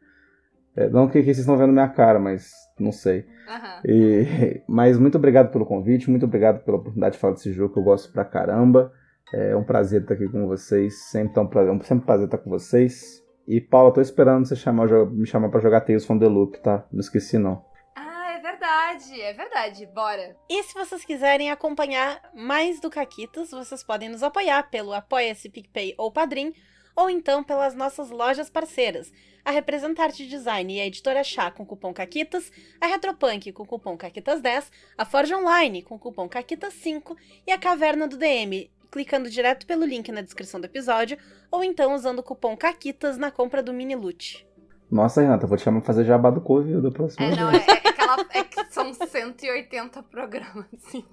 É, 0.76 0.88
não 0.88 1.08
que, 1.08 1.20
que 1.20 1.26
vocês 1.26 1.40
estão 1.40 1.58
vendo 1.58 1.74
minha 1.74 1.90
cara, 1.90 2.20
mas 2.20 2.52
não 2.80 2.92
sei. 2.92 3.26
Aham. 3.48 3.82
E- 3.86 4.62
mas 4.68 4.98
muito 4.98 5.18
obrigado 5.18 5.52
pelo 5.52 5.66
convite, 5.66 6.10
muito 6.10 6.26
obrigado 6.26 6.64
pela 6.64 6.78
oportunidade 6.78 7.14
de 7.16 7.20
falar 7.22 7.34
desse 7.34 7.52
jogo 7.54 7.74
que 7.74 7.80
eu 7.80 7.84
gosto 7.84 8.12
pra 8.12 8.26
caramba. 8.26 8.92
É 9.34 9.56
um 9.56 9.64
prazer 9.64 10.02
estar 10.02 10.14
aqui 10.14 10.30
com 10.30 10.48
vocês, 10.48 11.10
sempre, 11.10 11.34
tá 11.34 11.42
um 11.42 11.48
prazer, 11.48 11.74
sempre 11.84 12.04
um 12.04 12.06
prazer 12.06 12.26
estar 12.26 12.38
com 12.38 12.50
vocês. 12.50 13.24
E 13.48 13.60
Paula, 13.60 13.94
tô 13.94 14.02
esperando 14.02 14.46
você 14.46 14.56
chamar, 14.56 14.88
me 15.08 15.26
chamar 15.26 15.50
pra 15.50 15.60
jogar 15.60 15.82
Tales 15.82 16.06
from 16.06 16.20
the 16.20 16.28
Loop, 16.28 16.60
tá? 16.62 16.86
Não 16.92 17.00
esqueci 17.00 17.38
não. 17.38 17.64
Ah, 17.96 18.34
é 18.34 18.40
verdade, 18.42 19.22
é 19.22 19.34
verdade. 19.34 19.86
Bora. 19.94 20.36
E 20.50 20.64
se 20.64 20.74
vocês 20.74 21.04
quiserem 21.06 21.52
acompanhar 21.52 22.20
mais 22.36 22.80
do 22.80 22.90
Caquitas, 22.90 23.52
vocês 23.52 23.84
podem 23.84 24.10
nos 24.10 24.24
apoiar 24.24 24.70
pelo 24.70 24.94
Apoia-se 24.94 25.50
PicPay 25.50 25.94
ou 25.98 26.12
Padrim, 26.12 26.54
ou 26.96 27.10
então 27.10 27.44
pelas 27.44 27.76
nossas 27.76 28.10
lojas 28.10 28.50
parceiras, 28.50 29.12
a 29.46 29.52
Representarte 29.52 30.26
Design 30.28 30.76
e 30.76 30.82
a 30.82 30.88
Editora 30.88 31.24
Chá 31.24 31.52
com 31.52 31.64
cupom 31.66 31.94
CAQUITAS, 31.94 32.52
a 32.82 32.88
Retropunk 32.88 33.52
com 33.52 33.64
cupom 33.66 33.96
CAQUITAS10, 33.96 34.66
a 34.98 35.06
Forge 35.06 35.34
Online 35.36 35.84
com 35.84 35.98
cupom 36.00 36.28
CAQUITAS5 36.28 37.16
e 37.48 37.52
a 37.52 37.58
Caverna 37.60 38.08
do 38.08 38.18
DM, 38.18 38.70
clicando 38.92 39.30
direto 39.30 39.66
pelo 39.68 39.86
link 39.86 40.12
na 40.12 40.22
descrição 40.22 40.60
do 40.60 40.66
episódio, 40.66 41.18
ou 41.52 41.64
então 41.64 41.94
usando 41.94 42.20
o 42.20 42.24
cupom 42.24 42.58
CAQUITAS 42.58 43.18
na 43.18 43.30
compra 43.30 43.62
do 43.62 43.72
mini 43.72 43.96
loot. 43.96 44.46
Nossa, 44.90 45.22
Renata, 45.22 45.48
vou 45.48 45.58
te 45.58 45.64
chamar 45.64 45.80
pra 45.82 45.88
fazer 45.88 46.06
jabá 46.06 46.30
do 46.30 46.42
da 46.82 46.92
próxima 46.92 47.26
É, 47.26 47.36
não, 47.36 47.50
é, 47.52 47.58
é, 47.58 47.90
aquela, 47.90 48.26
é 48.34 48.44
que 48.44 48.66
são 48.72 48.94
180 48.94 50.04
programas. 50.04 50.66
assim. 50.78 51.04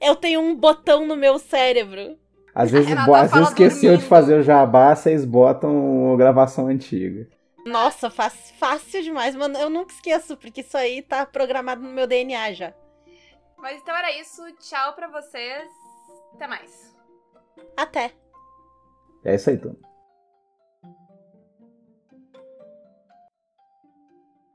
Eu 0.00 0.16
tenho 0.16 0.40
um 0.40 0.54
botão 0.54 1.06
no 1.06 1.16
meu 1.16 1.38
cérebro. 1.38 2.16
Às 2.54 2.70
vezes, 2.70 2.92
bo- 3.04 3.14
às 3.14 3.30
vezes 3.30 3.48
esqueceu 3.50 3.90
de 3.90 3.96
dormindo. 3.98 4.08
fazer 4.08 4.40
o 4.40 4.42
jabá, 4.42 4.94
vocês 4.96 5.24
botam 5.24 6.16
gravação 6.16 6.66
antiga. 6.66 7.28
Nossa, 7.68 8.10
faz, 8.10 8.50
fácil 8.52 9.02
demais, 9.02 9.34
mano. 9.34 9.58
Eu 9.58 9.68
nunca 9.68 9.92
esqueço, 9.92 10.36
porque 10.36 10.62
isso 10.62 10.76
aí 10.76 11.02
tá 11.02 11.26
programado 11.26 11.82
no 11.82 11.90
meu 11.90 12.06
DNA 12.06 12.52
já. 12.52 12.74
Mas 13.56 13.80
então 13.80 13.96
era 13.96 14.10
isso. 14.18 14.42
Tchau 14.56 14.94
pra 14.94 15.08
vocês. 15.08 15.70
Até 16.34 16.46
mais. 16.46 16.96
Até! 17.76 18.12
É 19.24 19.34
isso 19.34 19.50
aí, 19.50 19.56
então. 19.56 19.76